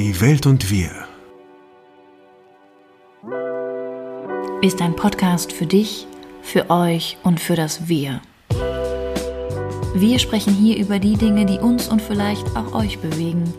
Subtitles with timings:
[0.00, 0.88] Die Welt und wir
[4.62, 6.06] ist ein Podcast für dich,
[6.40, 8.22] für euch und für das Wir.
[9.94, 13.52] Wir sprechen hier über die Dinge, die uns und vielleicht auch euch bewegen,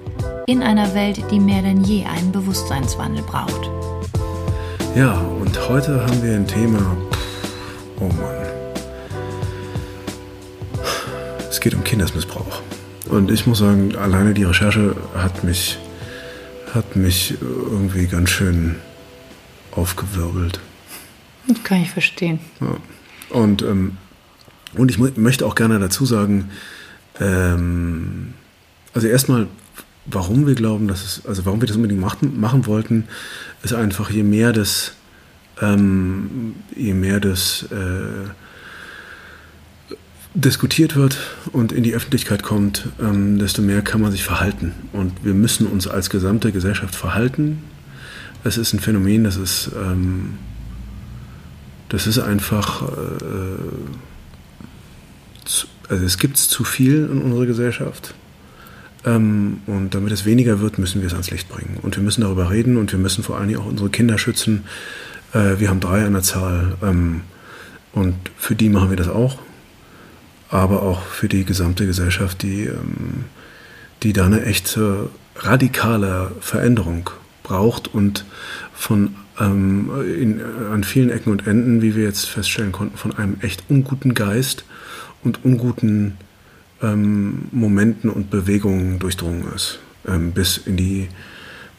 [0.48, 3.70] in einer Welt, die mehr denn je einen Bewusstseinswandel braucht.
[4.96, 6.98] Ja, und heute haben wir ein Thema.
[8.00, 8.48] Oh Mann.
[11.48, 12.64] Es geht um Kindesmissbrauch.
[13.12, 15.78] Und ich muss sagen, alleine die Recherche hat mich,
[16.74, 18.76] hat mich irgendwie ganz schön
[19.72, 20.60] aufgewirbelt.
[21.48, 22.40] Das kann ich verstehen.
[22.60, 22.78] Ja.
[23.30, 23.98] Und, ähm,
[24.74, 26.50] und ich möchte auch gerne dazu sagen,
[27.20, 28.34] ähm,
[28.94, 29.48] also erstmal,
[30.06, 33.06] warum wir glauben, dass es, also warum wir das unbedingt machen, machen wollten,
[33.64, 34.94] ist einfach, je mehr das,
[35.62, 38.30] ähm, je mehr das äh,
[40.34, 41.18] diskutiert wird
[41.52, 44.74] und in die Öffentlichkeit kommt, ähm, desto mehr kann man sich verhalten.
[44.94, 47.64] Und wir müssen uns als gesamte Gesellschaft verhalten.
[48.44, 50.38] Es ist ein Phänomen, das ist, ähm,
[51.90, 53.58] das ist einfach, äh,
[55.44, 58.14] zu, also es gibt zu viel in unserer Gesellschaft.
[59.04, 61.78] Ähm, und damit es weniger wird, müssen wir es ans Licht bringen.
[61.82, 64.64] Und wir müssen darüber reden und wir müssen vor allen Dingen auch unsere Kinder schützen.
[65.34, 66.78] Äh, wir haben drei an der Zahl.
[66.82, 67.22] Ähm,
[67.92, 69.40] und für die machen wir das auch
[70.52, 73.26] aber auch für die gesamte Gesellschaft, die, ähm,
[74.04, 77.10] die da eine echte radikale Veränderung
[77.42, 78.26] braucht und
[78.74, 83.38] von ähm, in, an vielen Ecken und Enden, wie wir jetzt feststellen konnten, von einem
[83.42, 84.66] echt unguten Geist
[85.24, 86.18] und unguten
[86.82, 91.10] ähm, Momenten und Bewegungen durchdrungen ist, ähm, bis in die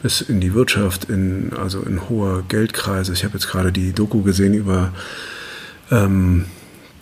[0.00, 3.12] bis in die Wirtschaft, in, also in hohe Geldkreise.
[3.12, 4.92] Ich habe jetzt gerade die Doku gesehen über
[5.92, 6.46] ähm,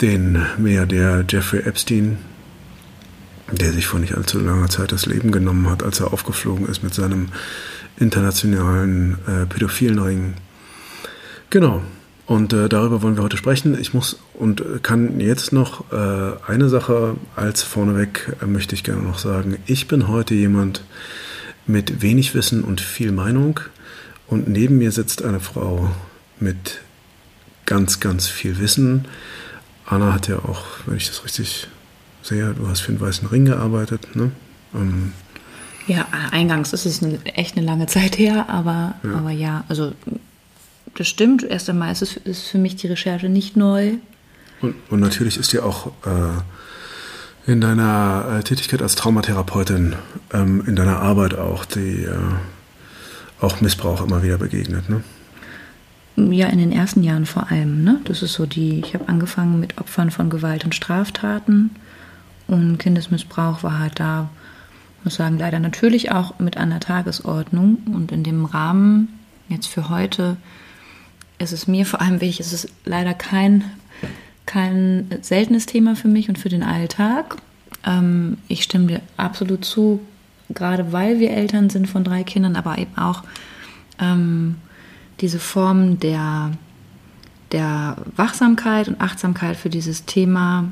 [0.01, 2.19] den Milliardär Jeffrey Epstein,
[3.53, 6.83] der sich vor nicht allzu langer Zeit das Leben genommen hat, als er aufgeflogen ist
[6.83, 7.29] mit seinem
[7.99, 10.35] internationalen äh, pädophilen Ring.
[11.51, 11.83] Genau.
[12.27, 13.77] Und äh, darüber wollen wir heute sprechen.
[13.79, 19.03] Ich muss und kann jetzt noch äh, eine Sache als vorneweg äh, möchte ich gerne
[19.03, 19.57] noch sagen.
[19.67, 20.85] Ich bin heute jemand
[21.67, 23.59] mit wenig Wissen und viel Meinung
[24.29, 25.91] und neben mir sitzt eine Frau
[26.39, 26.81] mit
[27.67, 29.07] ganz, ganz viel Wissen
[29.91, 31.67] Anna hat ja auch, wenn ich das richtig
[32.23, 34.31] sehe, du hast für den Weißen Ring gearbeitet, ne?
[34.75, 35.13] Ähm,
[35.87, 39.15] ja, eingangs ist es eine, echt eine lange Zeit her, aber ja.
[39.17, 39.93] aber ja, also
[40.95, 41.43] das stimmt.
[41.43, 43.95] Erst einmal ist es ist für mich die Recherche nicht neu.
[44.61, 49.97] Und, und natürlich ist dir auch äh, in deiner äh, Tätigkeit als Traumatherapeutin,
[50.33, 52.17] ähm, in deiner Arbeit auch die äh,
[53.41, 55.03] auch Missbrauch immer wieder begegnet, ne?
[56.17, 57.83] Ja, in den ersten Jahren vor allem.
[57.83, 58.01] Ne?
[58.05, 61.71] Das ist so die, ich habe angefangen mit Opfern von Gewalt und Straftaten
[62.47, 64.29] und Kindesmissbrauch war halt da,
[65.05, 69.09] muss sagen, leider natürlich auch mit an der Tagesordnung und in dem Rahmen
[69.49, 70.37] jetzt für heute
[71.39, 73.65] ist es mir vor allem wichtig, es ist leider kein,
[74.47, 77.37] kein seltenes Thema für mich und für den Alltag.
[77.87, 80.01] Ähm, ich stimme dir absolut zu,
[80.51, 83.23] gerade weil wir Eltern sind von drei Kindern, aber eben auch
[83.99, 84.57] ähm,
[85.21, 86.53] diese Form der,
[87.53, 90.65] der Wachsamkeit und Achtsamkeit für dieses Thema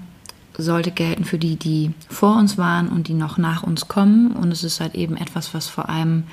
[0.57, 4.33] sollte gelten für die, die vor uns waren und die noch nach uns kommen.
[4.33, 6.25] Und es ist halt eben etwas, was vor allem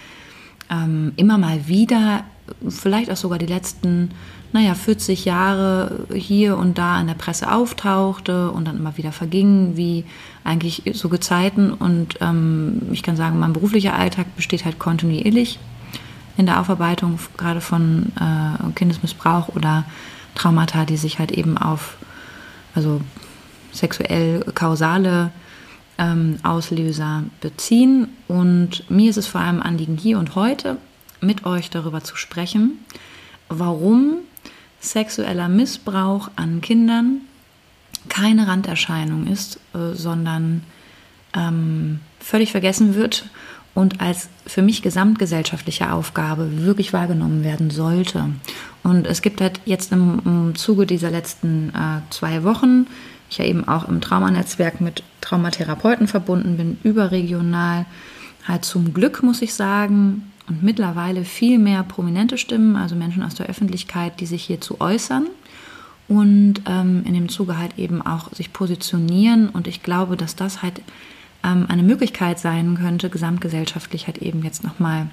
[0.71, 2.23] ähm, immer mal wieder,
[2.67, 4.09] vielleicht auch sogar die letzten,
[4.51, 9.77] naja, 40 Jahre hier und da in der Presse auftauchte und dann immer wieder verging,
[9.77, 10.05] wie
[10.43, 11.71] eigentlich so Gezeiten.
[11.71, 15.59] Und ähm, ich kann sagen, mein beruflicher Alltag besteht halt kontinuierlich
[16.37, 19.85] in der Aufarbeitung gerade von äh, Kindesmissbrauch oder
[20.35, 21.97] Traumata, die sich halt eben auf
[22.75, 23.01] also
[23.71, 25.31] sexuell kausale
[25.97, 28.09] ähm, Auslöser beziehen.
[28.27, 30.77] Und mir ist es vor allem Anliegen, hier und heute
[31.21, 32.79] mit euch darüber zu sprechen,
[33.49, 34.17] warum
[34.79, 37.21] sexueller Missbrauch an Kindern
[38.09, 40.63] keine Randerscheinung ist, äh, sondern
[41.33, 43.25] ähm, völlig vergessen wird
[43.75, 48.29] und als für mich gesamtgesellschaftliche Aufgabe wirklich wahrgenommen werden sollte.
[48.83, 52.87] Und es gibt halt jetzt im, im Zuge dieser letzten äh, zwei Wochen,
[53.29, 57.85] ich ja eben auch im Traumanetzwerk mit Traumatherapeuten verbunden bin, überregional,
[58.47, 63.35] halt zum Glück, muss ich sagen, und mittlerweile viel mehr prominente Stimmen, also Menschen aus
[63.35, 65.25] der Öffentlichkeit, die sich hierzu äußern
[66.07, 69.49] und ähm, in dem Zuge halt eben auch sich positionieren.
[69.49, 70.81] Und ich glaube, dass das halt
[71.45, 75.07] ähm, eine Möglichkeit sein könnte, gesamtgesellschaftlich halt eben jetzt nochmal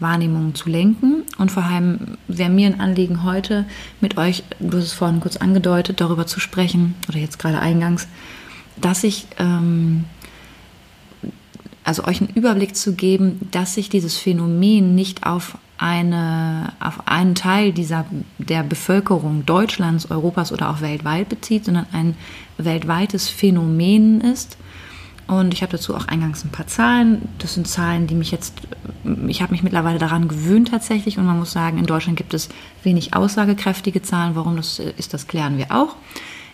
[0.00, 1.22] Wahrnehmungen zu lenken.
[1.38, 3.64] Und vor allem wäre mir ein Anliegen heute
[4.00, 8.08] mit euch, du hast es vorhin kurz angedeutet, darüber zu sprechen, oder jetzt gerade eingangs,
[8.80, 10.04] dass ich ähm,
[11.84, 17.34] also euch einen Überblick zu geben, dass sich dieses Phänomen nicht auf eine, auf einen
[17.34, 18.06] Teil dieser,
[18.38, 22.14] der Bevölkerung Deutschlands, Europas oder auch weltweit bezieht, sondern ein
[22.56, 24.56] weltweites Phänomen ist.
[25.28, 27.28] Und ich habe dazu auch eingangs ein paar Zahlen.
[27.38, 28.54] Das sind Zahlen, die mich jetzt,
[29.26, 31.18] ich habe mich mittlerweile daran gewöhnt tatsächlich.
[31.18, 32.48] Und man muss sagen, in Deutschland gibt es
[32.82, 34.34] wenig aussagekräftige Zahlen.
[34.34, 35.96] Warum das ist, das klären wir auch.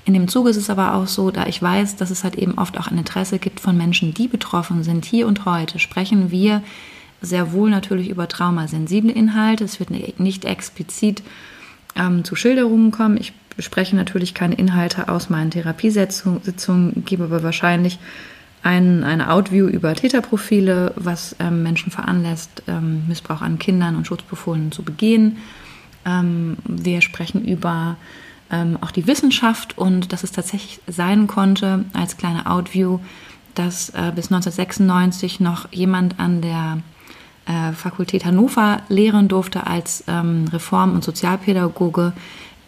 [0.05, 2.56] In dem Zuge ist es aber auch so, da ich weiß, dass es halt eben
[2.56, 6.62] oft auch ein Interesse gibt von Menschen, die betroffen sind, hier und heute, sprechen wir
[7.21, 9.64] sehr wohl natürlich über traumasensible Inhalte.
[9.64, 11.23] Es wird nicht explizit
[11.97, 13.19] ähm, zu Schilderungen kommen.
[13.19, 17.99] Ich bespreche natürlich keine Inhalte aus meinen Therapiesitzungen, gebe aber wahrscheinlich
[18.63, 24.73] ein, eine Outview über Täterprofile, was ähm, Menschen veranlasst, ähm, Missbrauch an Kindern und Schutzbefohlenen
[24.73, 25.39] zu begehen.
[26.05, 27.97] Ähm, wir sprechen über
[28.51, 32.99] ähm, auch die Wissenschaft und dass es tatsächlich sein konnte, als kleine Outview,
[33.55, 36.79] dass äh, bis 1996 noch jemand an der
[37.47, 42.13] äh, Fakultät Hannover lehren durfte als ähm, Reform- und Sozialpädagoge,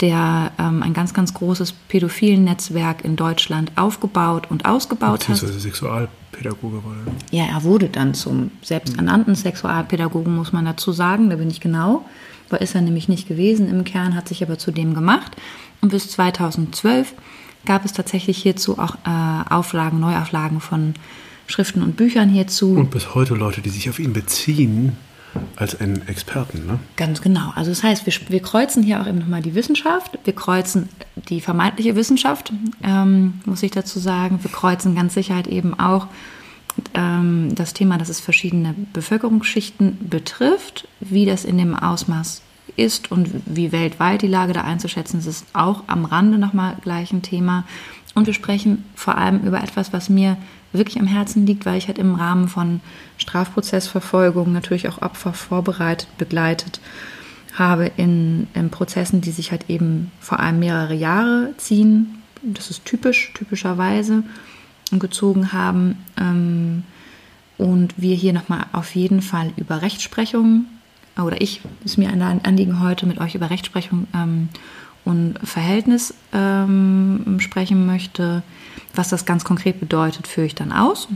[0.01, 5.37] der ähm, ein ganz, ganz großes pädophilen Netzwerk in Deutschland aufgebaut und ausgebaut hat.
[5.37, 7.01] Sexualpädagoge wurde.
[7.31, 12.05] Ja, er wurde dann zum selbsternannten Sexualpädagogen, muss man dazu sagen, da bin ich genau.
[12.49, 15.37] War ist er nämlich nicht gewesen im Kern, hat sich aber zu dem gemacht.
[15.83, 17.15] Und bis 2012
[17.65, 20.95] gab es tatsächlich hierzu auch äh, Auflagen, Neuauflagen von
[21.47, 22.75] Schriften und Büchern hierzu.
[22.75, 24.97] Und bis heute Leute, die sich auf ihn beziehen
[25.57, 26.79] als einen Experten, ne?
[26.97, 27.53] Ganz genau.
[27.55, 30.89] Also das heißt, wir, wir kreuzen hier auch eben nochmal die Wissenschaft, wir kreuzen
[31.29, 34.39] die vermeintliche Wissenschaft, ähm, muss ich dazu sagen.
[34.43, 36.07] Wir kreuzen ganz sicher eben auch
[36.95, 42.43] ähm, das Thema, dass es verschiedene Bevölkerungsschichten betrifft, wie das in dem Ausmaß
[42.77, 47.13] ist und wie weltweit die Lage da einzuschätzen ist, ist auch am Rande nochmal gleich
[47.13, 47.65] ein Thema.
[48.15, 50.37] Und wir sprechen vor allem über etwas, was mir
[50.73, 52.81] wirklich am Herzen liegt, weil ich halt im Rahmen von
[53.19, 56.81] Strafprozessverfolgung natürlich auch Opfer vorbereitet, begleitet
[57.55, 62.23] habe in, in Prozessen, die sich halt eben vor allem mehrere Jahre ziehen.
[62.43, 64.23] Das ist typisch, typischerweise
[64.93, 65.97] gezogen haben.
[66.19, 66.85] Ähm,
[67.59, 70.65] und wir hier nochmal auf jeden Fall über Rechtsprechung
[71.21, 74.49] oder ich, ist mir ein Anliegen heute, mit euch über Rechtsprechung ähm,
[75.05, 78.43] und Verhältnis ähm, sprechen möchte.
[78.95, 81.09] Was das ganz konkret bedeutet, führe ich dann aus.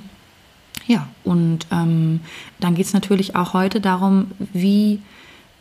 [0.87, 2.21] Ja, und ähm,
[2.61, 5.01] dann geht es natürlich auch heute darum, wie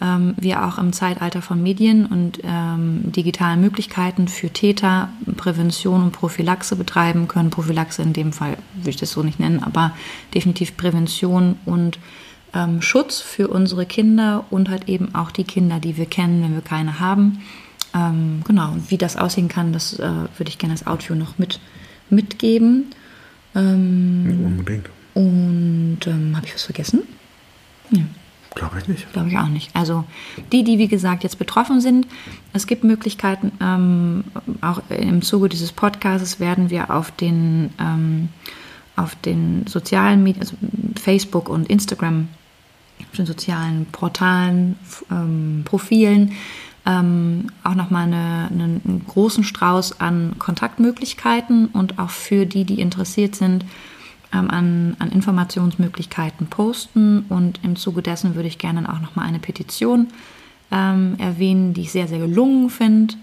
[0.02, 6.12] ähm, wir auch im Zeitalter von Medien und ähm, digitalen Möglichkeiten für Täter Prävention und
[6.12, 7.52] Prophylaxe betreiben können.
[7.52, 9.94] Prophylaxe in dem Fall würde ich das so nicht nennen, aber
[10.34, 12.00] definitiv Prävention und
[12.54, 16.54] ähm, Schutz für unsere Kinder und halt eben auch die Kinder, die wir kennen, wenn
[16.54, 17.42] wir keine haben.
[17.94, 21.38] Ähm, genau, und wie das aussehen kann, das äh, würde ich gerne als Audio noch
[21.38, 21.60] mit,
[22.10, 22.86] mitgeben.
[23.56, 24.90] Ähm, Unbedingt.
[25.14, 27.04] Und ähm, habe ich was vergessen?
[27.92, 28.04] Ja.
[28.56, 29.12] Glaube ich nicht.
[29.14, 29.76] Glaube ich auch nicht.
[29.76, 30.04] Also
[30.52, 32.08] die, die wie gesagt jetzt betroffen sind,
[32.54, 34.26] es gibt Möglichkeiten, ähm,
[34.62, 38.30] auch im Zuge dieses Podcasts werden wir auf den, ähm,
[38.96, 40.56] auf den sozialen Medien, also
[41.02, 42.28] Facebook und Instagram
[43.00, 44.78] auf den sozialen Portalen,
[45.12, 46.34] ähm, Profilen
[46.86, 52.82] ähm, auch nochmal eine, eine, einen großen Strauß an Kontaktmöglichkeiten und auch für die, die
[52.82, 53.64] interessiert sind,
[54.34, 57.26] ähm, an, an, Informationsmöglichkeiten posten.
[57.30, 60.08] Und im Zuge dessen würde ich gerne auch nochmal eine Petition
[60.72, 63.16] ähm, erwähnen, die ich sehr, sehr gelungen finde.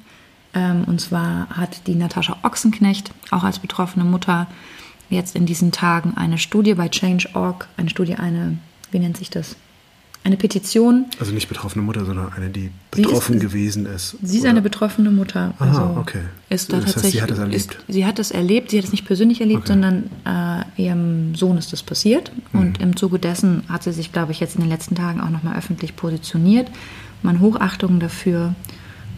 [0.55, 4.47] Ähm, und zwar hat die Natascha Ochsenknecht, auch als betroffene Mutter,
[5.11, 8.57] jetzt in diesen Tagen eine Studie bei Change.org, eine Studie, eine,
[8.91, 9.57] wie nennt sich das?
[10.23, 11.07] Eine Petition.
[11.19, 14.17] Also nicht betroffene Mutter, sondern eine, die betroffen ist, gewesen ist.
[14.23, 14.51] Sie ist oder?
[14.51, 15.55] eine betroffene Mutter.
[15.59, 16.21] Aha, also okay.
[16.51, 17.75] Ist da das tatsächlich, heißt, sie hat es erlebt.
[17.75, 19.69] Ist, sie hat es erlebt, sie hat es nicht persönlich erlebt, okay.
[19.69, 22.33] sondern äh, ihrem Sohn ist das passiert.
[22.53, 22.61] Mhm.
[22.61, 25.31] Und im Zuge dessen hat sie sich, glaube ich, jetzt in den letzten Tagen auch
[25.31, 26.71] nochmal öffentlich positioniert.
[27.23, 28.55] Meine Hochachtung dafür.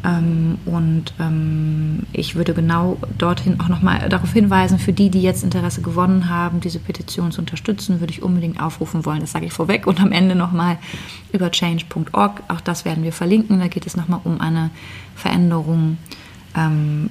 [0.05, 5.45] Ähm, und ähm, ich würde genau dorthin auch nochmal darauf hinweisen, für die, die jetzt
[5.45, 9.21] Interesse gewonnen haben, diese Petition zu unterstützen, würde ich unbedingt aufrufen wollen.
[9.21, 10.79] Das sage ich vorweg und am Ende nochmal
[11.33, 12.43] über change.org.
[12.49, 13.61] Auch das werden wir verlinken.
[13.61, 14.71] Da geht es nochmal um eine
[15.15, 15.99] Veränderung
[16.57, 17.11] ähm,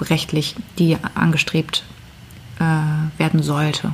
[0.00, 1.84] rechtlich, die angestrebt
[2.58, 3.92] äh, werden sollte.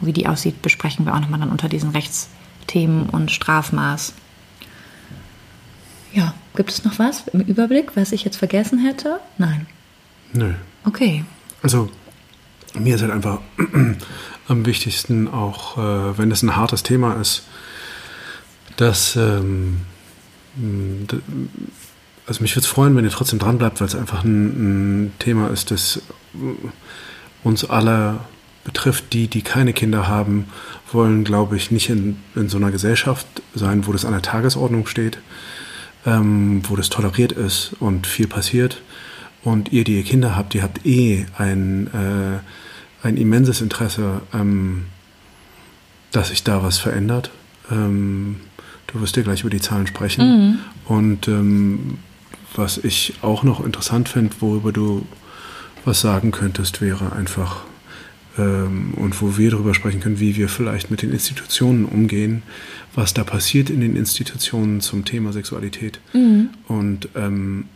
[0.00, 4.14] Wie die aussieht, besprechen wir auch nochmal dann unter diesen Rechtsthemen und Strafmaß.
[6.12, 9.20] Ja, Gibt es noch was im Überblick, was ich jetzt vergessen hätte?
[9.38, 9.68] Nein.
[10.32, 10.54] Nö.
[10.84, 11.24] Okay.
[11.62, 11.88] Also
[12.74, 13.38] mir ist halt einfach
[14.48, 17.44] am wichtigsten, auch äh, wenn es ein hartes Thema ist,
[18.76, 19.82] dass ähm,
[22.26, 25.12] also mich würde es freuen, wenn ihr trotzdem dran bleibt, weil es einfach ein, ein,
[25.20, 26.02] Thema ist, das
[27.44, 28.18] uns alle
[28.64, 29.12] betrifft.
[29.12, 30.46] Die, die keine Kinder haben,
[30.90, 34.88] wollen, glaube ich, nicht in, in so einer Gesellschaft sein, wo das an der Tagesordnung
[34.88, 35.18] steht,
[36.08, 38.80] ähm, wo das toleriert ist und viel passiert.
[39.44, 44.86] Und ihr, die ihr Kinder habt, ihr habt eh ein, äh, ein immenses Interesse, ähm,
[46.10, 47.30] dass sich da was verändert.
[47.70, 48.36] Ähm,
[48.86, 50.24] du wirst dir gleich über die Zahlen sprechen.
[50.26, 50.58] Mhm.
[50.86, 51.98] Und ähm,
[52.54, 55.06] was ich auch noch interessant finde, worüber du
[55.84, 57.64] was sagen könntest, wäre einfach,
[58.38, 62.42] ähm, und wo wir darüber sprechen können, wie wir vielleicht mit den Institutionen umgehen,
[62.98, 66.00] was da passiert in den Institutionen zum Thema Sexualität.
[66.12, 66.50] Mhm.
[66.66, 67.66] Und ähm,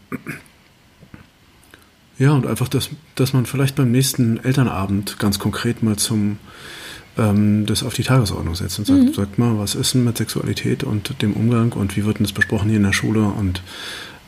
[2.18, 6.38] ja, und einfach, dass, dass man vielleicht beim nächsten Elternabend ganz konkret mal zum
[7.16, 9.14] ähm, das auf die Tagesordnung setzt und sagt, mhm.
[9.14, 12.32] sagt mal, was ist denn mit Sexualität und dem Umgang und wie wird denn das
[12.32, 13.62] besprochen hier in der Schule und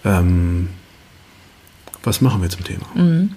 [0.04, 0.68] ähm,
[2.04, 2.86] was machen wir zum Thema?
[2.94, 3.32] Mhm.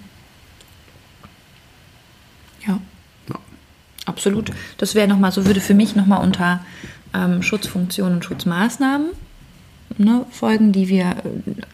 [2.68, 2.80] Ja.
[3.30, 3.40] ja.
[4.06, 4.52] Absolut.
[4.78, 6.60] Das wäre nochmal, so würde für mich nochmal unter
[7.14, 9.10] ähm, Schutzfunktionen und Schutzmaßnahmen
[9.98, 11.16] ne, Folgen, die wir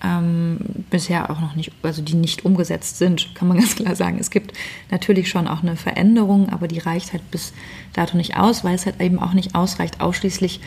[0.03, 0.57] ähm,
[0.89, 4.17] bisher auch noch nicht, also die nicht umgesetzt sind, kann man ganz klar sagen.
[4.19, 4.53] Es gibt
[4.91, 7.53] natürlich schon auch eine Veränderung, aber die reicht halt bis
[7.93, 10.59] dato nicht aus, weil es halt eben auch nicht ausreicht, ausschließlich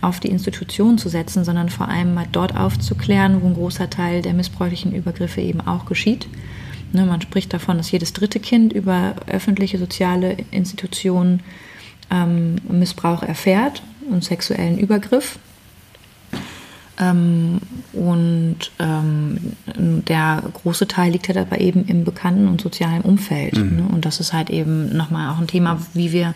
[0.00, 4.22] auf die Institution zu setzen, sondern vor allem mal dort aufzuklären, wo ein großer Teil
[4.22, 6.26] der missbräuchlichen Übergriffe eben auch geschieht.
[6.92, 11.40] Ne, man spricht davon, dass jedes dritte Kind über öffentliche soziale Institutionen
[12.10, 15.38] ähm, Missbrauch erfährt und sexuellen Übergriff.
[16.98, 17.58] Ähm,
[17.92, 19.38] und ähm,
[19.76, 23.56] der große Teil liegt halt aber eben im bekannten und sozialen Umfeld.
[23.56, 23.76] Mhm.
[23.76, 23.82] Ne?
[23.90, 26.34] Und das ist halt eben nochmal auch ein Thema, wie wir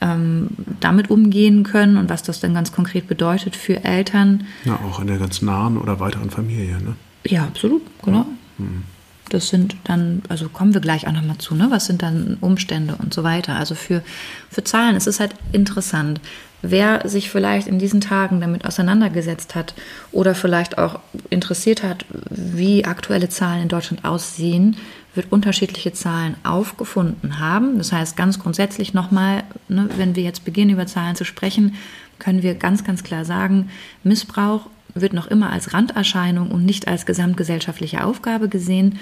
[0.00, 0.48] ähm,
[0.80, 4.44] damit umgehen können und was das dann ganz konkret bedeutet für Eltern.
[4.64, 6.94] Ja, auch in der ganz nahen oder weiteren Familie, ne?
[7.26, 8.26] Ja, absolut, genau.
[8.58, 8.84] Mhm.
[9.30, 11.66] Das sind dann, also kommen wir gleich auch nochmal zu, ne?
[11.70, 13.56] Was sind dann Umstände und so weiter.
[13.56, 14.02] Also für,
[14.50, 16.20] für Zahlen ist es halt interessant.
[16.62, 19.74] Wer sich vielleicht in diesen Tagen damit auseinandergesetzt hat
[20.10, 20.98] oder vielleicht auch
[21.30, 24.76] interessiert hat, wie aktuelle Zahlen in Deutschland aussehen,
[25.14, 27.78] wird unterschiedliche Zahlen aufgefunden haben.
[27.78, 31.74] Das heißt, ganz grundsätzlich nochmal, ne, wenn wir jetzt beginnen, über Zahlen zu sprechen,
[32.18, 33.70] können wir ganz, ganz klar sagen,
[34.02, 38.98] Missbrauch wird noch immer als Randerscheinung und nicht als gesamtgesellschaftliche Aufgabe gesehen.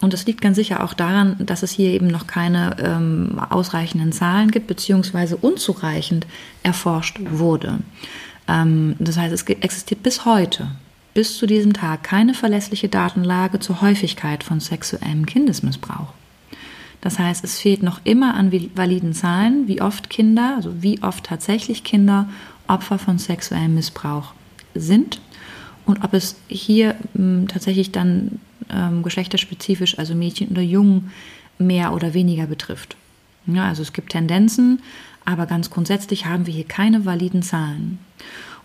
[0.00, 4.12] Und das liegt ganz sicher auch daran, dass es hier eben noch keine ähm, ausreichenden
[4.12, 6.26] Zahlen gibt, beziehungsweise unzureichend
[6.62, 7.78] erforscht wurde.
[8.48, 10.68] Ähm, das heißt, es existiert bis heute,
[11.14, 16.12] bis zu diesem Tag, keine verlässliche Datenlage zur Häufigkeit von sexuellem Kindesmissbrauch.
[17.00, 21.24] Das heißt, es fehlt noch immer an validen Zahlen, wie oft Kinder, also wie oft
[21.24, 22.28] tatsächlich Kinder
[22.66, 24.32] Opfer von sexuellem Missbrauch
[24.74, 25.20] sind
[25.86, 28.40] und ob es hier m, tatsächlich dann
[28.70, 31.12] ähm, geschlechterspezifisch, also Mädchen oder Jungen,
[31.58, 32.96] mehr oder weniger betrifft.
[33.46, 34.80] Ja, also es gibt Tendenzen,
[35.24, 37.98] aber ganz grundsätzlich haben wir hier keine validen Zahlen.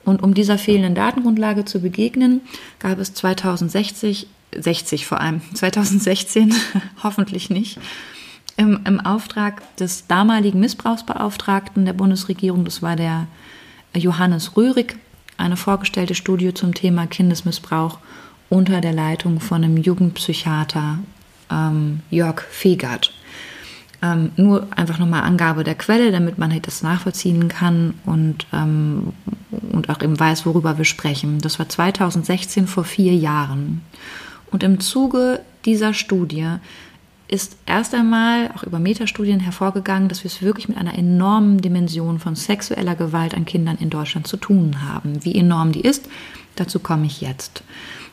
[0.06, 2.42] Und um dieser fehlenden Datengrundlage zu begegnen,
[2.80, 4.28] gab es 2060,
[4.58, 6.54] 60 vor allem, 2016,
[7.04, 7.78] hoffentlich nicht,
[8.58, 13.28] im, im Auftrag des damaligen Missbrauchsbeauftragten der Bundesregierung, das war der
[13.96, 14.98] Johannes Röhrig,
[15.38, 18.00] eine vorgestellte Studie zum Thema Kindesmissbrauch
[18.50, 21.00] unter der Leitung von einem Jugendpsychiater
[21.52, 23.14] ähm, Jörg Fegert.
[24.02, 29.12] Ähm, nur einfach nochmal Angabe der Quelle, damit man halt das nachvollziehen kann und, ähm,
[29.74, 31.40] und auch eben weiß, worüber wir sprechen.
[31.40, 33.82] Das war 2016 vor vier Jahren.
[34.52, 36.48] Und im Zuge dieser Studie
[37.28, 42.20] ist erst einmal auch über Metastudien hervorgegangen, dass wir es wirklich mit einer enormen Dimension
[42.20, 45.24] von sexueller Gewalt an Kindern in Deutschland zu tun haben.
[45.24, 46.10] Wie enorm die ist,
[46.56, 47.64] dazu komme ich jetzt.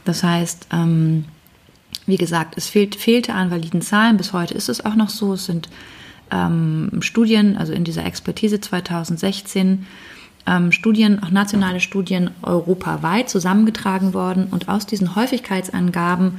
[0.07, 1.27] Das heißt, ähm,
[2.07, 4.17] wie gesagt, es fehlt, fehlte an validen Zahlen.
[4.17, 5.35] Bis heute ist es auch noch so.
[5.35, 5.69] Es sind
[6.31, 9.87] ähm, Studien, also in dieser Expertise 2016,
[10.47, 14.47] ähm, Studien, auch nationale Studien europaweit zusammengetragen worden.
[14.51, 16.39] Und aus diesen Häufigkeitsangaben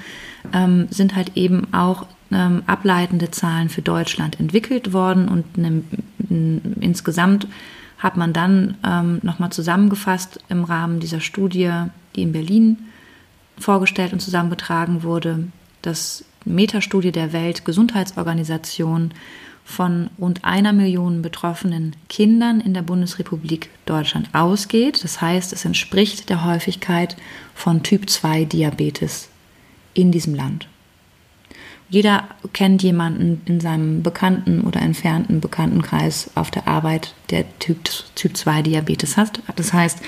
[0.53, 5.27] ähm, sind halt eben auch ähm, ableitende Zahlen für Deutschland entwickelt worden.
[5.27, 5.83] Und ne,
[6.79, 7.47] insgesamt
[7.97, 11.71] hat man dann ähm, nochmal zusammengefasst im Rahmen dieser Studie,
[12.15, 12.77] die in Berlin
[13.59, 15.47] vorgestellt und zusammengetragen wurde,
[15.81, 19.11] dass Metastudie der Weltgesundheitsorganisation
[19.65, 25.03] von rund einer Million betroffenen Kindern in der Bundesrepublik Deutschland ausgeht.
[25.03, 27.17] Das heißt, es entspricht der Häufigkeit
[27.53, 29.27] von Typ 2 Diabetes
[29.93, 30.67] in diesem Land.
[31.89, 38.35] Jeder kennt jemanden in seinem bekannten oder entfernten Bekanntenkreis auf der Arbeit, der Typ, typ
[38.35, 39.41] 2 Diabetes hat.
[39.55, 39.99] Das heißt,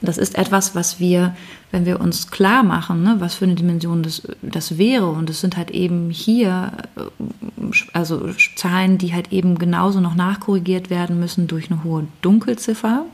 [0.00, 1.34] das ist etwas, was wir,
[1.72, 5.40] wenn wir uns klar machen, ne, was für eine Dimension das, das wäre, und es
[5.40, 7.02] sind halt eben hier, äh,
[7.92, 13.04] also Zahlen, die halt eben genauso noch nachkorrigiert werden müssen durch eine hohe Dunkelziffer.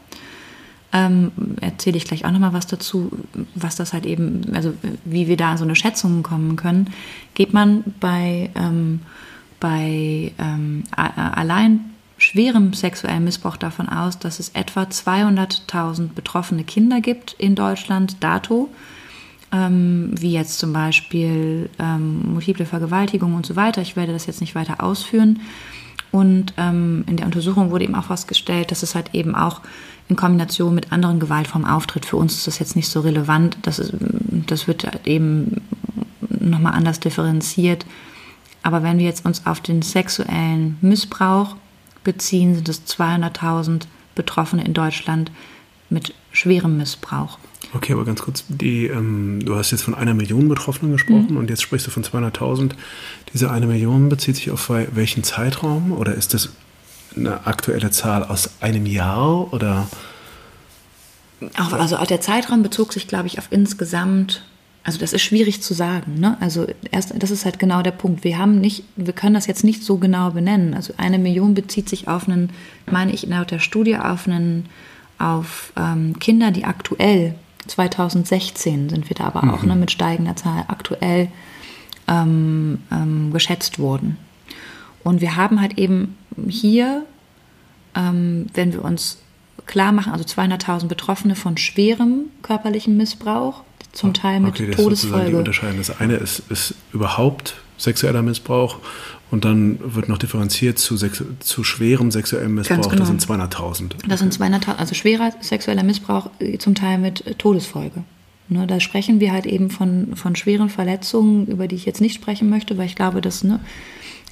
[0.93, 3.11] Ähm, erzähle ich gleich auch nochmal was dazu,
[3.57, 4.75] was das halt eben, also
[5.05, 6.91] wie wir da an so eine Schätzung kommen können.
[7.35, 9.01] Geht man bei, ähm,
[9.59, 11.94] bei ähm, allein
[12.25, 18.71] schwerem sexuellen Missbrauch davon aus, dass es etwa 200.000 betroffene Kinder gibt in Deutschland, dato,
[19.53, 23.83] ähm, wie jetzt zum Beispiel ähm, multiple Vergewaltigung und so weiter.
[23.83, 25.41] Ich werde das jetzt nicht weiter ausführen.
[26.11, 29.61] Und ähm, in der Untersuchung wurde eben auch festgestellt, dass es halt eben auch
[30.09, 32.07] in Kombination mit anderen Gewaltformen auftritt.
[32.07, 33.59] Für uns ist das jetzt nicht so relevant.
[33.63, 33.93] Das, ist,
[34.47, 35.61] das wird halt eben
[36.31, 37.85] nochmal anders differenziert.
[38.63, 41.57] Aber wenn wir jetzt uns auf den sexuellen Missbrauch
[42.05, 43.83] beziehen, sind es 200.000
[44.15, 45.31] Betroffene in Deutschland
[45.91, 47.39] mit schwerem Missbrauch.
[47.73, 51.37] Okay, aber ganz kurz, die, ähm, du hast jetzt von einer Million Betroffenen gesprochen mhm.
[51.37, 52.73] und jetzt sprichst du von 200.000.
[53.33, 56.51] Diese eine Million bezieht sich auf welchen Zeitraum oder ist das
[57.17, 59.89] eine aktuelle Zahl aus einem Jahr oder?
[61.55, 64.45] Also der Zeitraum bezog sich, glaube ich, auf insgesamt
[64.85, 66.21] also das ist schwierig zu sagen.
[66.21, 66.37] Ne?
[66.41, 68.23] Also erst, das ist halt genau der Punkt.
[68.23, 70.75] Wir haben nicht, wir können das jetzt nicht so genau benennen.
[70.75, 72.51] Also eine Million bezieht sich auf einen,
[72.91, 74.69] meine ich laut der Studie, auf einen,
[75.19, 77.35] auf ähm, Kinder, die aktuell
[77.67, 79.51] 2016 sind wir da aber mhm.
[79.51, 81.29] auch ne, mit steigender Zahl aktuell
[82.07, 84.19] ähm, ähm, geschätzt wurden.
[85.03, 86.17] Und wir haben halt eben
[86.49, 87.05] hier,
[87.95, 89.19] ähm, wenn wir uns
[89.67, 93.63] klar machen, also 200.000 Betroffene von schwerem körperlichem Missbrauch,
[93.93, 95.31] zum Teil mit okay, das Todesfolge.
[95.31, 95.79] Die unterscheiden.
[95.79, 98.79] Das eine ist, ist überhaupt sexueller Missbrauch
[99.31, 102.89] und dann wird noch differenziert zu, zu schwerem sexuellem Missbrauch.
[102.89, 102.97] Genau.
[102.97, 103.93] Das sind 200.000.
[104.09, 108.05] Das sind 200.000, also schwerer sexueller Missbrauch äh, zum Teil mit Todesfolge.
[108.49, 112.15] Ne, da sprechen wir halt eben von, von schweren Verletzungen, über die ich jetzt nicht
[112.15, 113.59] sprechen möchte, weil ich glaube, dass, ne,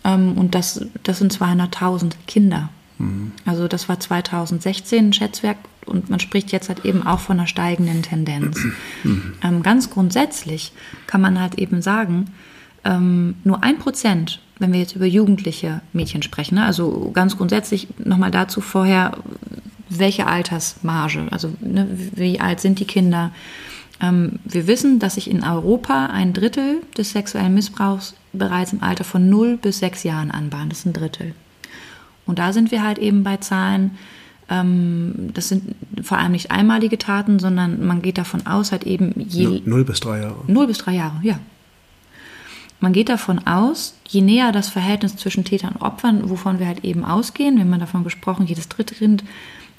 [0.05, 2.69] ähm, und das, das sind 200.000 Kinder.
[2.99, 3.33] Mhm.
[3.47, 7.47] Also das war 2016 ein Schätzwerk und man spricht jetzt halt eben auch von einer
[7.47, 8.59] steigenden Tendenz.
[9.43, 10.73] Ähm, ganz grundsätzlich
[11.07, 12.27] kann man halt eben sagen,
[12.85, 17.89] ähm, nur ein Prozent, wenn wir jetzt über jugendliche Mädchen sprechen, ne, also ganz grundsätzlich
[17.99, 19.19] nochmal dazu vorher,
[19.89, 23.33] welche Altersmarge, also ne, wie alt sind die Kinder?
[24.01, 29.05] Ähm, wir wissen, dass sich in Europa ein Drittel des sexuellen Missbrauchs bereits im Alter
[29.05, 30.73] von 0 bis 6 Jahren anbahnt.
[30.73, 31.35] Das ist ein Drittel.
[32.27, 33.93] Und da sind wir halt eben bei Zahlen,
[35.33, 39.63] das sind vor allem nicht einmalige Taten, sondern man geht davon aus, halt eben je.
[39.65, 40.37] Null bis drei Jahre.
[40.47, 41.39] Null bis drei Jahre, ja.
[42.81, 46.85] Man geht davon aus, je näher das Verhältnis zwischen Tätern und Opfern, wovon wir halt
[46.85, 49.23] eben ausgehen, wenn man davon gesprochen, jedes dritte Kind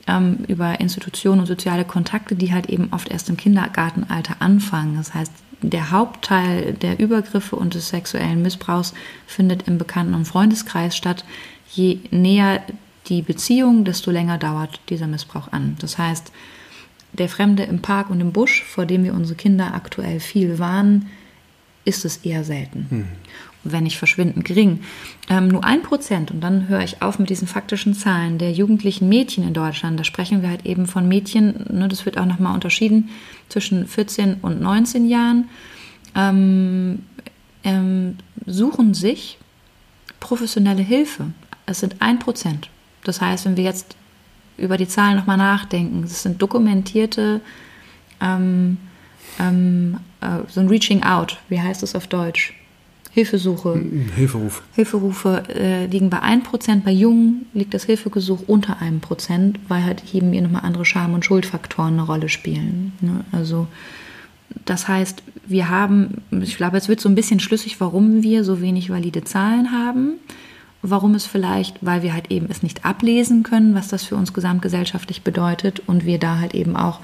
[0.08, 4.96] ähm, über Institutionen und soziale Kontakte, die halt eben oft erst im Kindergartenalter anfangen.
[4.96, 8.94] Das heißt, der Hauptteil der Übergriffe und des sexuellen Missbrauchs
[9.28, 11.26] findet im Bekannten- und Freundeskreis statt.
[11.70, 12.62] Je näher
[13.08, 15.76] die Beziehung, desto länger dauert dieser Missbrauch an.
[15.80, 16.32] Das heißt,
[17.14, 21.10] der Fremde im Park und im Busch, vor dem wir unsere Kinder aktuell viel warnen,
[21.86, 22.88] ist es eher selten.
[22.90, 23.08] Hm.
[23.66, 24.82] Wenn nicht verschwindend gering.
[25.30, 29.08] Ähm, nur ein Prozent, und dann höre ich auf mit diesen faktischen Zahlen, der jugendlichen
[29.08, 32.54] Mädchen in Deutschland, da sprechen wir halt eben von Mädchen, ne, das wird auch nochmal
[32.56, 33.10] unterschieden,
[33.48, 35.50] zwischen 14 und 19 Jahren,
[36.16, 37.04] ähm,
[37.64, 39.38] ähm, suchen sich
[40.20, 41.28] professionelle Hilfe.
[41.66, 42.70] Es sind ein Prozent.
[43.04, 43.96] Das heißt, wenn wir jetzt
[44.58, 47.42] über die Zahlen nochmal nachdenken, es sind dokumentierte,
[48.22, 48.78] ähm,
[49.40, 52.54] ähm, äh, so ein Reaching Out, wie heißt das auf Deutsch?
[53.12, 53.80] Hilfesuche.
[54.16, 54.64] Hilferuf.
[54.74, 60.16] Hilferufe äh, liegen bei 1%, bei Jungen liegt das Hilfegesuch unter einem Prozent, weil halt
[60.16, 62.94] eben hier nochmal andere Scham- und Schuldfaktoren eine Rolle spielen.
[63.02, 63.24] Ne?
[63.32, 63.68] Also
[64.66, 68.62] das heißt, wir haben, ich glaube, es wird so ein bisschen schlüssig, warum wir so
[68.62, 70.14] wenig valide Zahlen haben
[70.84, 74.34] warum es vielleicht, weil wir halt eben es nicht ablesen können, was das für uns
[74.34, 77.00] gesamtgesellschaftlich bedeutet und wir da halt eben auch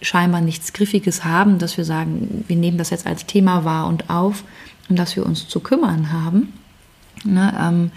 [0.00, 4.10] scheinbar nichts Griffiges haben, dass wir sagen, wir nehmen das jetzt als Thema wahr und
[4.10, 4.44] auf,
[4.88, 6.52] um das wir uns zu kümmern haben.
[7.24, 7.90] Ne, ähm,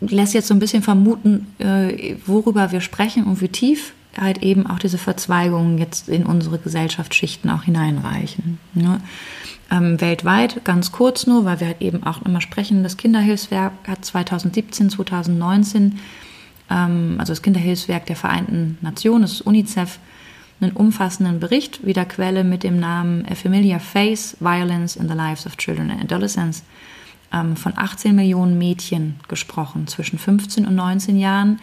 [0.00, 4.66] lässt jetzt so ein bisschen vermuten, äh, worüber wir sprechen und wie tief halt eben
[4.66, 8.58] auch diese Verzweigungen jetzt in unsere Gesellschaftsschichten auch hineinreichen.
[8.74, 9.00] Ne?
[9.70, 10.64] Ähm, weltweit.
[10.64, 15.98] Ganz kurz nur, weil wir halt eben auch immer sprechen, das Kinderhilfswerk hat 2017, 2019,
[16.70, 19.98] ähm, also das Kinderhilfswerk der Vereinten Nationen, das ist UNICEF,
[20.60, 25.46] einen umfassenden Bericht, wieder Quelle mit dem Namen A Familiar Face, Violence in the Lives
[25.46, 26.64] of Children and Adolescents,
[27.32, 31.60] ähm, von 18 Millionen Mädchen gesprochen zwischen 15 und 19 Jahren,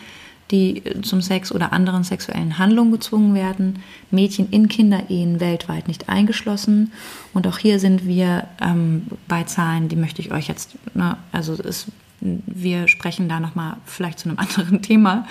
[0.52, 3.80] die zum Sex oder anderen sexuellen Handlungen gezwungen werden.
[4.12, 6.92] Mädchen in Kinderehen weltweit nicht eingeschlossen.
[7.34, 11.54] Und auch hier sind wir ähm, bei Zahlen, die möchte ich euch jetzt, ne, also
[11.54, 11.88] es,
[12.20, 15.28] wir sprechen da nochmal vielleicht zu einem anderen Thema,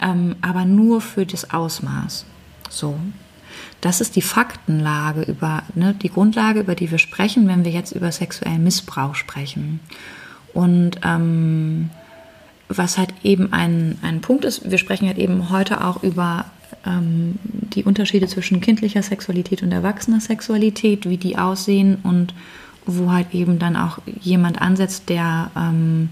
[0.00, 2.26] ähm, aber nur für das Ausmaß.
[2.68, 2.98] So.
[3.80, 7.92] Das ist die Faktenlage über, ne, die Grundlage, über die wir sprechen, wenn wir jetzt
[7.92, 9.80] über sexuellen Missbrauch sprechen.
[10.52, 11.90] Und ähm,
[12.68, 16.46] was halt eben ein, ein Punkt ist, wir sprechen halt eben heute auch über
[16.84, 22.34] ähm, die Unterschiede zwischen kindlicher Sexualität und erwachsener Sexualität, wie die aussehen und
[22.86, 26.10] wo halt eben dann auch jemand ansetzt, der, ähm,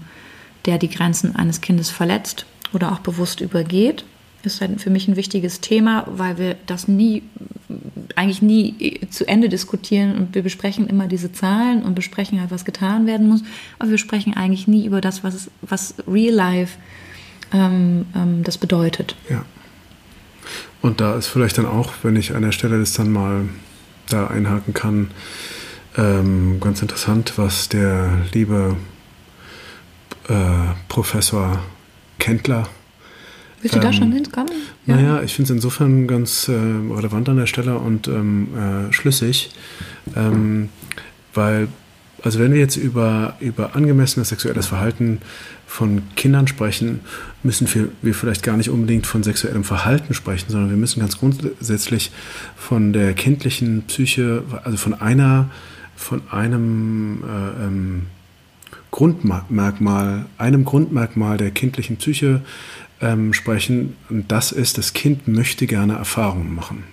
[0.65, 4.05] der die Grenzen eines Kindes verletzt oder auch bewusst übergeht
[4.45, 7.23] ist halt für mich ein wichtiges Thema, weil wir das nie,
[8.15, 12.65] eigentlich nie zu Ende diskutieren und wir besprechen immer diese Zahlen und besprechen halt, was
[12.65, 13.41] getan werden muss,
[13.79, 16.77] aber wir sprechen eigentlich nie über das, was, was Real Life
[17.53, 19.15] ähm, ähm, das bedeutet.
[19.29, 19.45] Ja.
[20.81, 23.49] Und da ist vielleicht dann auch, wenn ich an der Stelle das dann mal
[24.09, 25.11] da einhaken kann,
[25.97, 28.75] ähm, ganz interessant, was der liebe
[30.27, 30.33] äh,
[30.87, 31.63] Professor
[32.19, 32.67] Kendler
[33.65, 34.51] Willst du ähm, da schon hinkommen?
[34.85, 34.95] Ja.
[34.95, 39.49] Naja, ich finde es insofern ganz äh, relevant an der Stelle und ähm, äh, schlüssig,
[40.15, 40.69] ähm,
[41.33, 41.67] weil,
[42.21, 45.19] also wenn wir jetzt über, über angemessenes sexuelles Verhalten
[45.65, 46.99] von Kindern sprechen,
[47.41, 51.17] müssen wir, wir vielleicht gar nicht unbedingt von sexuellem Verhalten sprechen, sondern wir müssen ganz
[51.17, 52.11] grundsätzlich
[52.55, 55.49] von der kindlichen Psyche, also von einer,
[55.95, 58.01] von einem äh, ähm,
[58.91, 62.41] Grundmerkmal, einem Grundmerkmal der kindlichen Psyche
[63.05, 63.95] ähm, sprechen.
[64.09, 66.83] Und das ist, das Kind möchte gerne Erfahrungen machen.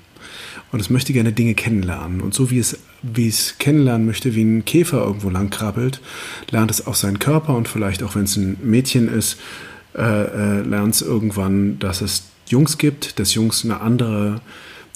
[0.70, 2.20] Und es möchte gerne Dinge kennenlernen.
[2.20, 6.00] Und so wie es, wie es kennenlernen möchte, wie ein Käfer irgendwo lang krabbelt,
[6.50, 9.38] lernt es auch seinen Körper und vielleicht auch, wenn es ein Mädchen ist,
[9.94, 14.40] äh, äh, lernt es irgendwann, dass es Jungs gibt, dass Jungs eine andere,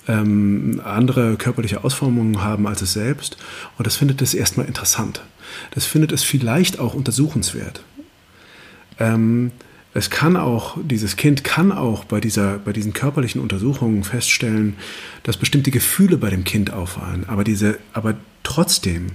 [0.08, 3.36] ähm, andere körperliche Ausformungen haben als es selbst.
[3.76, 5.22] Und das findet es erstmal interessant.
[5.72, 7.82] Das findet es vielleicht auch untersuchenswert.
[8.98, 9.52] Ähm,
[9.96, 14.76] es kann auch, dieses Kind kann auch bei, dieser, bei diesen körperlichen Untersuchungen feststellen,
[15.22, 17.24] dass bestimmte Gefühle bei dem Kind auffallen.
[17.28, 19.12] Aber, diese, aber trotzdem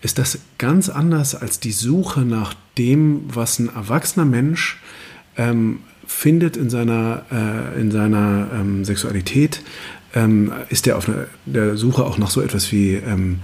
[0.00, 4.80] ist das ganz anders als die Suche nach dem, was ein erwachsener Mensch
[5.36, 9.62] ähm, findet in seiner, äh, in seiner ähm, Sexualität.
[10.14, 11.10] Ähm, ist er auf
[11.46, 13.40] der Suche auch nach so etwas wie, ähm,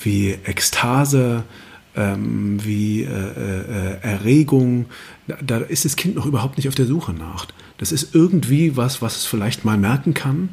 [0.00, 1.44] wie Ekstase,
[1.96, 4.86] ähm, wie äh, äh, Erregung,
[5.26, 7.46] da, ist das Kind noch überhaupt nicht auf der Suche nach.
[7.78, 10.50] Das ist irgendwie was, was es vielleicht mal merken kann,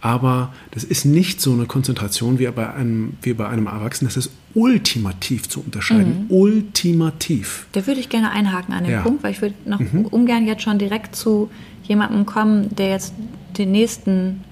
[0.00, 4.08] aber das ist nicht so eine Konzentration wie bei einem, wie bei einem Erwachsenen.
[4.08, 6.24] Das ist ultimativ zu unterscheiden.
[6.24, 6.30] Mhm.
[6.30, 7.66] Ultimativ.
[7.72, 9.02] Da würde ich gerne einhaken an den ja.
[9.02, 10.06] Punkt, weil ich würde noch mhm.
[10.06, 11.50] ungern jetzt schon direkt zu
[11.84, 13.14] jemandem kommen, der jetzt
[13.58, 14.44] den nächsten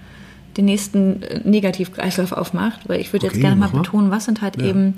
[0.56, 4.60] den nächsten Negativkreislauf aufmacht, weil ich würde okay, jetzt gerne mal betonen, was sind halt
[4.60, 4.66] ja.
[4.66, 4.94] eben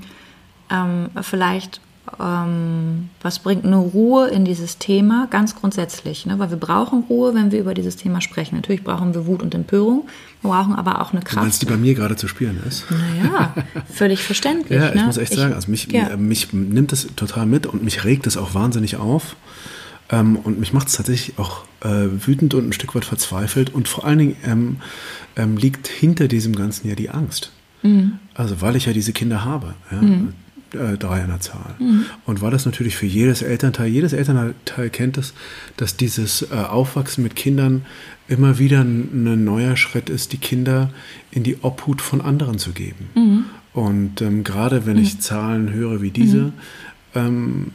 [0.70, 1.80] ähm, vielleicht,
[2.18, 6.26] ähm, was bringt eine Ruhe in dieses Thema, ganz grundsätzlich.
[6.26, 6.38] Ne?
[6.38, 8.56] Weil wir brauchen Ruhe, wenn wir über dieses Thema sprechen.
[8.56, 10.08] Natürlich brauchen wir Wut und Empörung,
[10.42, 11.42] wir brauchen aber auch eine Kraft.
[11.42, 12.86] Meinst die bei mir gerade zu spüren ist?
[12.90, 13.54] Naja,
[13.92, 14.78] völlig verständlich.
[14.78, 15.04] ja, ich ne?
[15.04, 16.16] muss echt ich, sagen, also mich, ja.
[16.16, 19.36] mich nimmt das total mit und mich regt es auch wahnsinnig auf.
[20.10, 23.72] Ähm, und mich macht es tatsächlich auch äh, wütend und ein Stück weit verzweifelt.
[23.72, 24.76] Und vor allen Dingen ähm,
[25.36, 27.52] ähm, liegt hinter diesem Ganzen ja die Angst.
[27.82, 28.18] Mhm.
[28.34, 29.74] Also weil ich ja diese Kinder habe.
[29.90, 30.02] Ja?
[30.02, 30.34] Mhm
[30.74, 31.74] äh, drei an der Zahl.
[31.78, 32.06] Mhm.
[32.26, 35.34] Und war das natürlich für jedes Elternteil, jedes Elternteil kennt es,
[35.76, 37.84] dass dieses äh, Aufwachsen mit Kindern
[38.28, 40.90] immer wieder ein, ein, neuer Schritt ist, die Kinder
[41.30, 43.08] in die Obhut von anderen zu geben.
[43.14, 43.44] Mhm.
[43.72, 45.02] Und ähm, gerade wenn mhm.
[45.02, 46.52] ich Zahlen höre wie diese, mhm.
[47.14, 47.72] ähm,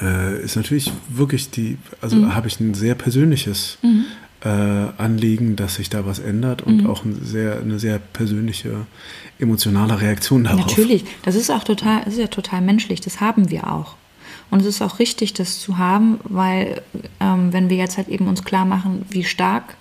[0.00, 2.34] äh, ist natürlich wirklich die, also mhm.
[2.34, 4.04] habe ich ein sehr persönliches mhm
[4.44, 6.86] äh, Anliegen, dass sich da was ändert und mhm.
[6.86, 8.86] auch eine sehr, eine sehr persönliche,
[9.38, 10.66] emotionale Reaktion darauf.
[10.66, 13.96] Natürlich, das ist auch total, ist ja total menschlich, das haben wir auch.
[14.50, 16.82] Und es ist auch richtig, das zu haben, weil
[17.20, 19.76] ähm, wenn wir jetzt halt eben uns klar machen, wie stark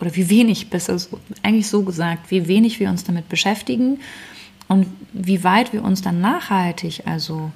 [0.00, 3.98] oder wie wenig, besser so, eigentlich so gesagt, wie wenig wir uns damit beschäftigen
[4.68, 7.50] und wie weit wir uns dann nachhaltig, also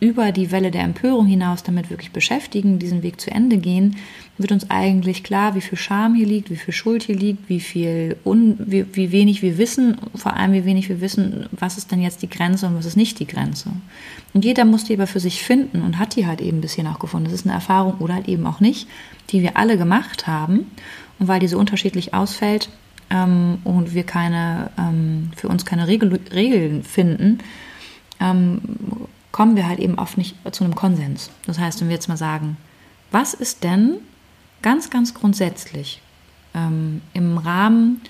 [0.00, 3.96] über die Welle der Empörung hinaus damit wirklich beschäftigen, diesen Weg zu Ende gehen,
[4.40, 7.60] wird uns eigentlich klar, wie viel Scham hier liegt, wie viel Schuld hier liegt, wie
[7.60, 11.90] viel un, wie, wie wenig wir wissen, vor allem wie wenig wir wissen, was ist
[11.92, 13.70] denn jetzt die Grenze und was ist nicht die Grenze.
[14.32, 16.98] Und jeder muss die aber für sich finden und hat die halt eben bisher noch
[16.98, 17.26] gefunden.
[17.26, 18.88] Das ist eine Erfahrung oder halt eben auch nicht,
[19.30, 20.70] die wir alle gemacht haben.
[21.18, 22.70] Und weil die so unterschiedlich ausfällt
[23.10, 27.38] ähm, und wir keine, ähm, für uns keine Regel, Regeln finden,
[28.20, 28.60] ähm,
[29.32, 31.30] kommen wir halt eben oft nicht zu einem Konsens.
[31.46, 32.56] Das heißt, wenn wir jetzt mal sagen,
[33.10, 33.98] was ist denn
[34.62, 36.00] ganz, ganz grundsätzlich
[36.54, 38.00] ähm, im Rahmen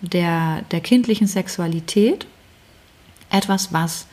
[0.00, 2.26] der, der kindlichen Sexualität
[3.30, 4.06] etwas, was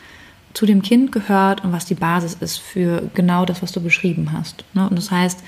[0.54, 4.32] zu dem Kind gehört und was die Basis ist für genau das, was du beschrieben
[4.32, 4.64] hast.
[4.74, 4.90] Ne?
[4.90, 5.44] Und das heißt,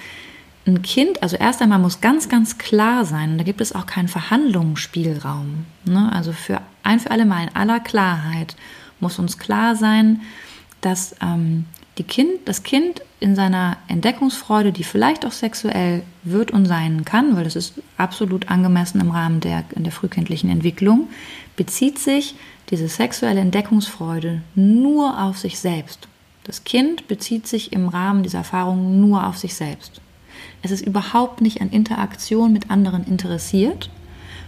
[0.67, 3.87] ein Kind, also erst einmal muss ganz, ganz klar sein, und da gibt es auch
[3.87, 5.65] keinen Verhandlungsspielraum.
[5.85, 6.11] Ne?
[6.13, 8.55] Also für ein für alle Mal in aller Klarheit
[8.99, 10.21] muss uns klar sein,
[10.81, 11.65] dass ähm,
[12.03, 17.43] kind, das Kind in seiner Entdeckungsfreude, die vielleicht auch sexuell wird und sein kann, weil
[17.43, 21.09] das ist absolut angemessen im Rahmen der, der frühkindlichen Entwicklung,
[21.55, 22.35] bezieht sich
[22.69, 26.07] diese sexuelle Entdeckungsfreude nur auf sich selbst.
[26.43, 30.01] Das Kind bezieht sich im Rahmen dieser Erfahrung nur auf sich selbst.
[30.63, 33.89] Es ist überhaupt nicht an Interaktion mit anderen interessiert,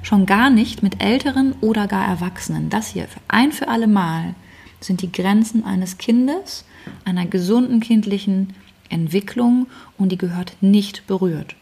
[0.01, 2.69] schon gar nicht mit Älteren oder gar Erwachsenen.
[2.69, 4.35] Das hier ein für alle Mal
[4.79, 6.65] sind die Grenzen eines Kindes,
[7.05, 8.53] einer gesunden kindlichen
[8.89, 9.67] Entwicklung
[9.97, 11.55] und die gehört nicht berührt.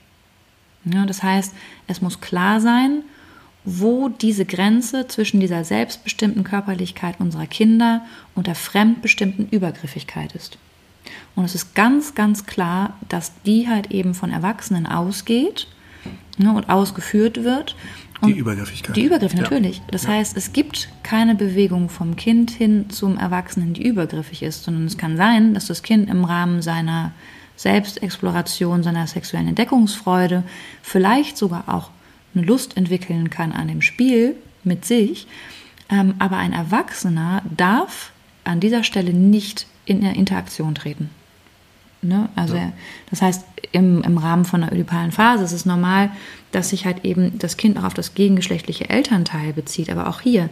[0.85, 1.53] Ja, das heißt,
[1.87, 3.03] es muss klar sein,
[3.63, 8.01] wo diese Grenze zwischen dieser selbstbestimmten Körperlichkeit unserer Kinder
[8.33, 10.57] und der fremdbestimmten Übergriffigkeit ist.
[11.35, 15.67] Und es ist ganz, ganz klar, dass die halt eben von Erwachsenen ausgeht
[16.37, 17.75] ne, und ausgeführt wird
[18.27, 18.95] die Übergriffigkeit.
[18.95, 19.77] Die Übergriffigkeit, natürlich.
[19.77, 19.83] Ja.
[19.91, 20.09] Das ja.
[20.09, 24.97] heißt, es gibt keine Bewegung vom Kind hin zum Erwachsenen, die übergriffig ist, sondern es
[24.97, 27.13] kann sein, dass das Kind im Rahmen seiner
[27.55, 30.43] Selbstexploration, seiner sexuellen Entdeckungsfreude
[30.81, 31.91] vielleicht sogar auch
[32.33, 35.27] eine Lust entwickeln kann an dem Spiel mit sich.
[35.89, 38.11] Ähm, aber ein Erwachsener darf
[38.43, 41.09] an dieser Stelle nicht in eine Interaktion treten.
[42.01, 42.29] Ne?
[42.35, 42.71] Also ja.
[43.09, 46.11] das heißt, im, im Rahmen von einer ödipalen Phase ist es normal,
[46.51, 49.89] dass sich halt eben das Kind auch auf das gegengeschlechtliche Elternteil bezieht.
[49.89, 50.49] Aber auch hier,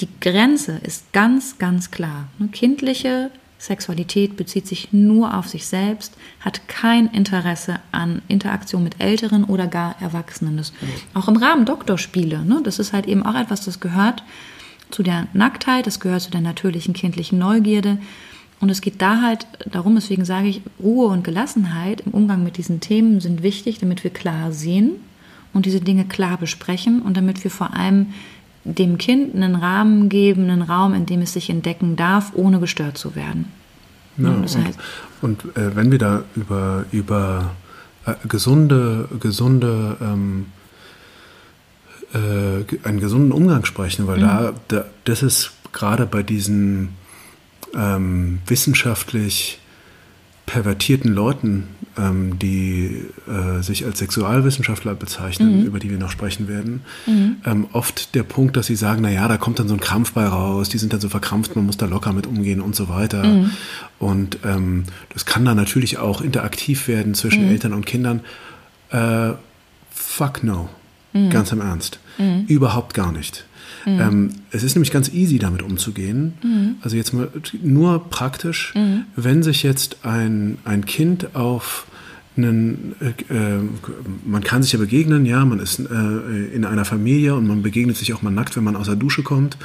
[0.00, 2.28] die Grenze ist ganz, ganz klar.
[2.38, 2.48] Ne?
[2.48, 9.44] Kindliche Sexualität bezieht sich nur auf sich selbst, hat kein Interesse an Interaktion mit Älteren
[9.44, 10.56] oder gar Erwachsenen.
[10.56, 10.72] Das,
[11.14, 12.60] auch im Rahmen Doktorspiele, ne?
[12.64, 14.24] das ist halt eben auch etwas, das gehört
[14.90, 17.98] zu der Nacktheit, das gehört zu der natürlichen kindlichen Neugierde.
[18.62, 22.58] Und es geht da halt darum, deswegen sage ich, Ruhe und Gelassenheit im Umgang mit
[22.58, 24.92] diesen Themen sind wichtig, damit wir klar sehen
[25.52, 28.14] und diese Dinge klar besprechen und damit wir vor allem
[28.62, 32.96] dem Kind einen Rahmen geben, einen Raum, in dem es sich entdecken darf, ohne gestört
[32.96, 33.46] zu werden.
[34.16, 34.78] Ja, das heißt,
[35.22, 37.56] und, und äh, wenn wir da über, über
[38.06, 40.46] äh, gesunde, gesunde ähm,
[42.14, 44.22] äh, einen gesunden Umgang sprechen, weil mhm.
[44.22, 46.90] da, da, das ist gerade bei diesen
[47.74, 49.58] ähm, wissenschaftlich
[50.46, 55.66] pervertierten Leuten, ähm, die äh, sich als Sexualwissenschaftler bezeichnen, mhm.
[55.66, 57.36] über die wir noch sprechen werden, mhm.
[57.44, 60.26] ähm, oft der Punkt, dass sie sagen, naja, da kommt dann so ein Krampf bei
[60.26, 63.24] raus, die sind dann so verkrampft, man muss da locker mit umgehen und so weiter.
[63.24, 63.50] Mhm.
[63.98, 67.50] Und ähm, das kann dann natürlich auch interaktiv werden zwischen mhm.
[67.50, 68.20] Eltern und Kindern.
[68.90, 69.32] Äh,
[69.90, 70.68] fuck no.
[71.12, 71.30] Mhm.
[71.30, 71.98] Ganz im Ernst.
[72.18, 72.44] Mhm.
[72.48, 73.44] Überhaupt gar nicht.
[73.84, 74.00] Mhm.
[74.00, 76.34] Ähm, es ist nämlich ganz easy, damit umzugehen.
[76.42, 76.76] Mhm.
[76.82, 77.28] Also jetzt mal
[77.62, 79.04] nur praktisch, mhm.
[79.16, 81.86] wenn sich jetzt ein, ein Kind auf
[82.34, 83.58] einen, äh,
[84.24, 87.96] man kann sich ja begegnen, ja, man ist äh, in einer Familie und man begegnet
[87.98, 89.58] sich auch mal nackt, wenn man aus der Dusche kommt.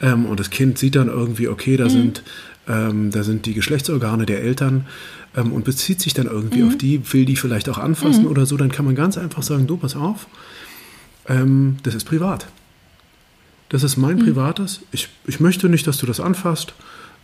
[0.00, 1.90] Ähm, und das Kind sieht dann irgendwie, okay, da mhm.
[1.90, 2.22] sind
[2.68, 4.86] ähm, da sind die Geschlechtsorgane der Eltern
[5.36, 6.68] ähm, und bezieht sich dann irgendwie mhm.
[6.68, 8.30] auf die, will die vielleicht auch anfassen mhm.
[8.30, 10.26] oder so, dann kann man ganz einfach sagen, du, pass auf,
[11.28, 12.46] ähm, das ist privat.
[13.72, 14.24] Das ist mein mhm.
[14.24, 14.80] privates.
[14.92, 16.74] Ich, ich möchte nicht, dass du das anfasst.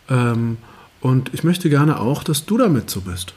[0.08, 0.56] Ähm,
[1.00, 3.34] und ich möchte gerne auch, dass du damit so bist.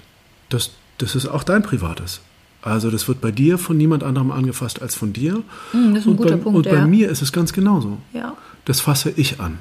[0.48, 2.22] Das, das ist auch dein privates.
[2.62, 5.44] Also das wird bei dir von niemand anderem angefasst als von dir.
[5.74, 6.58] Mhm, das ist ein und guter bei, Punkt.
[6.58, 6.88] Und bei ja.
[6.88, 7.98] mir ist es ganz genauso.
[8.14, 8.38] Ja.
[8.64, 9.58] Das fasse ich an.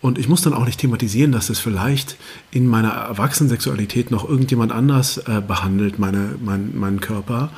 [0.00, 2.16] Und ich muss dann auch nicht thematisieren, dass das vielleicht
[2.52, 7.50] in meiner Erwachsenensexualität noch irgendjemand anders äh, behandelt, meine, mein, meinen Körper,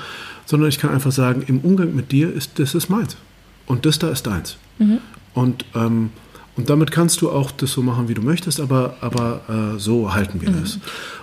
[0.46, 3.18] sondern ich kann einfach sagen, im Umgang mit dir ist das ist meins.
[3.66, 4.56] Und das da ist deins.
[4.78, 4.98] Mhm.
[5.34, 6.10] Und, ähm,
[6.56, 10.14] und damit kannst du auch das so machen, wie du möchtest, aber, aber äh, so
[10.14, 10.60] halten wir mhm.
[10.60, 10.78] das.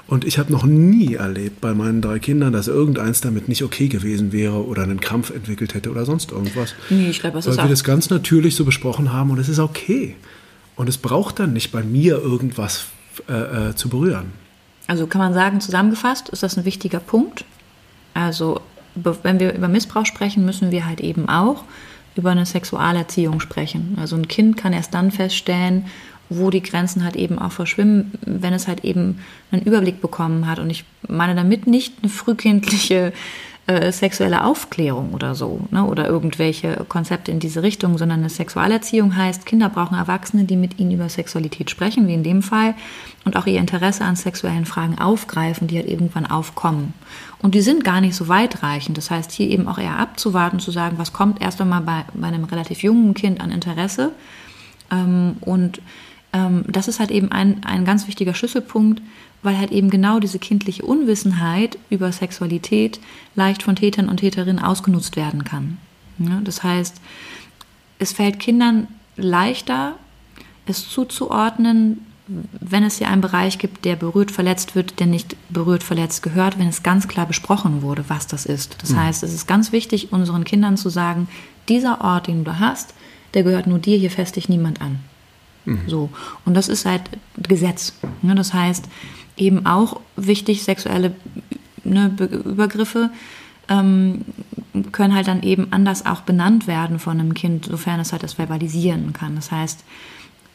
[0.06, 3.88] Und ich habe noch nie erlebt bei meinen drei Kindern, dass irgendeins damit nicht okay
[3.88, 6.75] gewesen wäre oder einen Krampf entwickelt hätte oder sonst irgendwas.
[6.89, 9.49] Nee, ich glaube, das Weil ist wir das ganz natürlich so besprochen haben und es
[9.49, 10.15] ist okay.
[10.75, 12.86] Und es braucht dann nicht bei mir irgendwas
[13.29, 14.34] äh, äh, zu berühren.
[14.88, 17.45] Also kann man sagen, zusammengefasst ist das ein wichtiger Punkt.
[18.13, 18.62] Also
[18.95, 21.63] wenn wir über Missbrauch sprechen, müssen wir halt eben auch
[22.15, 23.97] über eine Sexualerziehung sprechen.
[23.99, 25.86] Also ein Kind kann erst dann feststellen,
[26.30, 29.19] wo die Grenzen halt eben auch verschwimmen, wenn es halt eben
[29.52, 30.60] einen Überblick bekommen hat.
[30.60, 33.13] Und ich meine damit nicht eine frühkindliche
[33.65, 35.86] äh, sexuelle Aufklärung oder so, ne?
[35.86, 40.80] oder irgendwelche Konzepte in diese Richtung, sondern eine Sexualerziehung heißt, Kinder brauchen Erwachsene, die mit
[40.80, 42.76] ihnen über Sexualität sprechen, wie in dem Fall,
[43.23, 46.93] und auch ihr Interesse an sexuellen Fragen aufgreifen, die halt irgendwann aufkommen.
[47.41, 48.97] Und die sind gar nicht so weitreichend.
[48.97, 52.28] Das heißt, hier eben auch eher abzuwarten, zu sagen, was kommt erst einmal bei, bei
[52.28, 54.12] einem relativ jungen Kind an Interesse.
[54.91, 55.82] Ähm, und
[56.34, 59.02] ähm, das ist halt eben ein, ein ganz wichtiger Schlüsselpunkt,
[59.43, 62.99] weil halt eben genau diese kindliche Unwissenheit über Sexualität
[63.36, 65.77] leicht von Tätern und Täterinnen ausgenutzt werden kann.
[66.17, 66.99] Ja, das heißt,
[67.99, 69.95] es fällt Kindern leichter,
[70.65, 75.84] es zuzuordnen, wenn es hier einen Bereich gibt, der berührt, verletzt wird, der nicht berührt,
[75.84, 78.82] verletzt gehört, wenn es ganz klar besprochen wurde, was das ist.
[78.82, 79.01] Das mhm.
[79.01, 81.27] heißt, es ist ganz wichtig, unseren Kindern zu sagen,
[81.67, 82.93] dieser Ort, den du hast,
[83.34, 84.99] der gehört nur dir, hier fest dich niemand an.
[85.65, 85.82] Mhm.
[85.88, 86.10] So.
[86.45, 87.01] Und das ist halt
[87.38, 87.93] Gesetz.
[88.21, 88.86] Das heißt,
[89.38, 91.15] eben auch wichtig, sexuelle
[91.84, 92.15] ne,
[92.46, 93.10] Übergriffe
[93.69, 94.26] ähm,
[94.91, 98.34] können halt dann eben anders auch benannt werden von einem Kind, sofern es halt das
[98.34, 99.36] verbalisieren kann.
[99.36, 99.84] Das heißt,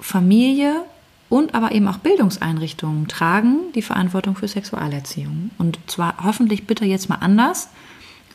[0.01, 0.83] Familie
[1.29, 5.51] und aber eben auch Bildungseinrichtungen tragen die Verantwortung für Sexualerziehung.
[5.59, 7.69] Und zwar hoffentlich bitte jetzt mal anders,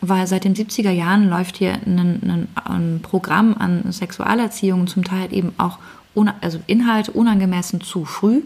[0.02, 5.34] weil seit den 70er Jahren läuft hier ein, ein, ein Programm an Sexualerziehung, zum Teil
[5.34, 5.80] eben auch
[6.42, 8.42] also Inhalte unangemessen zu früh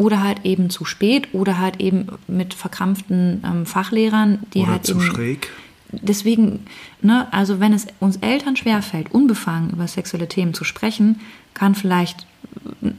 [0.00, 4.86] oder halt eben zu spät oder halt eben mit verkrampften ähm, Fachlehrern, die oder halt
[4.86, 5.50] zu eben schräg.
[5.92, 6.60] Deswegen,
[7.02, 11.20] ne, also wenn es uns Eltern schwerfällt, unbefangen über sexuelle Themen zu sprechen,
[11.52, 12.26] kann vielleicht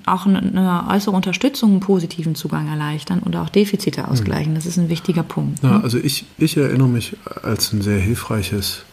[0.05, 4.55] auch eine äußere Unterstützung einen positiven Zugang erleichtern und auch Defizite ausgleichen.
[4.55, 5.63] Das ist ein wichtiger Punkt.
[5.63, 8.83] Ja, also ich, ich erinnere mich als ein sehr hilfreiches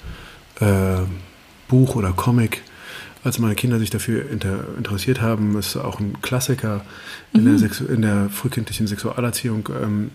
[0.60, 1.00] äh,
[1.68, 2.62] Buch oder Comic
[3.28, 6.84] als meine Kinder sich dafür inter interessiert haben, ist auch ein Klassiker
[7.32, 7.58] in, mhm.
[7.60, 10.10] der, in der frühkindlichen Sexualerziehung, ähm,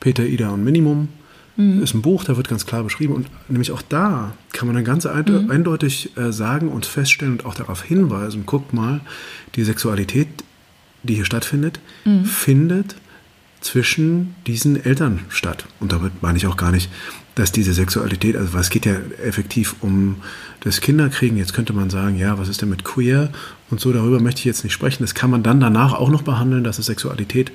[0.00, 1.08] Peter, Ida und Minimum.
[1.56, 1.82] Mhm.
[1.82, 3.14] Ist ein Buch, da wird ganz klar beschrieben.
[3.14, 5.50] Und nämlich auch da kann man dann ganz mhm.
[5.50, 9.00] eindeutig äh, sagen und feststellen und auch darauf hinweisen, guckt mal,
[9.54, 10.28] die Sexualität,
[11.02, 12.24] die hier stattfindet, mhm.
[12.24, 12.96] findet
[13.60, 15.66] zwischen diesen Eltern statt.
[15.80, 16.90] Und damit meine ich auch gar nicht,
[17.34, 18.94] dass diese Sexualität, also es geht ja
[19.24, 20.16] effektiv um
[20.60, 21.38] das Kinderkriegen.
[21.38, 23.30] Jetzt könnte man sagen, ja, was ist denn mit queer
[23.70, 25.02] und so, darüber möchte ich jetzt nicht sprechen.
[25.02, 27.52] Das kann man dann danach auch noch behandeln, dass es Sexualität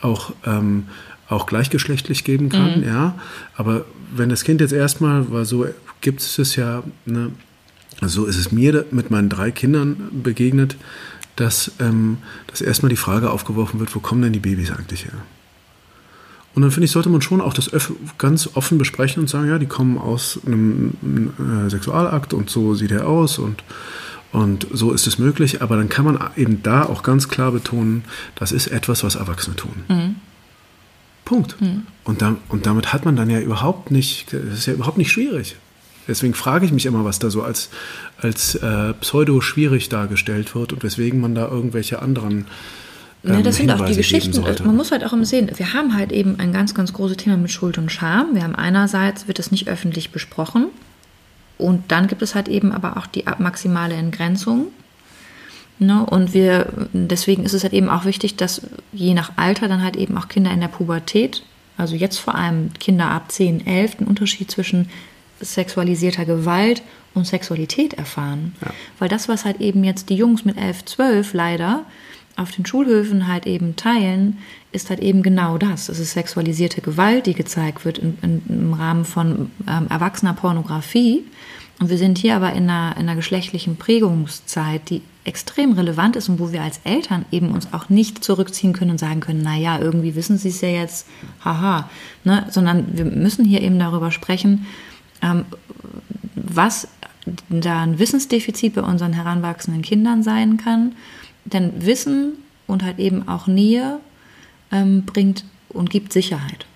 [0.00, 0.84] auch, ähm,
[1.28, 2.86] auch gleichgeschlechtlich geben kann, mhm.
[2.86, 3.14] ja.
[3.56, 5.66] Aber wenn das Kind jetzt erstmal, weil so
[6.00, 7.32] gibt es es ja, ne,
[8.02, 10.76] so ist es mir mit meinen drei Kindern begegnet,
[11.36, 15.14] dass, ähm, dass erstmal die Frage aufgeworfen wird, wo kommen denn die Babys eigentlich her?
[16.54, 17.70] Und dann finde ich, sollte man schon auch das
[18.16, 20.92] ganz offen besprechen und sagen, ja, die kommen aus einem
[21.38, 23.64] äh, Sexualakt und so sieht er aus und,
[24.30, 25.62] und so ist es möglich.
[25.62, 28.04] Aber dann kann man eben da auch ganz klar betonen,
[28.36, 29.84] das ist etwas, was Erwachsene tun.
[29.88, 30.14] Mhm.
[31.24, 31.60] Punkt.
[31.60, 31.86] Mhm.
[32.04, 35.10] Und, dann, und damit hat man dann ja überhaupt nicht, das ist ja überhaupt nicht
[35.10, 35.56] schwierig.
[36.06, 37.70] Deswegen frage ich mich immer, was da so als,
[38.18, 42.46] als äh, pseudo schwierig dargestellt wird und weswegen man da irgendwelche anderen
[43.24, 44.38] Ne, das ähm, sind auch die Geschichten.
[44.64, 47.38] Man muss halt auch immer sehen, wir haben halt eben ein ganz, ganz großes Thema
[47.38, 48.34] mit Schuld und Scham.
[48.34, 50.66] Wir haben einerseits, wird es nicht öffentlich besprochen.
[51.56, 54.66] Und dann gibt es halt eben aber auch die maximale Entgrenzung.
[55.78, 56.04] Ne?
[56.04, 59.96] Und wir, deswegen ist es halt eben auch wichtig, dass je nach Alter dann halt
[59.96, 61.42] eben auch Kinder in der Pubertät,
[61.78, 64.90] also jetzt vor allem Kinder ab 10, 11, den Unterschied zwischen
[65.40, 66.82] sexualisierter Gewalt
[67.14, 68.54] und Sexualität erfahren.
[68.60, 68.72] Ja.
[68.98, 71.84] Weil das, was halt eben jetzt die Jungs mit 11, 12 leider
[72.36, 74.38] auf den Schulhöfen halt eben teilen,
[74.72, 75.88] ist halt eben genau das.
[75.88, 81.24] Es ist sexualisierte Gewalt, die gezeigt wird in, in, im Rahmen von ähm, erwachsener Pornografie.
[81.80, 86.28] Und wir sind hier aber in einer, in einer geschlechtlichen Prägungszeit, die extrem relevant ist
[86.28, 89.56] und wo wir als Eltern eben uns auch nicht zurückziehen können und sagen können, na
[89.56, 91.06] ja, irgendwie wissen sie es ja jetzt,
[91.44, 91.88] haha,
[92.24, 92.46] ne?
[92.50, 94.66] sondern wir müssen hier eben darüber sprechen,
[95.22, 95.46] ähm,
[96.34, 96.88] was
[97.48, 100.92] da ein Wissensdefizit bei unseren heranwachsenden Kindern sein kann
[101.44, 102.34] denn Wissen
[102.66, 104.00] und halt eben auch Nähe
[104.72, 106.66] ähm, bringt und gibt Sicherheit.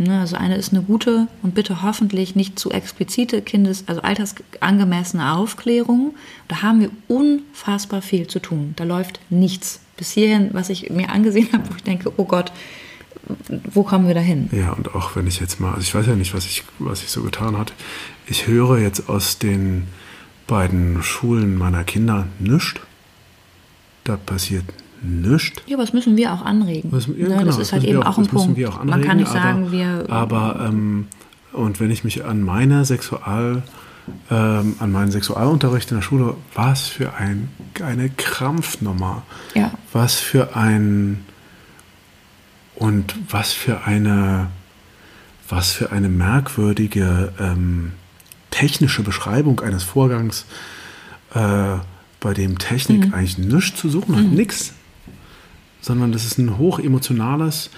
[0.00, 5.32] Ne, also eine ist eine gute und bitte hoffentlich nicht zu explizite Kindes-, also altersangemessene
[5.34, 6.14] Aufklärung.
[6.46, 8.74] Da haben wir unfassbar viel zu tun.
[8.76, 9.80] Da läuft nichts.
[9.96, 12.52] Bis hierhin, was ich mir angesehen habe, wo ich denke, oh Gott,
[13.72, 14.48] wo kommen wir da hin?
[14.52, 17.02] Ja, und auch wenn ich jetzt mal, also ich weiß ja nicht, was ich, was
[17.02, 17.72] ich so getan hat.
[18.28, 19.88] Ich höre jetzt aus den
[20.46, 22.80] beiden Schulen meiner Kinder nichts
[24.08, 24.64] da passiert
[25.02, 25.62] nichts.
[25.66, 26.90] Ja, aber das müssen wir auch anregen.
[26.90, 28.64] Das, ja, ne, genau, das ist halt eben auch, auch ein Punkt.
[28.66, 30.06] Auch anregen, Man kann nicht sagen, aber, wir.
[30.08, 31.06] Aber, ähm,
[31.52, 33.62] und wenn ich mich an meine Sexual,
[34.30, 37.48] ähm, an meinen Sexualunterricht in der Schule, was für ein,
[37.82, 39.22] eine Krampfnummer.
[39.54, 39.70] Ja.
[39.92, 41.24] Was für ein.
[42.74, 44.48] Und was für eine
[45.48, 47.92] was für eine merkwürdige ähm,
[48.50, 50.44] technische Beschreibung eines Vorgangs,
[51.34, 51.76] äh,
[52.20, 53.14] bei dem Technik mhm.
[53.14, 54.34] eigentlich nichts zu suchen hat, mhm.
[54.34, 54.72] nichts,
[55.80, 57.70] sondern das ist ein hochemotionales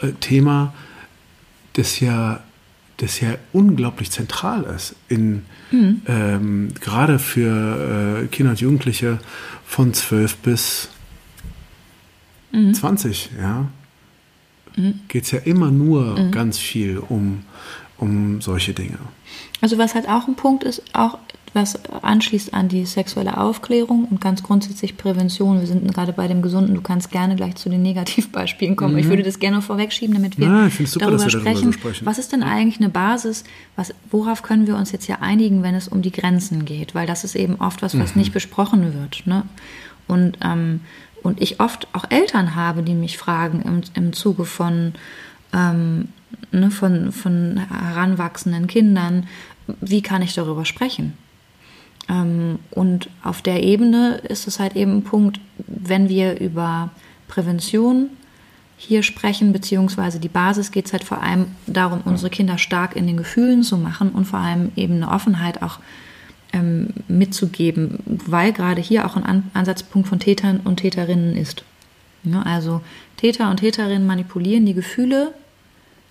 [0.00, 0.74] äh, Thema,
[1.74, 2.42] das ja,
[2.96, 6.02] das ja unglaublich zentral ist, in, mhm.
[6.06, 9.18] ähm, gerade für äh, Kinder und Jugendliche
[9.66, 10.88] von 12 bis
[12.72, 13.42] 20, mhm.
[13.42, 13.68] ja,
[14.76, 15.00] mhm.
[15.08, 16.30] geht es ja immer nur mhm.
[16.30, 17.42] ganz viel um,
[17.98, 18.98] um solche Dinge.
[19.60, 21.18] Also was halt auch ein Punkt ist, auch
[21.54, 25.58] was anschließt an die sexuelle Aufklärung und ganz grundsätzlich Prävention.
[25.60, 26.74] Wir sind gerade bei dem Gesunden.
[26.74, 28.92] Du kannst gerne gleich zu den Negativbeispielen kommen.
[28.92, 28.98] Mhm.
[28.98, 31.54] Ich würde das gerne vorwegschieben, damit wir, ja, super, darüber, wir sprechen.
[31.54, 32.06] darüber, sprechen.
[32.06, 33.44] Was ist denn eigentlich eine Basis?
[33.74, 36.94] Was, worauf können wir uns jetzt hier einigen, wenn es um die Grenzen geht?
[36.94, 38.20] Weil das ist eben oft was, was mhm.
[38.20, 39.26] nicht besprochen wird.
[39.26, 39.44] Ne?
[40.06, 40.80] Und ähm,
[41.22, 44.92] und ich oft auch Eltern habe, die mich fragen im, im Zuge von,
[45.52, 46.08] ähm,
[46.52, 49.26] ne, von, von heranwachsenden Kindern,
[49.80, 51.14] wie kann ich darüber sprechen?
[52.08, 56.90] Ähm, und auf der Ebene ist es halt eben ein Punkt, wenn wir über
[57.28, 58.10] Prävention
[58.78, 63.06] hier sprechen, beziehungsweise die Basis geht es halt vor allem darum, unsere Kinder stark in
[63.06, 65.78] den Gefühlen zu machen und vor allem eben eine Offenheit auch
[66.52, 71.64] ähm, mitzugeben, weil gerade hier auch ein An Ansatzpunkt von Tätern und Täterinnen ist.
[72.22, 72.82] Ja, also
[73.16, 75.32] Täter und Täterinnen manipulieren die Gefühle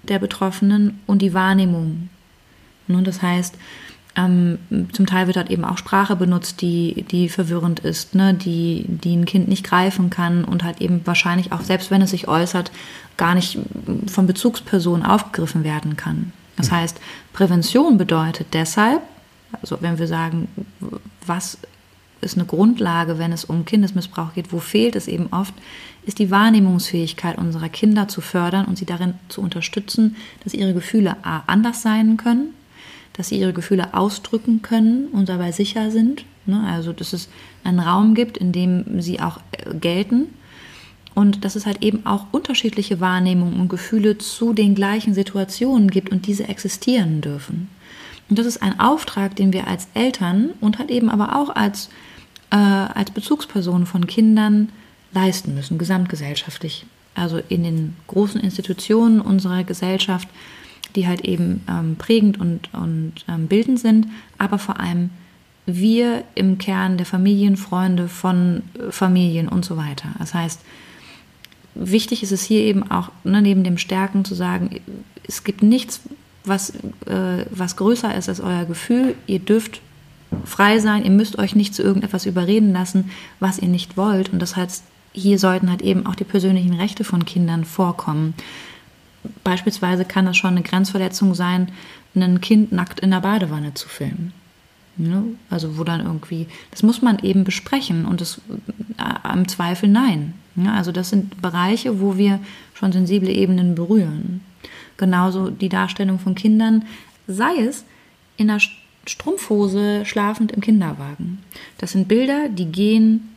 [0.10, 2.10] der Betroffenen und die Wahrnehmung.
[2.88, 3.56] Ja, das heißt,
[4.16, 4.60] ähm,
[4.94, 8.34] zum Teil wird dort eben auch Sprache benutzt, die, die verwirrend ist, ne?
[8.34, 12.12] die, die ein Kind nicht greifen kann und halt eben wahrscheinlich auch, selbst wenn es
[12.12, 12.72] sich äußert,
[13.18, 13.60] gar nicht
[14.08, 16.32] von Bezugspersonen aufgegriffen werden kann.
[16.56, 16.78] Das hm.
[16.78, 17.02] heißt,
[17.34, 19.02] Prävention bedeutet deshalb,
[19.62, 20.48] also wenn wir sagen,
[21.26, 21.58] was
[22.22, 25.54] ist eine Grundlage, wenn es um Kindesmissbrauch geht, wo fehlt es eben oft,
[26.06, 31.18] ist die Wahrnehmungsfähigkeit unserer Kinder zu fördern und sie darin zu unterstützen, dass ihre Gefühle
[31.24, 32.54] A, anders sein können,
[33.14, 36.26] dass sie ihre Gefühle ausdrücken können und dabei sicher sind.
[36.46, 36.64] Ne?
[36.68, 37.30] Also, dass es
[37.64, 40.28] einen Raum gibt, in dem sie auch äh, gelten.
[41.16, 46.12] Und dass es halt eben auch unterschiedliche Wahrnehmungen und Gefühle zu den gleichen Situationen gibt
[46.12, 47.70] und diese existieren dürfen.
[48.30, 51.90] Und das ist ein Auftrag, den wir als Eltern und halt eben aber auch als,
[52.52, 54.70] äh, als Bezugspersonen von Kindern
[55.16, 56.86] leisten müssen, gesamtgesellschaftlich.
[57.16, 60.28] Also in den großen Institutionen unserer Gesellschaft,
[60.96, 64.08] die halt eben ähm, prägend und, und ähm, bildend sind,
[64.38, 65.10] aber vor allem
[65.66, 70.10] wir im Kern der Familien, Freunde von äh, Familien und so weiter.
[70.20, 70.62] Das heißt,
[71.74, 74.82] wichtig ist es hier eben auch, ne, neben dem Stärken zu sagen,
[75.28, 76.02] es gibt nichts,
[76.44, 76.72] was,
[77.06, 79.16] äh, was größer ist als euer Gefühl.
[79.26, 79.82] Ihr dürft
[80.44, 84.32] frei sein, ihr müsst euch nicht zu irgendetwas überreden lassen, was ihr nicht wollt.
[84.32, 84.84] Und das heißt,
[85.16, 88.34] hier sollten halt eben auch die persönlichen Rechte von Kindern vorkommen.
[89.44, 91.70] Beispielsweise kann das schon eine Grenzverletzung sein,
[92.16, 94.34] ein Kind nackt in der Badewanne zu filmen.
[94.98, 98.40] Ja, also wo dann irgendwie, das muss man eben besprechen und das
[98.98, 100.34] äh, im Zweifel nein.
[100.56, 102.40] Ja, also das sind Bereiche, wo wir
[102.74, 104.40] schon sensible Ebenen berühren.
[104.96, 106.86] Genauso die Darstellung von Kindern,
[107.28, 107.84] sei es
[108.38, 108.60] in der
[109.06, 111.40] Strumpfhose schlafend im Kinderwagen.
[111.78, 113.35] Das sind Bilder, die gehen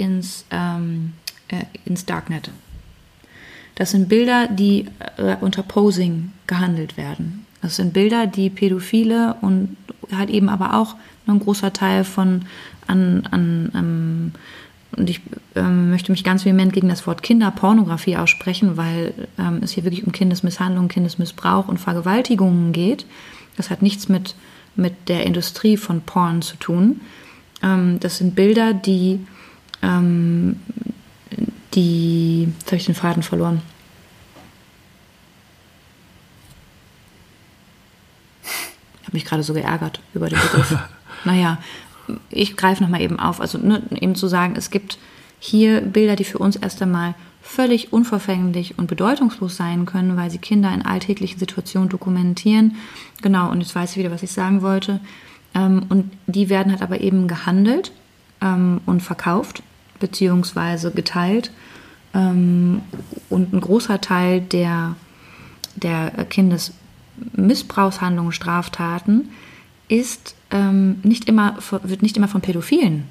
[0.00, 1.12] ins, ähm,
[1.48, 2.50] äh, ins Darknet.
[3.74, 4.86] Das sind Bilder, die
[5.16, 7.46] äh, unter Posing gehandelt werden.
[7.62, 9.76] Das sind Bilder, die Pädophile und
[10.12, 10.96] halt eben aber auch
[11.26, 12.42] ein großer Teil von
[12.86, 14.32] an, an ähm,
[14.96, 15.20] und ich
[15.54, 20.04] ähm, möchte mich ganz vehement gegen das Wort Kinderpornografie aussprechen, weil ähm, es hier wirklich
[20.04, 23.06] um Kindesmisshandlung, Kindesmissbrauch und Vergewaltigungen geht.
[23.56, 24.34] Das hat nichts mit,
[24.74, 27.00] mit der Industrie von Porn zu tun.
[27.62, 29.20] Ähm, das sind Bilder, die,
[29.82, 30.56] ähm,
[31.74, 33.62] die, jetzt habe ich den Faden verloren.
[38.42, 40.76] Ich habe mich gerade so geärgert über den Begriff.
[41.24, 41.58] naja,
[42.28, 44.98] ich greife nochmal eben auf, also ne, eben zu sagen, es gibt
[45.38, 50.38] hier Bilder, die für uns erst einmal völlig unverfänglich und bedeutungslos sein können, weil sie
[50.38, 52.76] Kinder in alltäglichen Situationen dokumentieren.
[53.22, 55.00] Genau, und jetzt weiß ich wieder, was ich sagen wollte.
[55.54, 57.92] Ähm, und die werden halt aber eben gehandelt
[58.40, 59.62] ähm, und verkauft,
[60.00, 61.52] beziehungsweise geteilt.
[62.14, 62.82] Ähm,
[63.28, 64.96] und ein großer Teil der,
[65.76, 69.28] der Kindesmissbrauchshandlungen, Straftaten
[69.88, 73.04] ist ähm, nicht immer, wird nicht immer von Pädophilen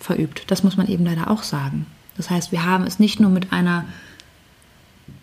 [0.00, 0.44] verübt.
[0.48, 1.86] Das muss man eben leider auch sagen.
[2.16, 3.84] Das heißt, wir haben es nicht nur mit einer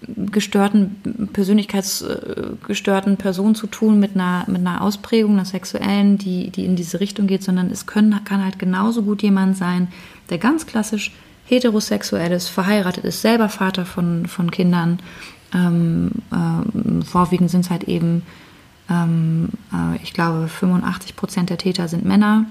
[0.07, 6.75] gestörten, persönlichkeitsgestörten Person zu tun, mit einer, mit einer Ausprägung, einer sexuellen, die, die in
[6.75, 9.87] diese Richtung geht, sondern es können, kann halt genauso gut jemand sein,
[10.29, 11.11] der ganz klassisch
[11.45, 14.99] heterosexuell ist, verheiratet ist, selber Vater von, von Kindern
[15.53, 18.23] Ähm, äh, vorwiegend sind es halt eben,
[18.89, 22.45] ähm, äh, ich glaube, 85 Prozent der Täter sind Männer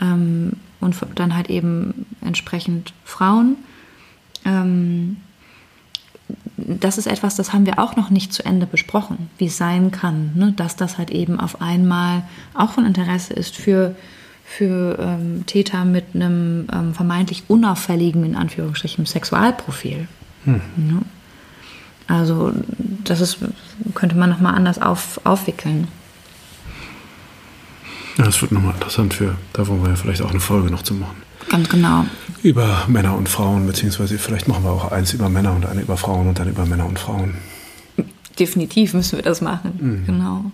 [0.00, 3.56] ähm, und dann halt eben entsprechend Frauen.
[4.44, 5.16] Ähm,
[6.56, 9.90] das ist etwas, das haben wir auch noch nicht zu Ende besprochen, wie es sein
[9.90, 10.52] kann, ne?
[10.56, 12.22] dass das halt eben auf einmal
[12.54, 13.94] auch von Interesse ist für,
[14.44, 20.08] für ähm, Täter mit einem ähm, vermeintlich unauffälligen, in Anführungsstrichen, Sexualprofil.
[20.44, 20.60] Hm.
[20.76, 21.02] Ne?
[22.08, 22.52] Also
[23.04, 23.38] das ist,
[23.94, 25.88] könnte man nochmal anders auf, aufwickeln.
[28.16, 30.82] Ja, das wird nochmal interessant für, da wollen wir ja vielleicht auch eine Folge noch
[30.82, 31.25] zu machen.
[31.48, 32.04] Ganz genau.
[32.42, 35.96] Über Männer und Frauen, beziehungsweise vielleicht machen wir auch eins über Männer und eine über
[35.96, 37.34] Frauen und dann über Männer und Frauen.
[38.38, 39.72] Definitiv müssen wir das machen.
[39.78, 40.06] Mhm.
[40.06, 40.52] Genau.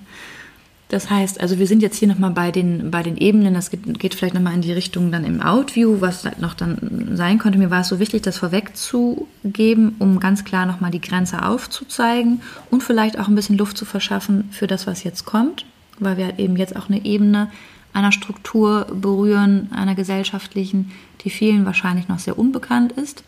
[0.93, 3.99] Das heißt, also wir sind jetzt hier nochmal bei den, bei den Ebenen, das geht,
[3.99, 7.59] geht vielleicht nochmal in die Richtung dann im Outview, was noch dann sein könnte.
[7.59, 12.83] Mir war es so wichtig, das vorwegzugeben, um ganz klar nochmal die Grenze aufzuzeigen und
[12.83, 15.65] vielleicht auch ein bisschen Luft zu verschaffen für das, was jetzt kommt,
[15.99, 17.51] weil wir halt eben jetzt auch eine Ebene
[17.93, 20.91] einer Struktur berühren, einer gesellschaftlichen,
[21.23, 23.25] die vielen wahrscheinlich noch sehr unbekannt ist.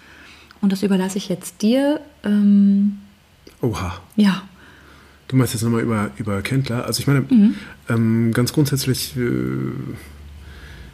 [0.61, 2.01] Und das überlasse ich jetzt dir.
[2.25, 2.99] Ähm,
[3.61, 4.01] Oha.
[4.17, 4.43] Ja.
[5.29, 6.87] Du meinst jetzt nochmal über, über Kendler.
[6.87, 7.55] Also ich meine, mhm.
[7.89, 9.73] ähm, ganz grundsätzlich, äh,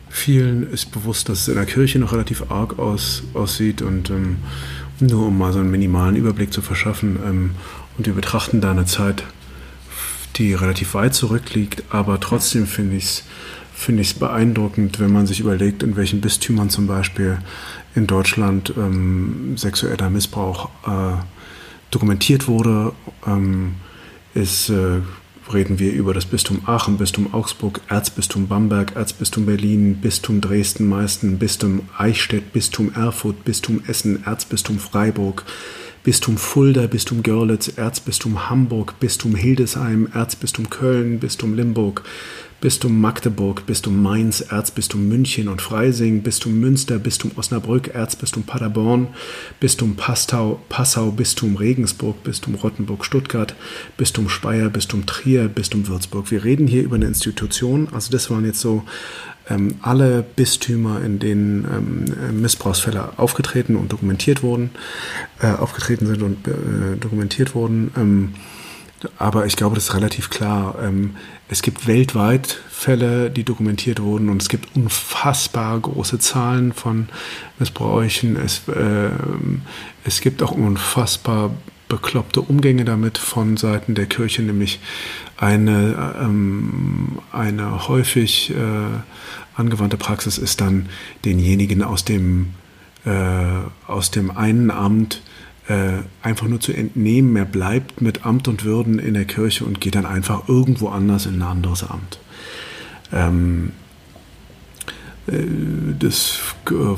[0.09, 4.39] vielen ist bewusst, dass es in der Kirche noch relativ arg aus, aussieht und ähm,
[4.99, 7.19] nur um mal so einen minimalen Überblick zu verschaffen.
[7.25, 7.51] Ähm,
[7.97, 9.25] und wir betrachten da eine Zeit,
[10.37, 13.25] die relativ weit zurückliegt, aber trotzdem finde ich es
[13.81, 17.39] finde ich es beeindruckend, wenn man sich überlegt, in welchen Bistümern zum Beispiel
[17.95, 21.17] in Deutschland ähm, sexueller Missbrauch äh,
[21.91, 22.93] dokumentiert wurde.
[23.27, 23.77] Ähm,
[24.35, 25.01] ist, äh,
[25.53, 31.39] reden wir über das Bistum Aachen, Bistum Augsburg, Erzbistum Bamberg, Erzbistum Berlin, Bistum Dresden, Meißen,
[31.39, 35.45] Bistum Eichstätt, Bistum Erfurt, Bistum Essen, Erzbistum Freiburg,
[36.05, 42.05] Bistum Fulda, Bistum Görlitz, Erzbistum Hamburg, Bistum Hildesheim, Erzbistum Köln, Bistum Limburg,
[42.61, 49.09] Bistum Magdeburg, Bistum Mainz, Erzbistum München und Freising, Bistum Münster, Bistum Osnabrück, Erzbistum Paderborn,
[49.61, 53.55] Bistum Passau, Passau, Bistum Regensburg, Bistum Rottenburg, Stuttgart,
[53.97, 56.31] Bistum Speyer, Bistum Trier, Bistum Würzburg.
[56.31, 58.83] Wir reden hier über eine Institution, also das waren jetzt so
[59.49, 64.71] ähm, alle Bistümer, in denen ähm, Missbrauchsfälle aufgetreten und dokumentiert wurden,
[65.41, 67.91] äh, aufgetreten sind und äh, dokumentiert wurden.
[67.97, 68.35] Ähm,
[69.19, 70.77] aber ich glaube, das ist relativ klar.
[70.83, 71.17] Ähm,
[71.49, 77.09] es gibt weltweit Fälle, die dokumentiert wurden und es gibt unfassbar große Zahlen von
[77.59, 78.37] Missbräuchen.
[78.37, 79.11] Es, äh,
[80.05, 81.51] es gibt auch unfassbar
[81.89, 84.81] bekloppte Umgänge damit von Seiten der Kirche, nämlich
[85.37, 88.55] eine, ähm, eine häufig äh,
[89.57, 90.89] angewandte Praxis ist dann
[91.25, 92.55] denjenigen aus dem,
[93.05, 93.11] äh,
[93.87, 95.21] aus dem einen Amt
[96.23, 99.95] einfach nur zu entnehmen, er bleibt mit Amt und Würden in der Kirche und geht
[99.95, 102.19] dann einfach irgendwo anders in ein anderes Amt.
[103.13, 103.73] Ähm,
[105.27, 105.45] äh,
[105.99, 106.39] das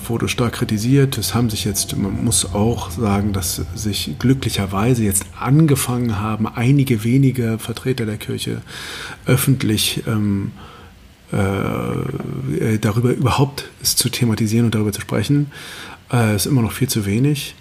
[0.07, 1.19] wurde stark kritisiert.
[1.19, 7.05] Es haben sich jetzt, man muss auch sagen, dass sich glücklicherweise jetzt angefangen haben, einige
[7.05, 8.63] wenige Vertreter der Kirche
[9.27, 10.53] öffentlich ähm,
[11.33, 15.51] äh, darüber überhaupt zu thematisieren und darüber zu sprechen.
[16.13, 17.55] Äh, ist immer noch viel zu wenig.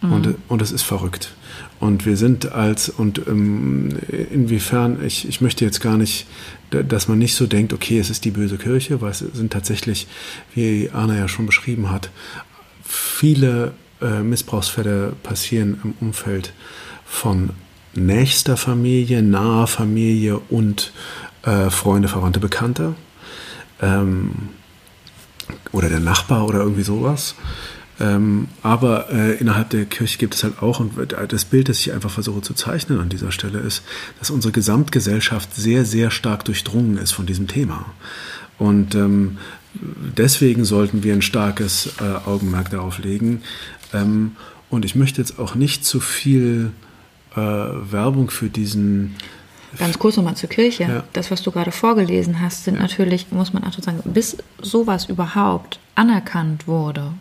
[0.00, 0.12] Mhm.
[0.12, 1.34] Und, und es ist verrückt.
[1.80, 3.96] Und wir sind als, und ähm,
[4.32, 6.26] inwiefern, ich, ich möchte jetzt gar nicht,
[6.70, 10.06] dass man nicht so denkt, okay, es ist die böse Kirche, weil es sind tatsächlich,
[10.54, 12.10] wie Anna ja schon beschrieben hat,
[12.84, 16.52] viele äh, Missbrauchsfälle passieren im Umfeld
[17.04, 17.50] von
[17.94, 20.92] nächster Familie, naher Familie und
[21.42, 22.94] äh, Freunde, Verwandte, Bekannte.
[23.80, 24.50] Ähm,
[25.72, 27.34] oder der Nachbar oder irgendwie sowas.
[28.00, 30.92] Ähm, aber äh, innerhalb der Kirche gibt es halt auch, und
[31.28, 33.82] das Bild, das ich einfach versuche zu zeichnen an dieser Stelle, ist,
[34.20, 37.86] dass unsere Gesamtgesellschaft sehr, sehr stark durchdrungen ist von diesem Thema.
[38.56, 39.38] Und ähm,
[39.74, 43.42] deswegen sollten wir ein starkes äh, Augenmerk darauf legen.
[43.92, 44.36] Ähm,
[44.70, 46.70] und ich möchte jetzt auch nicht zu viel
[47.34, 49.16] äh, Werbung für diesen
[49.76, 50.84] Ganz kurz nochmal zur Kirche.
[50.84, 51.04] Ja.
[51.12, 52.80] Das, was du gerade vorgelesen hast, sind ja.
[52.80, 57.12] natürlich, muss man auch sagen, bis sowas überhaupt anerkannt wurde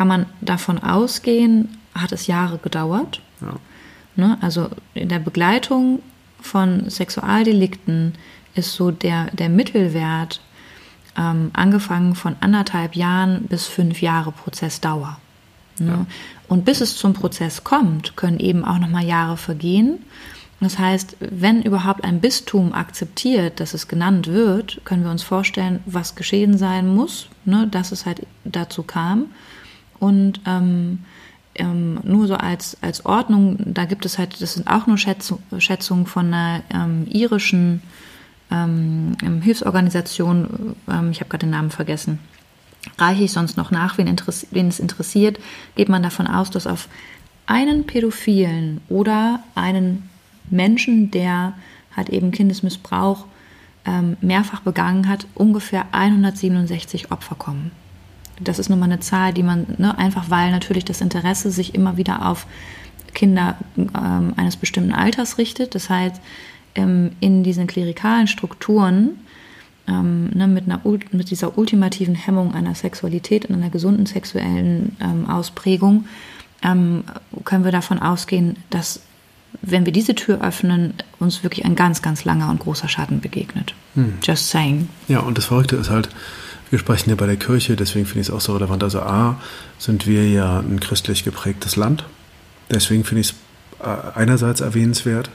[0.00, 3.20] kann man davon ausgehen, hat es Jahre gedauert.
[3.42, 3.56] Ja.
[4.16, 4.38] Ne?
[4.40, 6.00] Also in der Begleitung
[6.40, 8.14] von Sexualdelikten
[8.54, 10.40] ist so der, der Mittelwert
[11.18, 15.18] ähm, angefangen von anderthalb Jahren bis fünf Jahre Prozessdauer.
[15.78, 15.90] Ne?
[15.90, 16.06] Ja.
[16.48, 19.98] Und bis es zum Prozess kommt, können eben auch nochmal Jahre vergehen.
[20.60, 25.80] Das heißt, wenn überhaupt ein Bistum akzeptiert, dass es genannt wird, können wir uns vorstellen,
[25.84, 29.26] was geschehen sein muss, ne, dass es halt dazu kam.
[30.00, 31.04] Und ähm,
[31.54, 35.40] ähm, nur so als, als Ordnung, da gibt es halt, das sind auch nur Schätzung,
[35.58, 37.82] Schätzungen von einer ähm, irischen
[38.50, 42.18] ähm, Hilfsorganisation, ähm, ich habe gerade den Namen vergessen,
[42.98, 44.14] reiche ich sonst noch nach, wen,
[44.50, 45.38] wen es interessiert,
[45.76, 46.88] geht man davon aus, dass auf
[47.46, 50.08] einen Pädophilen oder einen
[50.50, 51.54] Menschen, der
[51.96, 53.26] halt eben Kindesmissbrauch
[53.84, 57.72] ähm, mehrfach begangen hat, ungefähr 167 Opfer kommen.
[58.40, 61.74] Das ist nun mal eine Zahl, die man, ne, einfach weil natürlich das Interesse sich
[61.74, 62.46] immer wieder auf
[63.14, 65.74] Kinder ähm, eines bestimmten Alters richtet.
[65.74, 66.20] Das heißt,
[66.74, 69.18] ähm, in diesen klerikalen Strukturen
[69.88, 70.80] ähm, ne, mit, einer,
[71.12, 76.06] mit dieser ultimativen Hemmung einer Sexualität und einer gesunden sexuellen ähm, Ausprägung
[76.62, 77.04] ähm,
[77.44, 79.02] können wir davon ausgehen, dass
[79.62, 83.74] wenn wir diese Tür öffnen, uns wirklich ein ganz, ganz langer und großer Schatten begegnet.
[83.94, 84.14] Hm.
[84.22, 84.88] Just saying.
[85.08, 86.08] Ja, und das Verrückte ist halt,
[86.70, 88.82] wir sprechen ja bei der Kirche, deswegen finde ich es auch so relevant.
[88.84, 89.40] Also A,
[89.78, 92.04] sind wir ja ein christlich geprägtes Land.
[92.70, 93.34] Deswegen finde ich es
[93.84, 95.30] äh, einerseits erwähnenswert.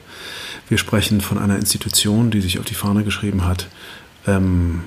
[0.69, 3.67] Wir sprechen von einer Institution, die sich auf die Fahne geschrieben hat,
[4.25, 4.81] ähm,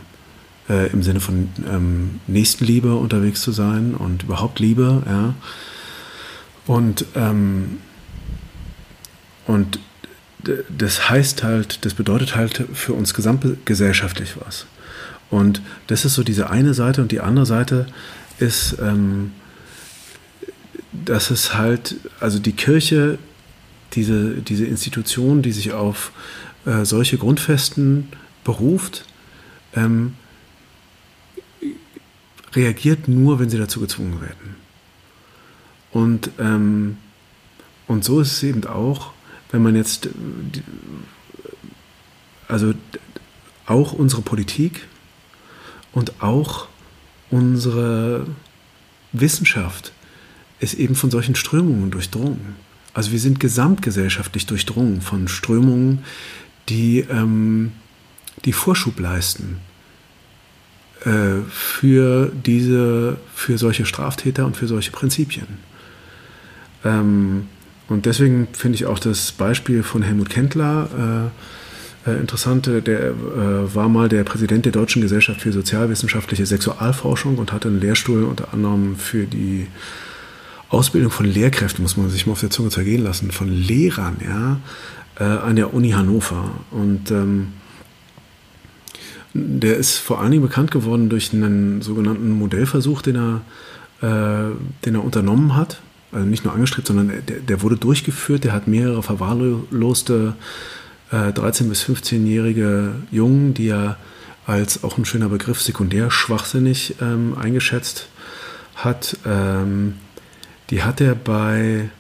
[0.71, 5.03] äh, im Sinne von ähm, Nächstenliebe unterwegs zu sein und überhaupt Liebe.
[5.07, 5.35] Ja.
[6.67, 7.79] Und, ähm,
[9.47, 9.81] und
[10.71, 14.67] das heißt halt, das bedeutet halt für uns gesamtgesellschaftlich was.
[15.31, 17.87] Und das ist so diese eine Seite und die andere Seite
[18.39, 19.33] ist, ähm,
[20.93, 23.19] dass es halt, also die Kirche,
[23.93, 26.13] diese, diese Institution, die sich auf
[26.65, 28.09] äh, solche Grundfesten
[28.45, 29.05] beruft,
[29.75, 30.15] ähm,
[32.55, 34.57] reagiert nur, wenn sie dazu gezwungen werden.
[35.91, 36.97] Und, ähm,
[37.87, 39.13] und so ist es eben auch,
[39.51, 40.09] wenn man jetzt,
[42.47, 42.75] also
[43.67, 44.87] auch unsere Politik
[45.99, 46.69] und auch
[47.29, 48.25] unsere
[49.13, 49.93] Wissenschaft
[50.61, 52.55] ist eben von solchen Strömungen durchdrungen.
[52.95, 56.05] Also wir sind gesamtgesellschaftlich durchdrungen von Strömungen,
[56.69, 57.73] die, ähm,
[58.45, 59.59] die Vorschub leisten
[61.05, 65.49] äh, für, diese, für solche Straftäter und für solche Prinzipien.
[66.85, 67.49] Ähm,
[67.89, 71.68] und deswegen finde ich auch das Beispiel von Helmut Kendler äh,
[72.07, 72.67] äh, interessant.
[72.67, 77.81] Der äh, war mal der Präsident der Deutschen Gesellschaft für sozialwissenschaftliche Sexualforschung und hatte einen
[77.81, 79.67] Lehrstuhl unter anderem für die
[80.69, 84.61] Ausbildung von Lehrkräften, muss man sich mal auf der Zunge zergehen lassen, von Lehrern, ja,
[85.19, 86.51] äh, an der Uni Hannover.
[86.71, 87.49] Und ähm,
[89.33, 93.41] der ist vor allen Dingen bekannt geworden durch einen sogenannten Modellversuch, den er,
[94.03, 95.81] äh, den er unternommen hat
[96.13, 98.45] also nicht nur angestrebt, sondern der, der wurde durchgeführt.
[98.45, 100.35] Der hat mehrere verwahrloste
[101.11, 103.97] äh, 13- bis 15-jährige Jungen, die er
[104.47, 108.09] als auch ein schöner Begriff sekundär schwachsinnig ähm, eingeschätzt
[108.75, 109.17] hat.
[109.27, 109.95] Ähm,
[110.71, 111.91] die hat er bei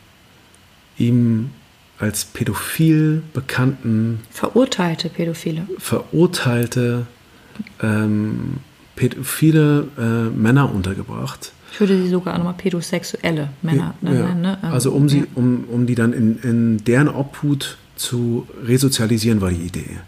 [0.97, 1.51] ihm
[1.99, 4.21] als pädophil bekannten.
[4.31, 5.67] Verurteilte Pädophile.
[5.79, 7.07] Verurteilte
[7.83, 8.59] ähm,
[8.97, 14.41] pädophile äh, Männer untergebracht ich würde sie sogar auch nochmal pädosexuelle Männer ja, nennen.
[14.41, 14.59] Ne?
[14.63, 19.67] Also um, sie, um, um die dann in, in deren Obhut zu resozialisieren, war die
[19.67, 19.99] Idee.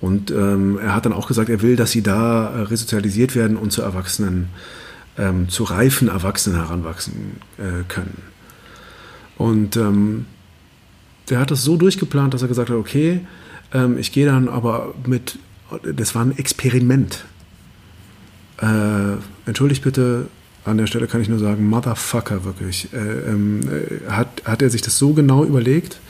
[0.00, 3.56] Und ähm, er hat dann auch gesagt, er will, dass sie da äh, resozialisiert werden
[3.56, 4.48] und zu Erwachsenen,
[5.18, 8.22] ähm, zu reifen Erwachsenen heranwachsen äh, können.
[9.36, 10.26] Und ähm,
[11.28, 13.20] der hat das so durchgeplant, dass er gesagt hat, okay,
[13.72, 15.38] ähm, ich gehe dann aber mit,
[15.82, 17.24] das war ein Experiment.
[18.58, 19.16] Äh,
[19.46, 20.28] entschuldigt bitte,
[20.64, 22.92] an der Stelle kann ich nur sagen, Motherfucker, wirklich.
[22.92, 26.00] Äh, ähm, äh, hat, hat er sich das so genau überlegt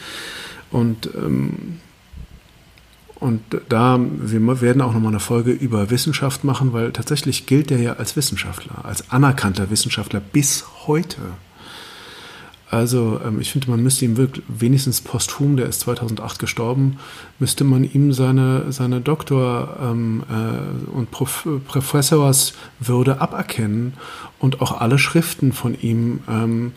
[0.71, 1.81] und, ähm,
[3.17, 7.79] und da, wir werden auch nochmal eine Folge über Wissenschaft machen, weil tatsächlich gilt er
[7.79, 11.19] ja als Wissenschaftler, als anerkannter Wissenschaftler bis heute.
[12.71, 16.99] Also ähm, ich finde, man müsste ihm wirklich, wenigstens posthum, der ist 2008 gestorben,
[17.41, 23.95] müsste man ihm seine, seine Doktor- ähm, äh, und Prof Professorswürde aberkennen
[24.39, 26.73] und auch alle Schriften von ihm ähm,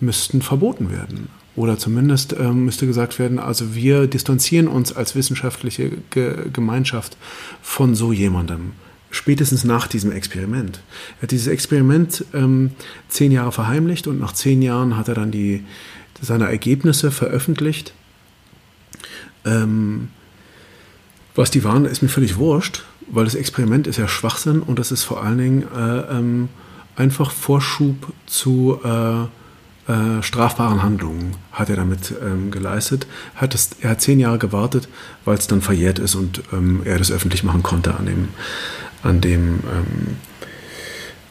[0.00, 1.28] müssten verboten werden.
[1.58, 7.16] Oder zumindest ähm, müsste gesagt werden, also wir distanzieren uns als wissenschaftliche Ge Gemeinschaft
[7.62, 8.74] von so jemandem
[9.10, 10.80] spätestens nach diesem Experiment.
[11.18, 12.70] Er hat dieses Experiment ähm,
[13.08, 15.64] zehn Jahre verheimlicht und nach zehn Jahren hat er dann die,
[16.20, 17.92] seine Ergebnisse veröffentlicht.
[19.44, 20.10] Ähm,
[21.34, 24.92] was die waren, ist mir völlig wurscht, weil das Experiment ist ja Schwachsinn und das
[24.92, 26.50] ist vor allen Dingen äh, ähm,
[26.94, 29.26] einfach Vorschub zu äh,
[29.88, 33.06] äh, strafbaren Handlungen hat er damit ähm, geleistet.
[33.34, 34.88] Hat das, er hat zehn Jahre gewartet,
[35.24, 38.28] weil es dann verjährt ist und ähm, er das öffentlich machen konnte an dem,
[39.02, 40.16] an dem, ähm,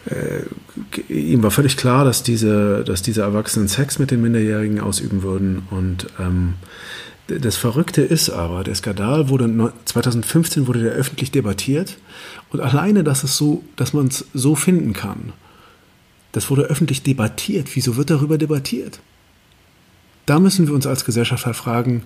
[0.09, 5.21] äh, ihm war völlig klar, dass diese, dass diese Erwachsenen Sex mit den Minderjährigen ausüben
[5.21, 5.67] würden.
[5.69, 6.55] Und ähm,
[7.27, 11.97] das Verrückte ist aber, der Skandal wurde 2015 wurde der öffentlich debattiert
[12.49, 15.33] und alleine, dass es so, dass man es so finden kann,
[16.38, 17.75] das wurde öffentlich debattiert.
[17.75, 18.99] Wieso wird darüber debattiert?
[20.27, 22.03] Da müssen wir uns als Gesellschaft halt fragen,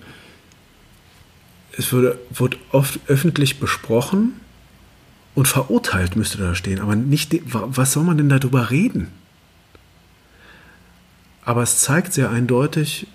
[1.76, 4.32] es wurde, wird oft öffentlich besprochen
[5.34, 9.08] und verurteilt müsste da stehen, aber nicht, was soll man denn darüber reden?
[11.44, 13.06] Aber es zeigt sehr eindeutig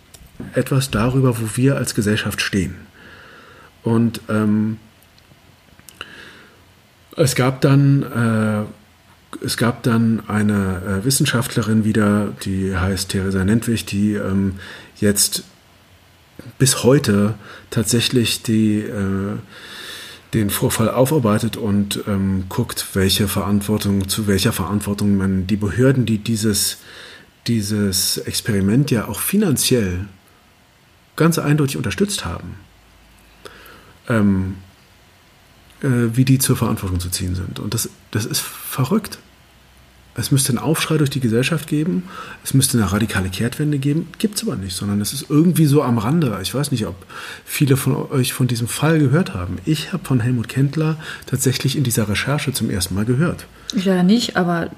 [0.54, 2.76] etwas darüber, wo wir als Gesellschaft stehen.
[3.82, 4.78] Und ähm,
[7.16, 8.87] es gab dann, äh,
[9.44, 14.56] es gab dann eine äh, Wissenschaftlerin wieder, die heißt Theresa Nentwich, die ähm,
[14.98, 15.44] jetzt
[16.58, 17.36] bis heute
[17.70, 19.38] tatsächlich die, äh,
[20.34, 26.20] den Vorfall aufarbeitet und ähm, guckt, welche Verantwortung, zu welcher Verantwortung man die Behörden, die
[26.20, 26.78] dieses,
[27.48, 30.06] dieses Experiment ja auch finanziell
[31.16, 32.56] ganz eindeutig unterstützt haben,
[34.08, 34.67] ähm, äh,
[35.82, 37.60] wie die zur Verantwortung zu ziehen sind.
[37.60, 39.20] Und das, das ist verrückt.
[40.20, 42.06] Es müsste einen Aufschrei durch die Gesellschaft geben,
[42.44, 45.84] es müsste eine radikale Kehrtwende geben, gibt es aber nicht, sondern es ist irgendwie so
[45.84, 46.40] am Rande.
[46.42, 46.96] Ich weiß nicht, ob
[47.46, 49.60] viele von euch von diesem Fall gehört haben.
[49.66, 50.98] Ich habe von Helmut Kendler
[51.28, 53.46] tatsächlich in dieser Recherche zum ersten Mal gehört.
[53.76, 54.72] Ich leider nicht, aber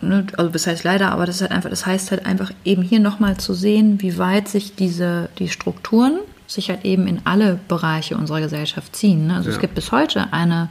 [0.00, 2.82] ne, also das heißt leider, aber das ist halt einfach, das heißt halt einfach eben
[2.82, 6.18] hier nochmal zu sehen, wie weit sich diese die Strukturen
[6.54, 9.26] sich halt eben in alle Bereiche unserer Gesellschaft ziehen.
[9.26, 9.36] Ne?
[9.36, 9.54] Also ja.
[9.54, 10.70] es gibt bis heute eine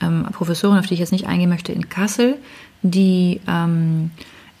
[0.00, 2.36] ähm, Professorin, auf die ich jetzt nicht eingehen möchte, in Kassel,
[2.82, 4.10] die, ähm,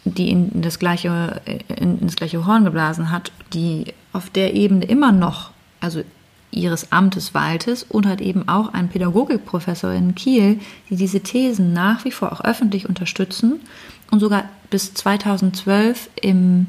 [0.04, 4.84] die in das, gleiche, in, in das gleiche Horn geblasen hat, die auf der Ebene
[4.84, 5.50] immer noch,
[5.80, 6.02] also
[6.50, 12.04] ihres Amtes waltes und hat eben auch einen Pädagogikprofessor in Kiel, die diese Thesen nach
[12.04, 13.60] wie vor auch öffentlich unterstützen
[14.10, 16.66] und sogar bis 2012 im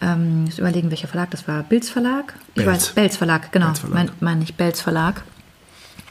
[0.00, 1.62] ähm, ich überlegen, welcher Verlag das war.
[1.62, 2.34] Bilz Verlag?
[2.54, 2.68] Ich Belz.
[2.68, 3.66] weiß, Belz Verlag, genau.
[3.66, 3.94] Belz Verlag.
[3.94, 5.22] Mein, mein ich Belz Verlag.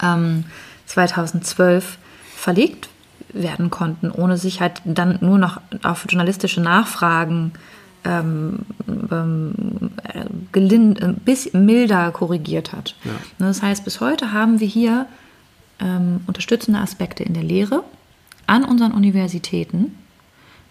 [0.02, 0.46] Ähm,
[0.86, 1.98] 2012
[2.36, 2.90] verlegt
[3.34, 7.54] werden konnten, ohne sich halt dann nur noch auf journalistische Nachfragen
[8.04, 8.60] ähm,
[9.12, 9.92] ähm,
[10.52, 12.96] gelind, ein bisschen milder korrigiert hat.
[13.04, 13.12] Ja.
[13.38, 15.06] Das heißt, bis heute haben wir hier
[15.80, 17.84] ähm, unterstützende Aspekte in der Lehre
[18.48, 19.96] an unseren Universitäten,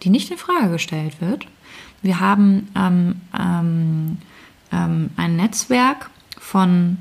[0.03, 1.47] die nicht in Frage gestellt wird.
[2.03, 4.19] Wir haben ähm, ähm,
[4.73, 6.99] ähm, ein Netzwerk von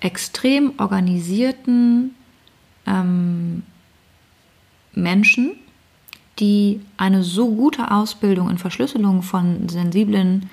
[0.00, 2.16] extrem organisierten
[4.94, 5.52] Menschen,
[6.40, 10.50] die eine so gute Ausbildung in Verschlüsselung von sensiblen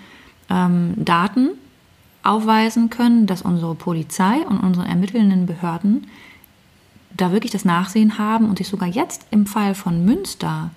[0.50, 1.52] ähm, Daten
[2.24, 6.08] aufweisen können, dass unsere Polizei und unsere ermittelnden Behörden
[7.16, 10.72] da wirklich das Nachsehen haben und sich sogar jetzt im Fall von Münster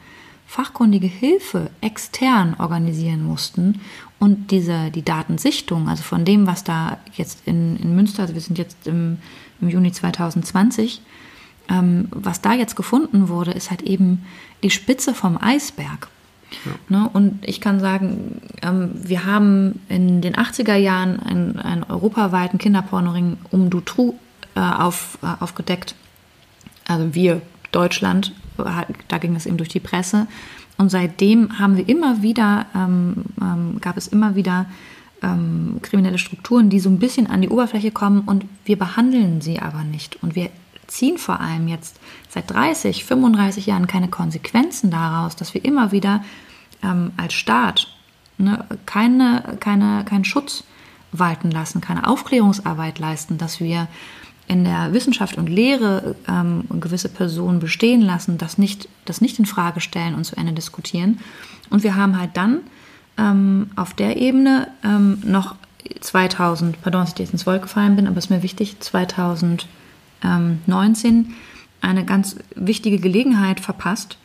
[0.53, 3.81] fachkundige Hilfe extern organisieren mussten
[4.19, 8.41] und diese, die Datensichtung, also von dem, was da jetzt in, in Münster, also wir
[8.43, 9.17] sind jetzt im,
[9.63, 11.01] im Juni 2020,
[11.71, 14.27] ähm, was da jetzt gefunden wurde, ist halt eben
[14.63, 16.09] die Spitze vom Eisberg.
[16.67, 16.99] Ja.
[16.99, 17.11] Ne?
[17.11, 23.39] Und ich kann sagen, ähm, wir haben in den 80er Jahren einen, einen europaweiten Kinderpornoring
[23.51, 24.19] um Dutroux
[24.55, 25.95] äh, auf, äh, aufgedeckt.
[26.87, 27.41] Also wir,
[27.71, 30.27] Deutschland, da ging es eben durch die Presse.
[30.79, 34.67] Und seitdem haben wir immer wieder, ähm, ähm, gab es immer wieder
[35.23, 39.61] ähm, kriminelle Strukturen, die so ein bisschen an die Oberfläche kommen und wir behandeln sie
[39.61, 40.23] aber nicht.
[40.23, 40.51] Und wir
[40.87, 41.99] ziehen vor allem jetzt
[42.29, 46.25] seit 30, 35 Jahren keine Konsequenzen daraus, dass wir immer wieder
[46.83, 47.89] ähm, als Staat
[48.39, 50.65] ne, keine, keine, keinen Schutz
[51.13, 53.89] walten lassen, keine Aufklärungsarbeit leisten, dass wir
[54.53, 59.47] in der Wissenschaft und Lehre ähm, gewisse Personen bestehen lassen, das nicht, das nicht in
[59.47, 61.19] Frage stellen und zu Ende diskutieren.
[61.71, 62.61] Und wir haben halt dann
[63.19, 65.57] ähm, auf der Ebene ähm, noch
[66.01, 69.67] 2000, pardon, dass ich jetzt ins Wort gefallen bin, aber es ist mir wichtig, 2000
[70.67, 71.35] 19
[71.81, 74.19] eine ganz wichtige Gelegenheit verpasst,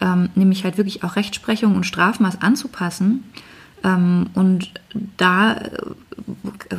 [0.00, 3.24] ähm, nämlich halt wirklich auch Rechtsprechung und Strafmaß anzupassen.
[3.84, 4.70] Ähm, und
[5.16, 6.76] da äh,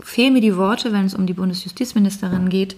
[0.00, 2.76] fehlen mir die Worte, wenn es um die Bundesjustizministerin geht,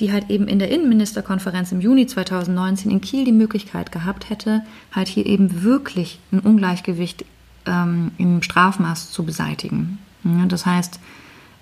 [0.00, 4.62] die halt eben in der Innenministerkonferenz im Juni 2019 in Kiel die Möglichkeit gehabt hätte,
[4.92, 7.24] halt hier eben wirklich ein Ungleichgewicht
[7.66, 9.98] ähm, im Strafmaß zu beseitigen.
[10.24, 11.00] Ja, das heißt,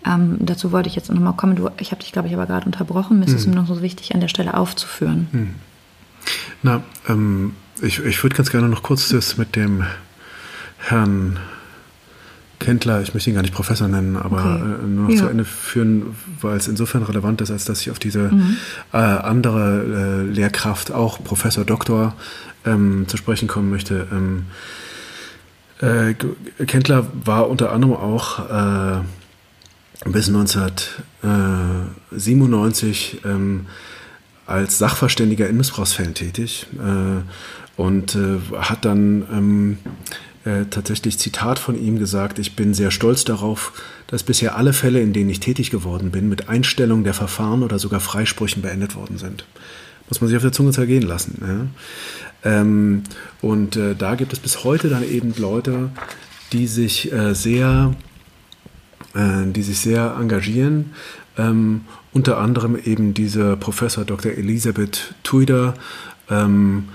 [0.06, 1.56] ähm, dazu wollte ich jetzt nochmal kommen.
[1.56, 3.18] Du, ich habe dich, glaube ich, aber gerade unterbrochen.
[3.18, 3.54] Mir ist es hm.
[3.54, 5.28] noch so wichtig, an der Stelle aufzuführen.
[5.32, 5.54] Hm.
[6.62, 9.84] Na, ähm, ich, ich würde ganz gerne noch kurz das mit dem
[10.78, 11.38] Herrn
[12.58, 14.56] Kendler, ich möchte ihn gar nicht Professor nennen, aber okay.
[14.56, 15.18] äh, nur noch ja.
[15.18, 18.56] zu Ende führen, weil es insofern relevant ist, als dass ich auf diese mhm.
[18.92, 22.14] äh, andere äh, Lehrkraft, auch Professor Doktor,
[22.66, 24.06] ähm, zu sprechen kommen möchte.
[24.10, 24.46] Ähm,
[25.80, 26.14] äh,
[26.64, 28.98] Kendler war unter anderem auch äh,
[30.08, 33.66] bis 1997 ähm,
[34.46, 37.22] als Sachverständiger in Missbrauchsfällen tätig äh,
[37.80, 38.18] und
[38.58, 39.78] hat dann ähm,
[40.48, 43.72] äh, tatsächlich Zitat von ihm gesagt, ich bin sehr stolz darauf,
[44.06, 47.78] dass bisher alle Fälle, in denen ich tätig geworden bin, mit Einstellung der Verfahren oder
[47.78, 49.44] sogar Freisprüchen beendet worden sind.
[50.08, 51.70] Muss man sich auf der Zunge zergehen lassen.
[52.42, 52.60] Ja?
[52.60, 53.02] Ähm,
[53.42, 55.90] und äh, da gibt es bis heute dann eben Leute,
[56.52, 57.94] die sich äh, sehr,
[59.14, 60.92] äh, die sich sehr engagieren.
[61.36, 61.82] Ähm,
[62.14, 64.32] unter anderem eben diese Professor Dr.
[64.32, 65.74] Elisabeth Tuider,
[66.30, 66.88] ähm,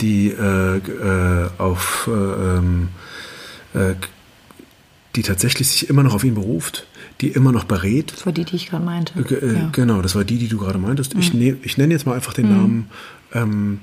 [0.00, 2.88] die äh, äh, auf äh, ähm,
[5.16, 6.86] die tatsächlich sich immer noch auf ihn beruft,
[7.20, 8.12] die immer noch berät.
[8.12, 9.12] Das war die, die ich gerade meinte.
[9.18, 9.68] Ja.
[9.72, 11.14] Genau, das war die, die du gerade meintest.
[11.14, 11.20] Mhm.
[11.20, 12.56] Ich, ne, ich nenne jetzt mal einfach den mhm.
[12.56, 12.90] Namen.
[13.32, 13.80] Ähm,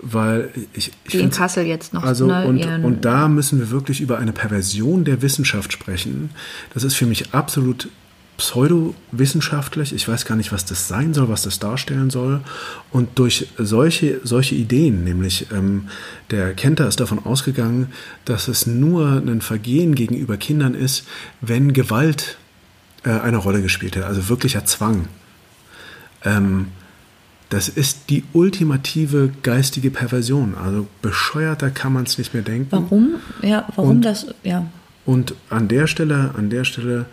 [0.00, 2.04] weil ich, ich Wie in Kassel jetzt noch.
[2.04, 6.30] Also ne, und, und da müssen wir wirklich über eine Perversion der Wissenschaft sprechen.
[6.72, 7.88] Das ist für mich absolut
[8.38, 9.92] pseudowissenschaftlich.
[9.92, 12.40] Ich weiß gar nicht, was das sein soll, was das darstellen soll.
[12.90, 15.88] Und durch solche, solche Ideen, nämlich ähm,
[16.30, 17.88] der Kenter ist davon ausgegangen,
[18.24, 21.06] dass es nur ein Vergehen gegenüber Kindern ist,
[21.40, 22.38] wenn Gewalt
[23.04, 25.08] äh, eine Rolle gespielt hat, also wirklicher Zwang.
[26.24, 26.68] Ähm,
[27.48, 30.54] das ist die ultimative geistige Perversion.
[30.54, 32.68] Also bescheuerter kann man es nicht mehr denken.
[32.70, 33.14] Warum?
[33.42, 34.26] Ja, warum und, das?
[34.44, 34.66] Ja.
[35.06, 37.06] Und an der Stelle, an der Stelle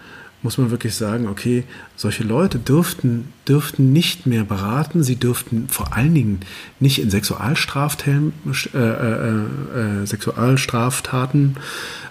[0.45, 1.63] muss man wirklich sagen, okay,
[1.95, 6.39] solche Leute dürften, dürften nicht mehr beraten, sie dürften vor allen Dingen
[6.79, 8.31] nicht in Sexualstraftaten,
[8.73, 11.57] äh, äh, äh, Sexualstraftaten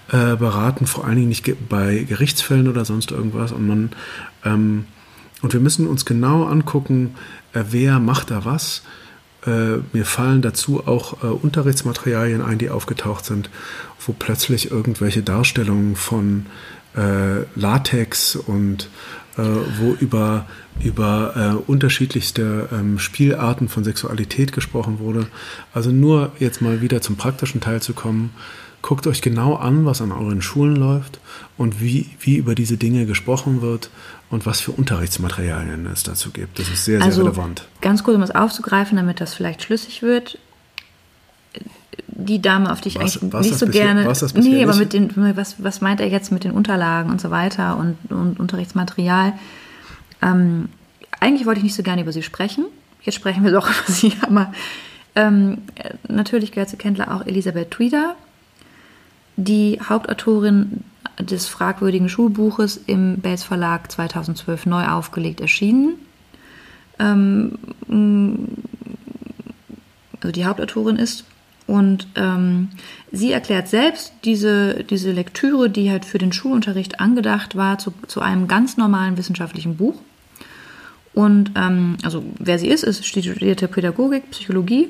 [0.09, 3.53] äh, beraten, vor allen Dingen nicht bei Gerichtsfällen oder sonst irgendwas.
[3.53, 3.89] Und man
[4.43, 4.85] ähm,
[5.41, 7.15] und wir müssen uns genau angucken,
[7.53, 8.83] äh, wer macht da was.
[9.45, 13.49] Äh, mir fallen dazu auch äh, Unterrichtsmaterialien ein, die aufgetaucht sind,
[14.05, 16.47] wo plötzlich irgendwelche Darstellungen von
[17.55, 18.89] Latex und
[19.37, 20.45] wo über,
[20.81, 25.27] über unterschiedlichste ähm, Spielarten von Sexualität gesprochen wurde.
[25.73, 28.33] Also nur jetzt mal wieder zum praktischen Teil zu kommen.
[28.81, 31.19] Guckt euch genau an, was an euren Schulen läuft
[31.57, 33.89] und wie, wie über diese Dinge gesprochen wird
[34.29, 36.59] und was für Unterrichtsmaterialien es dazu gibt.
[36.59, 37.67] Das ist sehr, sehr also, relevant.
[37.81, 40.37] Ganz kurz, um es aufzugreifen, damit das vielleicht schlüssig wird.
[42.07, 44.05] Die Dame, auf die ich was, eigentlich was nicht so bisher, gerne.
[44.05, 47.19] Was das nee, aber mit den, was, was meint er jetzt mit den Unterlagen und
[47.19, 49.33] so weiter und, und Unterrichtsmaterial?
[50.21, 50.69] Ähm,
[51.19, 52.65] eigentlich wollte ich nicht so gerne über sie sprechen.
[53.01, 54.51] Jetzt sprechen wir doch über sie, aber
[55.15, 55.59] ähm,
[56.07, 58.15] natürlich gehört zu Kendler auch Elisabeth Tweeder,
[59.37, 60.83] die Hauptautorin
[61.19, 65.95] des fragwürdigen Schulbuches im Bates Verlag 2012 neu aufgelegt erschienen.
[66.99, 67.57] Ähm,
[70.21, 71.25] also die Hauptautorin ist.
[71.67, 72.69] Und ähm,
[73.11, 78.21] sie erklärt selbst diese, diese Lektüre, die halt für den Schulunterricht angedacht war, zu, zu
[78.21, 79.95] einem ganz normalen wissenschaftlichen Buch.
[81.13, 84.89] Und ähm, also wer sie ist, ist studierte Pädagogik, Psychologie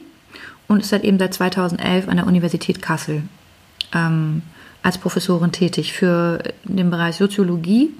[0.68, 3.24] und ist halt eben seit 2011 an der Universität Kassel.
[3.94, 4.42] Ähm,
[4.82, 7.92] als Professorin tätig für den Bereich Soziologie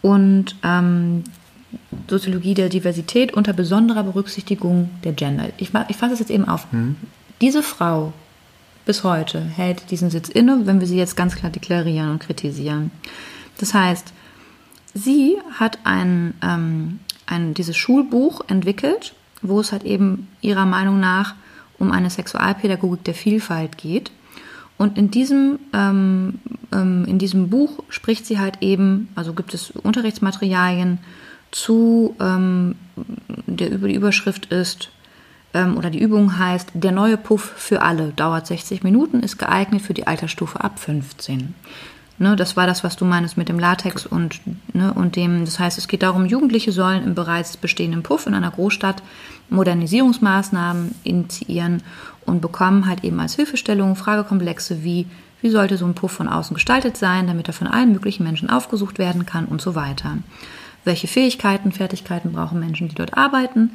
[0.00, 1.24] und ähm,
[2.08, 5.48] Soziologie der Diversität unter besonderer Berücksichtigung der Gender.
[5.58, 6.72] Ich, ich fasse es jetzt eben auf.
[6.72, 6.96] Mhm.
[7.40, 8.12] Diese Frau
[8.86, 12.90] bis heute hält diesen Sitz inne, wenn wir sie jetzt ganz klar deklarieren und kritisieren.
[13.58, 14.12] Das heißt,
[14.94, 21.34] sie hat ein, ähm, ein, dieses Schulbuch entwickelt, wo es halt eben ihrer Meinung nach
[21.78, 24.10] um eine Sexualpädagogik der Vielfalt geht.
[24.78, 26.38] Und in diesem, ähm,
[26.72, 30.98] ähm, in diesem Buch spricht sie halt eben, also gibt es Unterrichtsmaterialien
[31.50, 32.76] zu, ähm,
[33.46, 34.90] der über die Überschrift ist,
[35.56, 39.80] ähm, oder die Übung heißt, der neue Puff für alle, dauert 60 Minuten, ist geeignet
[39.80, 41.54] für die Altersstufe ab 15.
[42.18, 44.40] Ne, das war das, was du meinst mit dem Latex und,
[44.74, 45.44] ne, und dem.
[45.44, 49.02] Das heißt, es geht darum, Jugendliche sollen im bereits bestehenden Puff in einer Großstadt
[49.50, 51.82] Modernisierungsmaßnahmen initiieren
[52.24, 55.06] und bekommen halt eben als Hilfestellung Fragekomplexe wie,
[55.42, 58.50] wie sollte so ein Puff von außen gestaltet sein, damit er von allen möglichen Menschen
[58.50, 60.16] aufgesucht werden kann und so weiter.
[60.84, 63.72] Welche Fähigkeiten, Fertigkeiten brauchen Menschen, die dort arbeiten?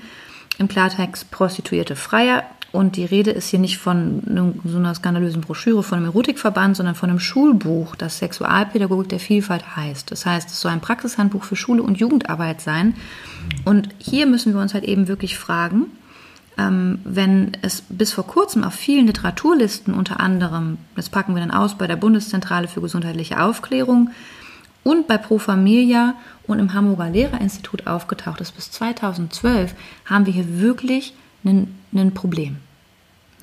[0.62, 4.22] Im Klartext Prostituierte Freier und die Rede ist hier nicht von
[4.64, 9.76] so einer skandalösen Broschüre von einem Erotikverband, sondern von einem Schulbuch, das Sexualpädagogik der Vielfalt
[9.76, 10.12] heißt.
[10.12, 12.94] Das heißt, es soll ein Praxishandbuch für Schule und Jugendarbeit sein.
[13.66, 15.88] Und hier müssen wir uns halt eben wirklich fragen,
[16.60, 21.50] ähm, wenn es bis vor kurzem auf vielen Literaturlisten unter anderem, das packen wir dann
[21.50, 24.12] aus bei der Bundeszentrale für gesundheitliche Aufklärung
[24.84, 26.16] und bei Pro Familia
[26.48, 29.74] und im Hamburger Lehrerinstitut aufgetaucht ist, bis 2012,
[30.06, 31.14] haben wir hier wirklich
[31.44, 32.58] ein Problem.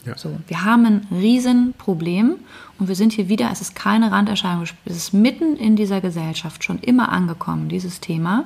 [0.05, 0.17] Ja.
[0.17, 2.37] So, wir haben ein Riesenproblem
[2.79, 6.65] und wir sind hier wieder, es ist keine Randerscheinung, es ist mitten in dieser Gesellschaft
[6.65, 8.45] schon immer angekommen, dieses Thema.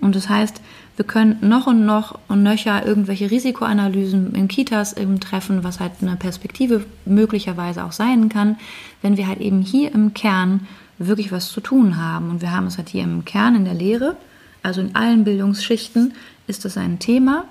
[0.00, 0.60] Und das heißt,
[0.96, 5.92] wir können noch und noch und nöcher irgendwelche Risikoanalysen in Kitas eben treffen, was halt
[6.00, 8.56] eine Perspektive möglicherweise auch sein kann,
[9.02, 10.66] wenn wir halt eben hier im Kern
[11.06, 12.30] wirklich was zu tun haben.
[12.30, 14.16] Und wir haben es halt hier im Kern in der Lehre,
[14.62, 16.14] also in allen Bildungsschichten
[16.46, 17.44] ist das ein Thema.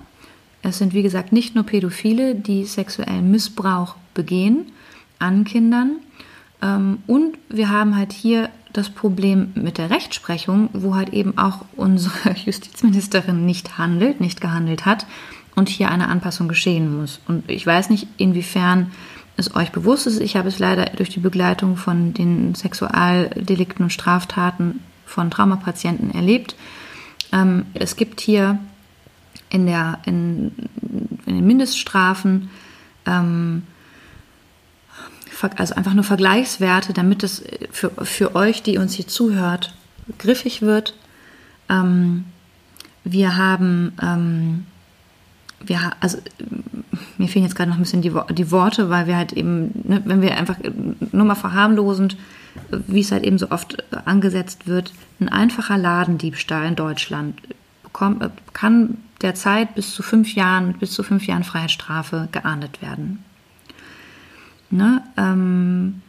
[0.62, 4.72] Es sind, wie gesagt, nicht nur Pädophile, die sexuellen Missbrauch begehen
[5.18, 5.96] an Kindern.
[6.60, 11.64] Ähm, und wir haben halt hier das Problem mit der Rechtsprechung, wo halt eben auch
[11.76, 15.06] unsere Justizministerin nicht handelt, nicht gehandelt hat
[15.54, 17.20] und hier eine Anpassung geschehen muss.
[17.28, 18.90] Und ich weiß nicht, inwiefern
[19.36, 20.20] es euch bewusst ist.
[20.20, 26.54] Ich habe es leider durch die Begleitung von den Sexualdelikten und Straftaten von Traumapatienten erlebt.
[27.32, 28.58] Ähm, es gibt hier
[29.50, 30.52] in, der, in,
[31.26, 32.50] in den Mindeststrafen
[33.06, 33.62] ähm,
[35.56, 39.74] also einfach nur Vergleichswerte, damit es für, für euch, die uns hier zuhört,
[40.18, 40.94] griffig wird.
[41.68, 42.24] Ähm,
[43.04, 44.66] wir haben, ähm,
[45.60, 46.18] wir, also
[47.18, 50.02] mir fehlen jetzt gerade noch ein bisschen die, die Worte, weil wir halt eben, ne,
[50.04, 50.56] wenn wir einfach
[51.12, 52.16] nur mal verharmlosend,
[52.86, 57.40] wie es halt eben so oft angesetzt wird, ein einfacher Ladendiebstahl in Deutschland
[57.82, 63.24] bekommt, kann derzeit bis zu fünf Jahren, bis zu fünf Jahren Freiheitsstrafe geahndet werden.
[64.70, 65.02] Ne?
[65.16, 66.02] Ähm,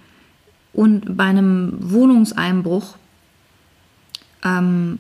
[0.73, 2.95] und bei einem Wohnungseinbruch
[4.43, 4.99] ähm,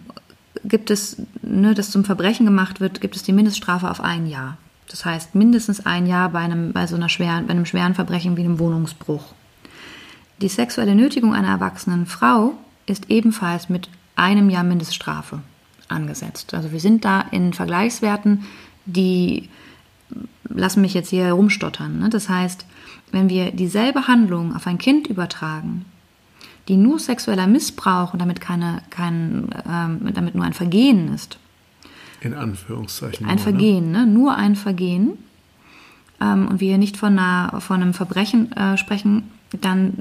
[0.67, 4.57] gibt es, ne, das zum Verbrechen gemacht wird, gibt es die Mindeststrafe auf ein Jahr.
[4.89, 8.37] Das heißt mindestens ein Jahr bei einem, bei so einer schweren, bei einem schweren Verbrechen
[8.37, 9.33] wie einem Wohnungsbruch.
[10.41, 12.53] Die sexuelle Nötigung einer erwachsenen Frau
[12.85, 15.39] ist ebenfalls mit einem Jahr Mindeststrafe
[15.87, 16.53] angesetzt.
[16.53, 18.45] Also wir sind da in Vergleichswerten,
[18.85, 19.49] die
[20.49, 21.99] lassen mich jetzt hier herumstottern.
[21.99, 22.09] Ne?
[22.09, 22.65] Das heißt,
[23.11, 25.85] wenn wir dieselbe Handlung auf ein Kind übertragen,
[26.67, 31.37] die nur sexueller Missbrauch und damit, keine, kein, ähm, damit nur ein Vergehen ist.
[32.21, 33.25] In Anführungszeichen.
[33.25, 33.41] Ein nur, ne?
[33.41, 34.05] Vergehen, ne?
[34.07, 35.17] nur ein Vergehen.
[36.19, 39.99] Ähm, und wir nicht von, einer, von einem Verbrechen äh, sprechen, dann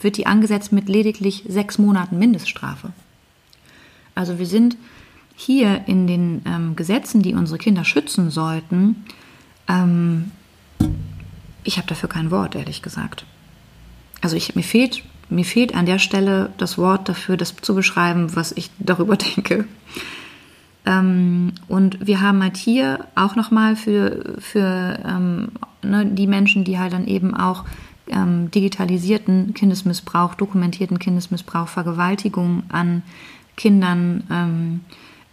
[0.00, 2.92] wird die angesetzt mit lediglich sechs Monaten Mindeststrafe.
[4.14, 4.76] Also wir sind
[5.36, 9.04] hier in den ähm, Gesetzen, die unsere Kinder schützen sollten,
[9.68, 10.30] ähm,
[11.64, 13.24] ich habe dafür kein Wort, ehrlich gesagt.
[14.20, 15.02] Also ich, mir, fehlt,
[15.34, 19.66] mir fehlt an der Stelle das Wort dafür, das zu beschreiben, was ich darüber denke.
[20.84, 25.48] Ähm, und wir haben halt hier auch nochmal für, für ähm,
[25.82, 27.64] ne, die Menschen, die halt dann eben auch
[28.08, 33.02] ähm, digitalisierten Kindesmissbrauch, dokumentierten Kindesmissbrauch, Vergewaltigung an
[33.56, 34.80] Kindern ähm,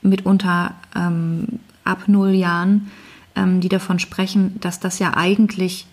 [0.02, 2.92] mitunter ähm, ab null Jahren,
[3.36, 5.88] ähm, die davon sprechen, dass das ja eigentlich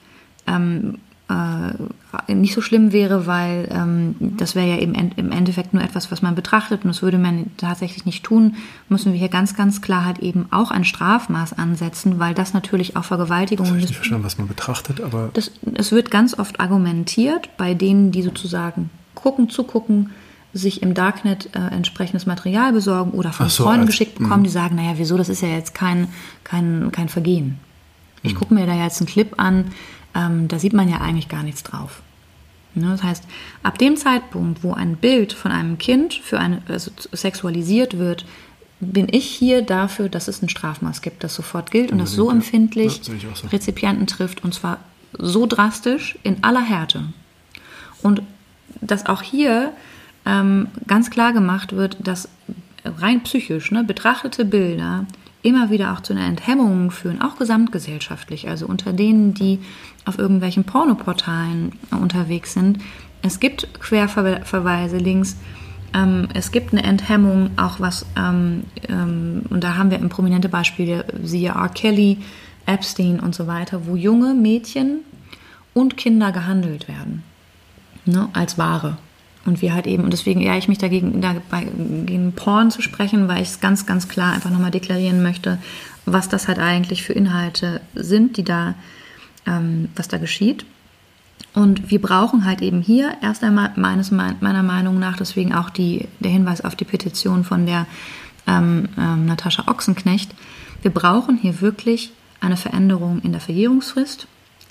[1.29, 6.13] äh, nicht so schlimm wäre, weil ähm, das wäre ja eben im Endeffekt nur etwas,
[6.13, 8.55] was man betrachtet und das würde man tatsächlich nicht tun,
[8.89, 12.97] müssen wir hier ganz, ganz klar halt eben auch ein Strafmaß ansetzen, weil das natürlich
[12.97, 13.77] auch Vergewaltigung ist.
[13.77, 15.31] Ich nicht verstanden, was man betrachtet, aber.
[15.33, 20.11] Das, es wird ganz oft argumentiert bei denen, die sozusagen gucken, zugucken,
[20.53, 24.45] sich im Darknet äh, entsprechendes Material besorgen oder von so, Freunden als, geschickt bekommen, mh.
[24.45, 26.09] die sagen, naja, wieso, das ist ja jetzt kein,
[26.45, 27.59] kein, kein Vergehen.
[28.23, 28.39] Ich mhm.
[28.39, 29.67] gucke mir da jetzt einen Clip an,
[30.17, 32.03] ähm, da sieht man ja eigentlich gar nichts drauf.
[32.75, 32.89] Ne?
[32.91, 33.25] Das heißt,
[33.63, 38.25] ab dem Zeitpunkt, wo ein Bild von einem Kind für eine, also sexualisiert wird,
[38.81, 42.31] bin ich hier dafür, dass es ein Strafmaß gibt, das sofort gilt und das so
[42.31, 43.47] empfindlich ja, so.
[43.49, 44.81] Rezipienten trifft und zwar
[45.13, 47.05] so drastisch in aller Härte.
[48.03, 48.23] Und
[48.83, 49.73] dass auch hier
[50.27, 52.29] ähm, ganz klar gemacht wird, dass
[52.85, 55.07] rein psychisch ne, betrachtete Bilder
[55.43, 59.61] immer wieder auch zu einer Enthemmung führen, auch gesamtgesellschaftlich, also unter denen, die
[60.05, 62.79] auf irgendwelchen Pornoportalen unterwegs sind.
[63.23, 65.37] Es gibt Querverweise links.
[65.95, 70.49] Ähm, es gibt eine Enthemmung, auch was, ähm, ähm, und da haben wir ein prominente
[70.49, 71.69] Beispiel, siehe R.
[71.69, 72.19] Kelly,
[72.67, 75.01] Epstein und so weiter, wo junge Mädchen
[75.75, 77.23] und Kinder gehandelt werden,
[78.05, 78.99] ne, als Ware.
[79.47, 81.21] Und wir halt eben, und deswegen ehre ich mich dagegen,
[82.05, 85.59] gegen Porn zu sprechen, weil ich es ganz, ganz klar einfach nochmal deklarieren möchte,
[86.05, 88.75] was das halt eigentlich für Inhalte sind, die da,
[89.47, 90.67] ähm, was da geschieht.
[91.55, 96.07] Und wir brauchen halt eben hier erst einmal meines, meiner Meinung nach, deswegen auch die,
[96.21, 97.87] der Hinweis auf die Petition von der
[98.47, 100.35] ähm, ähm, Natascha Ochsenknecht,
[100.83, 104.27] wir brauchen hier wirklich eine Veränderung in der Verjährungsfrist,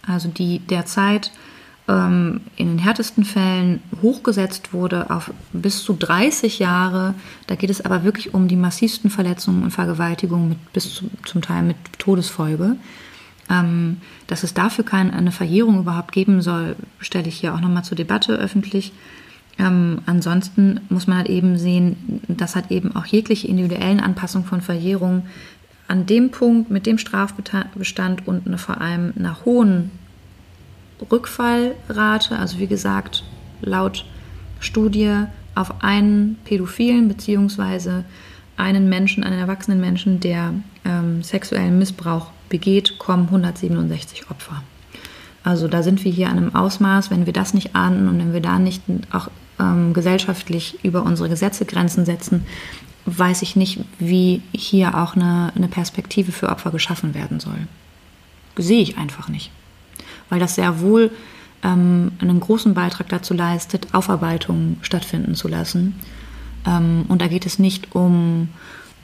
[0.07, 1.32] also die derzeit
[1.88, 7.13] ähm, in den härtesten Fällen hochgesetzt wurde auf bis zu 30 Jahre.
[7.47, 11.41] Da geht es aber wirklich um die massivsten Verletzungen und Vergewaltigungen mit, bis zu, zum
[11.41, 12.77] Teil mit Todesfolge.
[13.47, 17.95] Ähm, dass es dafür keine Verjährung überhaupt geben soll, stelle ich hier auch nochmal zur
[17.95, 18.91] Debatte öffentlich.
[19.59, 24.61] Ähm, ansonsten muss man halt eben sehen, dass halt eben auch jegliche individuellen Anpassungen von
[24.61, 25.27] Verjährung
[25.88, 29.91] an dem Punkt mit dem Strafbestand und vor allem einer hohen
[31.11, 33.23] Rückfallrate, also wie gesagt,
[33.61, 34.05] laut
[34.59, 38.03] Studie auf einen Pädophilen bzw.
[38.57, 44.63] einen Menschen, einen erwachsenen Menschen, der ähm, sexuellen Missbrauch begeht, kommen 167 Opfer.
[45.43, 48.33] Also da sind wir hier an einem Ausmaß, wenn wir das nicht ahnden und wenn
[48.33, 48.81] wir da nicht
[49.11, 49.29] auch
[49.59, 52.45] ähm, gesellschaftlich über unsere Gesetze Grenzen setzen,
[53.05, 57.67] weiß ich nicht, wie hier auch eine, eine Perspektive für Opfer geschaffen werden soll.
[58.57, 59.51] Sehe ich einfach nicht
[60.30, 61.11] weil das sehr wohl
[61.63, 65.95] ähm, einen großen Beitrag dazu leistet, Aufarbeitung stattfinden zu lassen.
[66.65, 68.49] Ähm, und da geht es nicht um,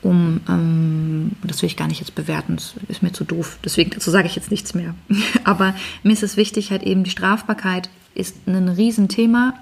[0.02, 3.92] um ähm, das will ich gar nicht jetzt bewerten, das ist mir zu doof, deswegen
[3.92, 4.96] dazu sage ich jetzt nichts mehr.
[5.44, 9.54] Aber mir ist es wichtig, halt eben die Strafbarkeit ist ein Riesenthema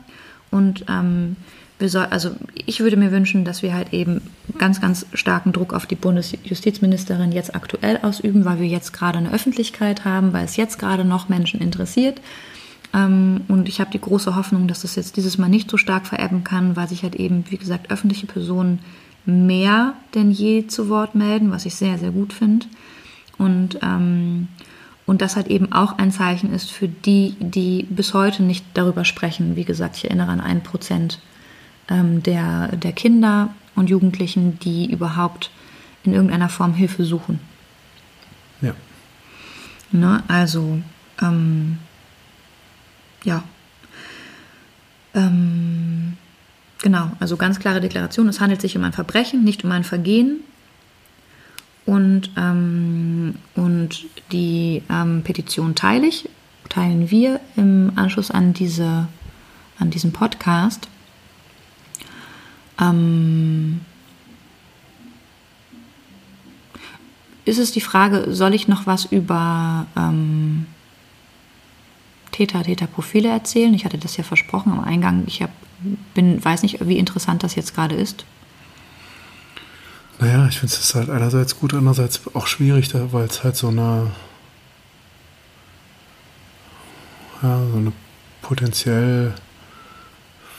[0.52, 1.36] und ähm,
[1.88, 2.32] soll, also
[2.66, 4.22] ich würde mir wünschen, dass wir halt eben
[4.58, 9.32] ganz, ganz starken Druck auf die Bundesjustizministerin jetzt aktuell ausüben, weil wir jetzt gerade eine
[9.32, 12.20] Öffentlichkeit haben, weil es jetzt gerade noch Menschen interessiert.
[12.94, 16.06] Ähm, und ich habe die große Hoffnung, dass das jetzt dieses Mal nicht so stark
[16.06, 18.80] verebben kann, weil sich halt eben, wie gesagt, öffentliche Personen
[19.26, 22.66] mehr denn je zu Wort melden, was ich sehr, sehr gut finde.
[23.38, 24.50] Und, ähm,
[25.06, 29.06] und das halt eben auch ein Zeichen ist für die, die bis heute nicht darüber
[29.06, 29.56] sprechen.
[29.56, 31.20] Wie gesagt, ich erinnere an ein Prozent
[31.90, 35.52] ähm, der, der Kinder und Jugendlichen, die überhaupt
[36.04, 37.40] in irgendeiner Form Hilfe suchen.
[38.62, 38.74] Ja.
[39.92, 40.80] Ne, also,
[41.22, 41.80] ähm,
[43.24, 43.44] ja.
[45.14, 46.18] Ähm,
[46.82, 50.42] genau, also ganz klare Deklaration, es handelt sich um ein Verbrechen, nicht um ein Vergehen.
[51.86, 56.30] Und, ähm, und die ähm, Petition teile ich,
[56.70, 59.08] teilen wir im Anschluss an, diese,
[59.80, 60.88] an diesen Podcast.
[62.80, 63.82] Ähm,
[67.46, 70.68] ist es die Frage, soll ich noch was über ähm,
[72.32, 73.74] Täter, Täterprofile erzählen?
[73.74, 75.24] Ich hatte das ja versprochen am Eingang.
[75.28, 75.52] Ich hab,
[76.14, 78.26] bin, weiß nicht, wie interessant das jetzt gerade ist.
[80.20, 84.12] Naja, ich finde es halt einerseits gut, andererseits auch schwierig, weil es halt so eine,
[87.42, 87.94] ja, so eine
[88.42, 89.34] potenziell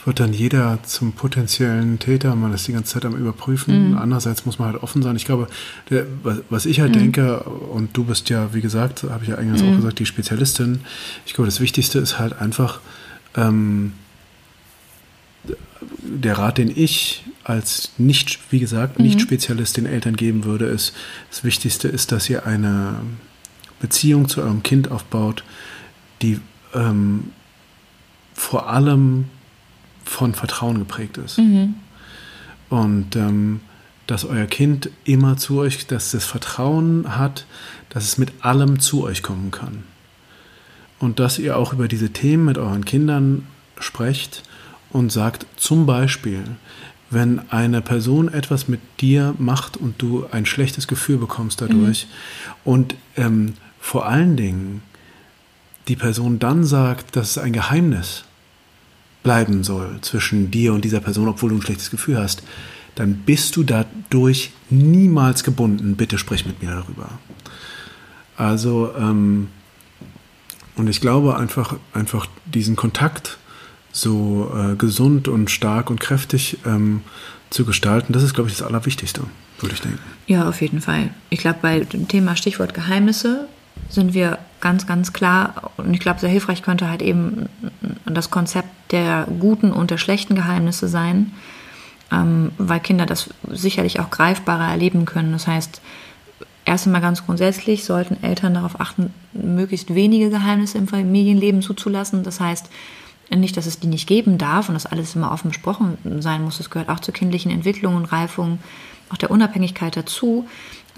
[0.05, 2.35] wird dann jeder zum potenziellen Täter.
[2.35, 3.91] Man ist die ganze Zeit am Überprüfen.
[3.91, 3.97] Mhm.
[3.97, 5.15] Andererseits muss man halt offen sein.
[5.15, 5.47] Ich glaube,
[5.89, 6.05] der,
[6.49, 6.99] was ich halt mhm.
[6.99, 9.73] denke, und du bist ja, wie gesagt, habe ich ja eingangs mhm.
[9.73, 10.81] auch gesagt, die Spezialistin.
[11.25, 12.79] Ich glaube, das Wichtigste ist halt einfach
[13.35, 13.93] ähm,
[16.01, 19.21] der Rat, den ich als nicht, wie gesagt, nicht mhm.
[19.21, 20.93] Spezialist den Eltern geben würde, ist,
[21.29, 23.01] das Wichtigste ist, dass ihr eine
[23.79, 25.43] Beziehung zu eurem Kind aufbaut,
[26.21, 26.39] die
[26.73, 27.31] ähm,
[28.33, 29.25] vor allem
[30.11, 31.37] von Vertrauen geprägt ist.
[31.37, 31.75] Mhm.
[32.69, 33.61] Und ähm,
[34.07, 37.45] dass euer Kind immer zu euch, dass es Vertrauen hat,
[37.89, 39.83] dass es mit allem zu euch kommen kann.
[40.99, 43.47] Und dass ihr auch über diese Themen mit euren Kindern
[43.79, 44.43] sprecht
[44.89, 46.43] und sagt zum Beispiel,
[47.09, 52.71] wenn eine Person etwas mit dir macht und du ein schlechtes Gefühl bekommst dadurch mhm.
[52.71, 54.81] und ähm, vor allen Dingen
[55.87, 58.23] die Person dann sagt, das ist ein Geheimnis,
[59.23, 62.43] bleiben soll zwischen dir und dieser Person, obwohl du ein schlechtes Gefühl hast,
[62.95, 65.95] dann bist du dadurch niemals gebunden.
[65.95, 67.09] Bitte sprich mit mir darüber.
[68.35, 69.47] Also, ähm,
[70.75, 73.37] und ich glaube einfach, einfach diesen Kontakt
[73.91, 77.01] so äh, gesund und stark und kräftig ähm,
[77.49, 79.21] zu gestalten, das ist, glaube ich, das Allerwichtigste,
[79.59, 79.99] würde ich denken.
[80.27, 81.09] Ja, auf jeden Fall.
[81.29, 83.47] Ich glaube, bei dem Thema Stichwort Geheimnisse
[83.89, 87.49] sind wir ganz, ganz klar, und ich glaube, sehr hilfreich könnte halt eben
[88.05, 91.33] das Konzept der guten und der schlechten Geheimnisse sein,
[92.11, 95.31] ähm, weil Kinder das sicherlich auch greifbarer erleben können.
[95.31, 95.81] Das heißt,
[96.65, 102.23] erst einmal ganz grundsätzlich sollten Eltern darauf achten, möglichst wenige Geheimnisse im Familienleben zuzulassen.
[102.23, 102.69] Das heißt,
[103.35, 106.57] nicht, dass es die nicht geben darf und dass alles immer offen besprochen sein muss.
[106.57, 108.59] Das gehört auch zur kindlichen Entwicklung und Reifung,
[109.09, 110.47] auch der Unabhängigkeit dazu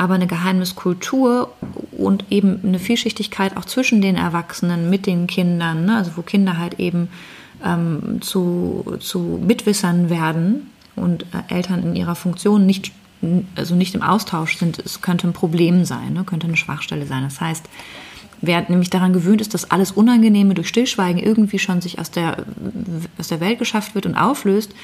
[0.03, 1.53] aber eine Geheimniskultur
[1.91, 5.95] und eben eine Vielschichtigkeit auch zwischen den Erwachsenen mit den Kindern, ne?
[5.95, 7.07] also wo Kinder halt eben
[7.63, 12.91] ähm, zu, zu Mitwissern werden und äh, Eltern in ihrer Funktion nicht
[13.55, 16.25] also nicht im Austausch sind, es könnte ein Problem sein, ne?
[16.25, 17.23] könnte eine Schwachstelle sein.
[17.23, 17.69] Das heißt,
[18.41, 22.43] wer nämlich daran gewöhnt ist, dass alles Unangenehme durch Stillschweigen irgendwie schon sich aus der,
[23.17, 24.75] aus der Welt geschafft wird und auflöst,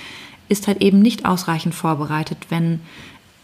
[0.47, 2.79] ist halt eben nicht ausreichend vorbereitet, wenn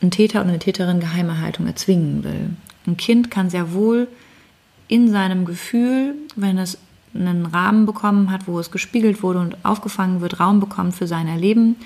[0.02, 2.50] ein Täter oder eine Täterin geheime Haltung erzwingen will.
[2.88, 4.08] Ein Kind kann sehr wohl
[4.88, 6.78] in seinem Gefühl, wenn es
[7.14, 11.28] einen Rahmen bekommen hat, wo es gespiegelt wurde und aufgefangen wird, Raum bekommt für sein
[11.28, 11.78] Erleben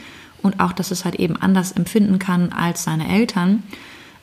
[0.41, 3.63] und auch, dass es halt eben anders empfinden kann als seine Eltern,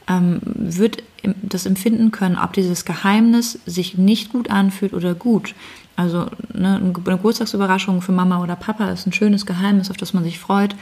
[0.08, 1.02] ähm, wird
[1.42, 5.54] das empfinden können, ob dieses Geheimnis sich nicht gut anfühlt oder gut.
[5.96, 10.24] Also ne, eine Geburtstagsüberraschung für Mama oder Papa ist ein schönes Geheimnis, auf das man
[10.24, 10.76] sich freut.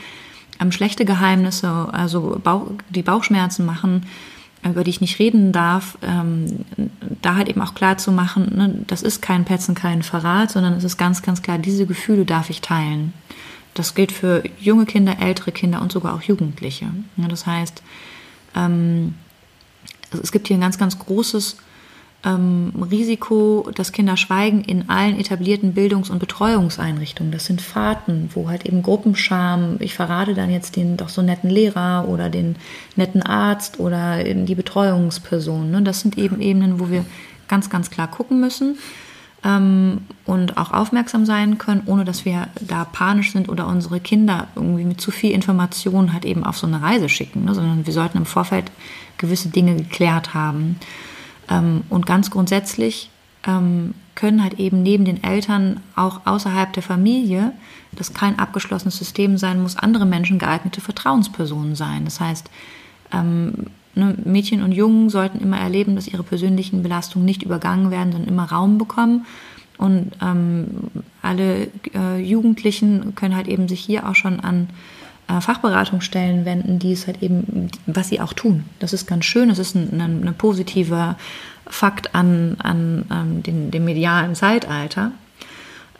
[0.61, 4.07] Ähm, schlechte Geheimnisse, also Bauch, die Bauchschmerzen machen,
[4.65, 6.65] über die ich nicht reden darf, ähm,
[7.21, 10.75] da halt eben auch klar zu machen, ne, das ist kein Petzen, kein Verrat, sondern
[10.75, 13.13] es ist ganz, ganz klar, diese Gefühle darf ich teilen.
[13.75, 16.87] Das gilt für junge Kinder, ältere Kinder und sogar auch Jugendliche.
[17.17, 17.83] Ja, das heißt,
[18.55, 19.15] ähm,
[20.23, 21.57] es gibt hier ein ganz, ganz großes
[22.25, 27.33] ähm, Risiko, dass Kinder schweigen in allen etablierten Bildungs- und Betreuungseinrichtungen.
[27.33, 31.51] Das sind Fahrten, wo halt eben Gruppenscham, ich verrate dann jetzt den doch so netten
[31.51, 32.57] Lehrer oder den
[32.97, 35.71] netten Arzt oder die Betreuungsperson.
[35.71, 35.83] Ne?
[35.83, 37.05] Das sind eben Ebenen, wo wir
[37.49, 38.79] ganz, ganz klar gucken müssen
[39.45, 44.49] ähm, und auch aufmerksam sein können, ohne dass wir da panisch sind oder unsere Kinder
[44.57, 47.55] irgendwie mit zu viel Information halt eben auf so eine Reise schicken, ne?
[47.55, 48.71] sondern wir sollten im Vorfeld
[49.19, 50.81] gewisse Dinge geklärt haben.
[51.51, 53.11] Ähm, und ganz grundsätzlich
[53.47, 57.53] ähm, können halt eben neben den Eltern auch außerhalb der Familie,
[57.93, 62.05] das kein abgeschlossenes System sein muss, andere Menschen geeignete Vertrauenspersonen sein.
[62.05, 62.51] Das heißt,
[63.12, 68.12] ähm, ne, Mädchen und Jungen sollten immer erleben, dass ihre persönlichen Belastungen nicht übergangen werden,
[68.12, 69.27] sondern immer Raum bekommen.
[69.77, 70.12] Und
[71.21, 74.69] alle äh, Jugendlichen können halt eben sich hier auch schon an
[75.27, 78.65] Fachberatungsstellen wenden, die es halt eben, was sie auch tun.
[78.79, 81.17] Das ist ganz schön, das ist ein, ein, ein positiver
[81.67, 85.13] Fakt an, an, an den, dem medialen Zeitalter.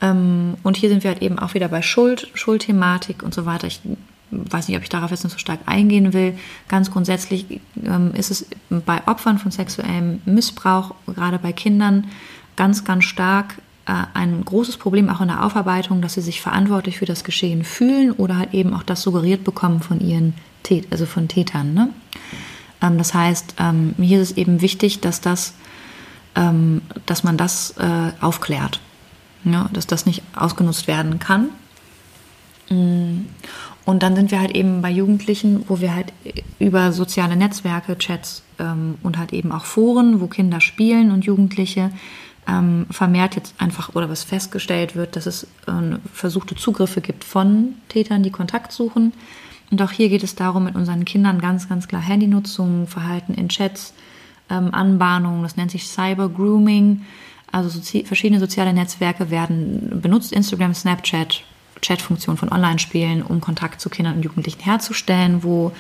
[0.03, 3.67] Ähm, und hier sind wir halt eben auch wieder bei Schuld, Schuldthematik und so weiter.
[3.67, 3.81] Ich
[4.31, 6.37] weiß nicht, ob ich darauf jetzt nicht so stark eingehen will.
[6.69, 12.09] Ganz grundsätzlich ähm, ist es bei Opfern von sexuellem Missbrauch, gerade bei Kindern,
[12.57, 16.99] ganz, ganz stark äh, ein großes Problem auch in der Aufarbeitung, dass sie sich verantwortlich
[16.99, 21.07] für das Geschehen fühlen oder halt eben auch das suggeriert bekommen von ihren Tät also
[21.07, 21.75] von Tätern.
[21.75, 21.91] Ne?
[22.83, 25.55] Ähm, das heißt, ähm, hier ist es eben wichtig, dass das,
[26.35, 28.81] ähm, dass man das äh, aufklärt,
[29.45, 31.51] ja, dass das nicht ausgenutzt werden kann.
[32.71, 33.27] Mm.
[33.87, 36.15] Und dann sind wir halt eben bei Jugendlichen, wo wir halt
[36.59, 41.91] über soziale Netzwerke, Chats ähm, und halt eben auch Foren, wo Kinder spielen und Jugendliche
[42.49, 47.75] ähm, vermehrt jetzt einfach oder was festgestellt wird, dass es äh, versuchte Zugriffe gibt von
[47.89, 49.13] Tätern, die Kontakt suchen.
[49.71, 53.49] Und auch hier geht es darum, mit unseren Kindern ganz, ganz klar Handynutzung, Verhalten in
[53.49, 53.95] Chats,
[54.51, 57.03] ähm, Anbahnung, das nennt sich Cyber Grooming.
[57.51, 61.43] Also sozi verschiedene soziale Netzwerke werden benutzt, Instagram, Snapchat,
[61.81, 65.73] Chatfunktion von Online-Spielen, um Kontakt zu Kindern und Jugendlichen herzustellen, wo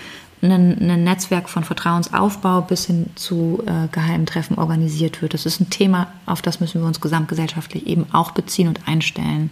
[0.43, 5.35] ein, ein Netzwerk von Vertrauensaufbau bis hin zu äh, geheimen Treffen organisiert wird.
[5.35, 9.51] Das ist ein Thema, auf das müssen wir uns gesamtgesellschaftlich eben auch beziehen und einstellen.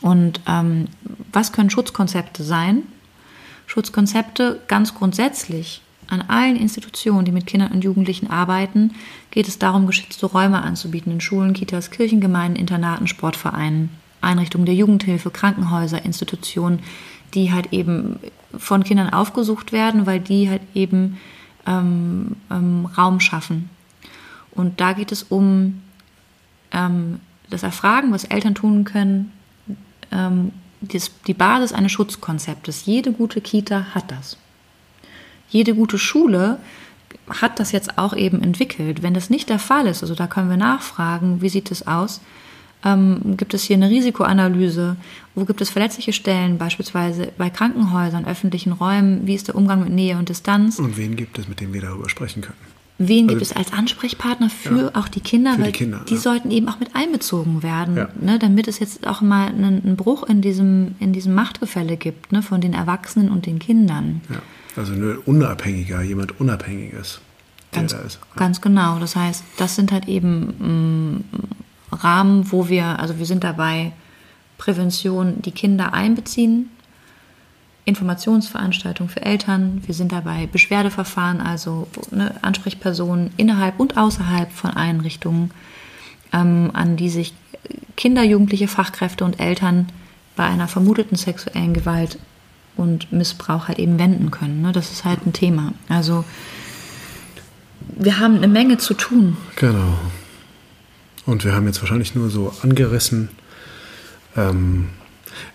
[0.00, 0.88] Und ähm,
[1.32, 2.82] was können Schutzkonzepte sein?
[3.66, 8.92] Schutzkonzepte ganz grundsätzlich an allen Institutionen, die mit Kindern und Jugendlichen arbeiten,
[9.30, 13.88] geht es darum, geschützte Räume anzubieten in Schulen, Kitas, Kirchengemeinden, Internaten, Sportvereinen,
[14.20, 16.80] Einrichtungen der Jugendhilfe, Krankenhäuser, Institutionen,
[17.34, 18.18] die halt eben
[18.56, 21.18] von Kindern aufgesucht werden, weil die halt eben
[21.66, 23.70] ähm, ähm, Raum schaffen.
[24.50, 25.82] Und da geht es um
[26.72, 29.32] ähm, das Erfragen, was Eltern tun können,
[30.10, 32.86] ähm, das, die Basis eines Schutzkonzeptes.
[32.86, 34.36] Jede gute Kita hat das.
[35.48, 36.58] Jede gute Schule
[37.28, 39.02] hat das jetzt auch eben entwickelt.
[39.02, 42.20] Wenn das nicht der Fall ist, also da können wir nachfragen, wie sieht es aus,
[42.84, 44.96] ähm, gibt es hier eine Risikoanalyse?
[45.34, 49.26] Wo gibt es verletzliche Stellen, beispielsweise bei Krankenhäusern, öffentlichen Räumen?
[49.26, 50.78] Wie ist der Umgang mit Nähe und Distanz?
[50.78, 52.58] Und wen gibt es, mit dem wir darüber sprechen können?
[52.98, 55.54] Wen also, gibt es als Ansprechpartner für ja, auch die Kinder?
[55.58, 56.20] Weil die, Kinder, die ja.
[56.20, 58.08] sollten eben auch mit einbezogen werden, ja.
[58.20, 62.32] ne, damit es jetzt auch mal einen, einen, Bruch in diesem, in diesem Machtgefälle gibt,
[62.32, 64.20] ne, von den Erwachsenen und den Kindern.
[64.28, 64.42] Ja.
[64.76, 67.20] Also ein unabhängiger, jemand Unabhängiges.
[67.72, 67.96] Ganz,
[68.36, 68.98] ganz genau.
[68.98, 71.24] Das heißt, das sind halt eben mm,
[71.92, 73.92] Rahmen, wo wir, also wir sind dabei,
[74.58, 76.70] Prävention, die Kinder einbeziehen,
[77.84, 85.50] Informationsveranstaltungen für Eltern, wir sind dabei Beschwerdeverfahren, also ne, Ansprechpersonen innerhalb und außerhalb von Einrichtungen,
[86.32, 87.34] ähm, an die sich
[87.96, 89.88] Kinder, Jugendliche, Fachkräfte und Eltern
[90.36, 92.18] bei einer vermuteten sexuellen Gewalt
[92.76, 94.62] und Missbrauch halt eben wenden können.
[94.62, 94.72] Ne?
[94.72, 95.72] Das ist halt ein Thema.
[95.88, 96.24] Also
[97.88, 99.36] wir haben eine Menge zu tun.
[99.56, 99.98] Genau.
[101.26, 103.28] Und wir haben jetzt wahrscheinlich nur so angerissen.
[104.36, 104.88] Ähm,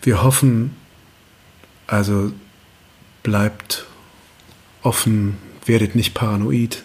[0.02, 0.76] wir hoffen,
[1.88, 2.32] also
[3.24, 3.86] bleibt
[4.82, 6.84] offen, werdet nicht paranoid,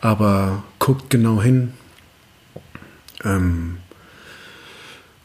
[0.00, 1.72] aber guckt genau hin.
[3.24, 3.78] Ähm,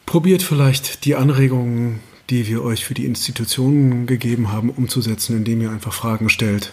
[0.06, 2.00] probiert vielleicht die Anregungen,
[2.30, 6.72] die wir euch für die Institutionen gegeben haben, umzusetzen, indem ihr einfach Fragen stellt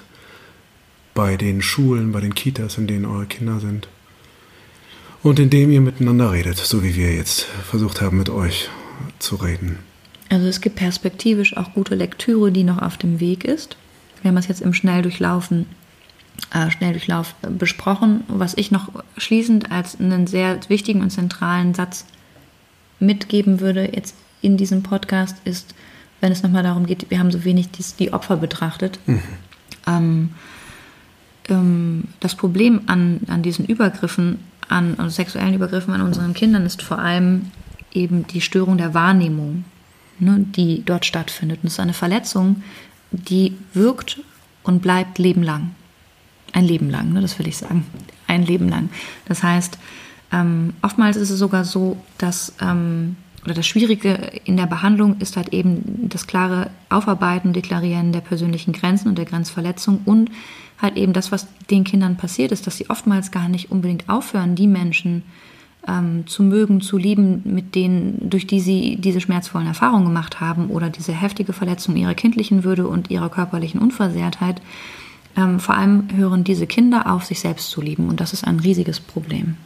[1.14, 3.88] bei den Schulen, bei den Kitas, in denen eure Kinder sind.
[5.26, 8.70] Und indem ihr miteinander redet, so wie wir jetzt versucht haben, mit euch
[9.18, 9.80] zu reden.
[10.30, 13.76] Also es gibt perspektivisch auch gute Lektüre, die noch auf dem Weg ist.
[14.22, 15.66] Wir haben das jetzt im Schnelldurchlaufen,
[16.54, 18.24] äh, Schnelldurchlauf besprochen.
[18.28, 22.06] Was ich noch schließend als einen sehr wichtigen und zentralen Satz
[23.00, 25.74] mitgeben würde jetzt in diesem Podcast ist,
[26.22, 29.00] wenn es nochmal darum geht, wir haben so wenig die, die Opfer betrachtet.
[29.08, 29.22] Mhm.
[29.88, 30.30] Ähm,
[31.50, 34.38] ähm, das Problem an, an diesen Übergriffen,
[34.70, 37.52] an also sexuellen Übergriffen an unseren Kindern ist vor allem
[37.92, 39.66] eben die Störung der Wahrnehmung,
[40.20, 41.60] ne, die dort stattfindet.
[41.62, 42.64] Und es ist eine Verletzung,
[43.12, 44.20] die wirkt
[44.64, 45.72] und bleibt lebenlang.
[46.52, 47.86] Ein Leben lang, ne, das will ich sagen.
[48.28, 48.90] Ein Leben lang.
[49.26, 49.78] Das heißt,
[50.32, 54.14] ähm, oftmals ist es sogar so, dass, ähm, oder das Schwierige
[54.44, 59.26] in der Behandlung ist halt eben das klare Aufarbeiten, Deklarieren der persönlichen Grenzen und der
[59.26, 60.32] Grenzverletzung und
[60.82, 64.56] halt eben das, was den Kindern passiert ist, dass sie oftmals gar nicht unbedingt aufhören,
[64.56, 65.24] die Menschen
[65.88, 70.68] ähm, zu mögen, zu lieben, mit denen, durch die sie diese schmerzvollen Erfahrungen gemacht haben
[70.68, 74.62] oder diese heftige Verletzung ihrer kindlichen Würde und ihrer körperlichen Unversehrtheit.
[75.38, 78.60] Ähm, vor allem hören diese Kinder auf, sich selbst zu lieben und das ist ein
[78.60, 79.58] riesiges Problem.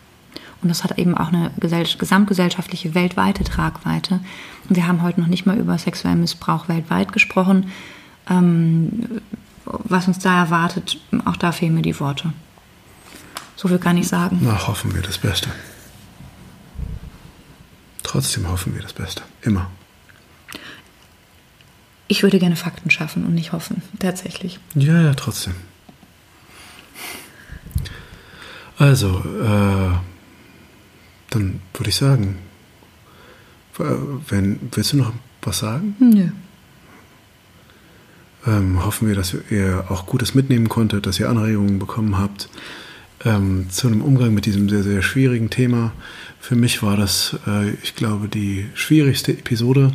[0.61, 4.19] Und das hat eben auch eine gesamtgesellschaftliche weltweite Tragweite.
[4.67, 7.67] Und wir haben heute noch nicht mal über sexuellen Missbrauch weltweit gesprochen.
[8.29, 9.21] Ähm,
[9.69, 12.33] was uns da erwartet, auch da fehlen mir die Worte.
[13.55, 14.39] So viel kann ich sagen.
[14.41, 15.49] Na, hoffen wir das Beste.
[18.03, 19.21] Trotzdem hoffen wir das Beste.
[19.41, 19.69] Immer.
[22.07, 24.59] Ich würde gerne Fakten schaffen und nicht hoffen, tatsächlich.
[24.73, 25.53] Ja, ja, trotzdem.
[28.79, 29.91] Also, äh,
[31.29, 32.39] dann würde ich sagen,
[33.77, 35.95] wenn, willst du noch was sagen?
[35.99, 36.29] Nö.
[38.47, 42.49] Ähm, hoffen wir, dass ihr auch Gutes mitnehmen konntet, dass ihr Anregungen bekommen habt
[43.25, 45.91] ähm, zu einem Umgang mit diesem sehr, sehr schwierigen Thema.
[46.39, 49.91] Für mich war das, äh, ich glaube, die schwierigste Episode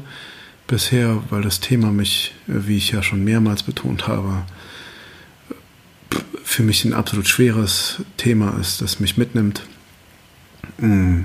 [0.67, 4.45] bisher, weil das Thema mich, äh, wie ich ja schon mehrmals betont habe,
[6.43, 9.63] für mich ein absolut schweres Thema ist, das mich mitnimmt.
[10.79, 11.23] Mm.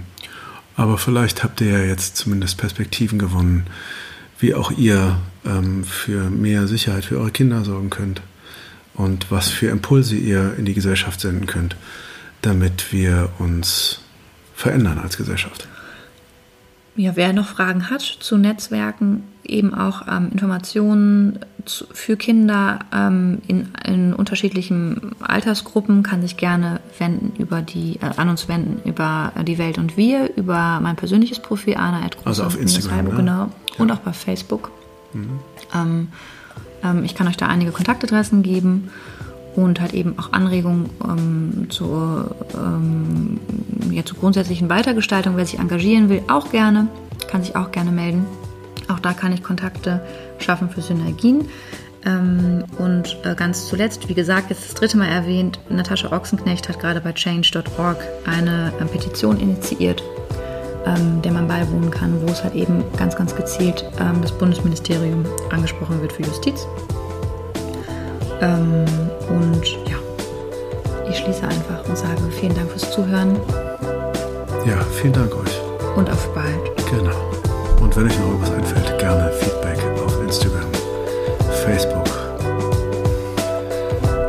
[0.75, 3.67] Aber vielleicht habt ihr ja jetzt zumindest Perspektiven gewonnen,
[4.39, 8.21] wie auch ihr ähm, für mehr Sicherheit für eure Kinder sorgen könnt
[8.93, 11.75] und was für Impulse ihr in die Gesellschaft senden könnt,
[12.41, 14.01] damit wir uns
[14.55, 15.67] verändern als Gesellschaft.
[16.95, 23.39] Ja, wer noch Fragen hat zu Netzwerken, eben auch ähm, Informationen zu, für Kinder ähm,
[23.47, 29.31] in, in, unterschiedlichen Altersgruppen, kann sich gerne wenden über die, äh, an uns wenden über
[29.47, 33.11] die Welt und wir, über mein persönliches Profil, Anna Also auf Instagram, ne?
[33.15, 33.31] genau.
[33.31, 33.49] Ja.
[33.77, 34.71] Und auch bei Facebook.
[35.13, 35.39] Mhm.
[35.73, 36.07] Ähm,
[36.83, 38.89] ähm, ich kann euch da einige Kontaktadressen geben
[39.55, 43.39] und halt eben auch Anregungen ähm, zur, ähm,
[43.91, 45.37] ja, zur grundsätzlichen Weitergestaltung.
[45.37, 46.87] Wer sich engagieren will, auch gerne,
[47.29, 48.25] kann sich auch gerne melden.
[48.89, 50.01] Auch da kann ich Kontakte
[50.39, 51.47] schaffen für Synergien.
[52.05, 56.79] Ähm, und äh, ganz zuletzt, wie gesagt, jetzt das dritte Mal erwähnt, Natascha Ochsenknecht hat
[56.79, 60.01] gerade bei change.org eine äh, Petition initiiert,
[60.85, 65.25] ähm, der man beiwohnen kann, wo es halt eben ganz, ganz gezielt ähm, das Bundesministerium
[65.51, 66.65] angesprochen wird für Justiz.
[68.41, 68.85] Ähm,
[69.29, 69.97] und ja,
[71.09, 73.35] ich schließe einfach und sage vielen Dank fürs Zuhören.
[74.65, 75.59] Ja, vielen Dank euch.
[75.97, 76.87] Und auf bald.
[76.89, 77.28] Genau.
[77.79, 80.69] Und wenn euch noch irgendwas einfällt, gerne Feedback auf Instagram,
[81.65, 82.07] Facebook.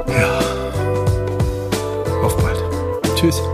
[0.08, 0.38] Ja.
[2.22, 2.62] Auf bald.
[3.16, 3.49] Tschüss.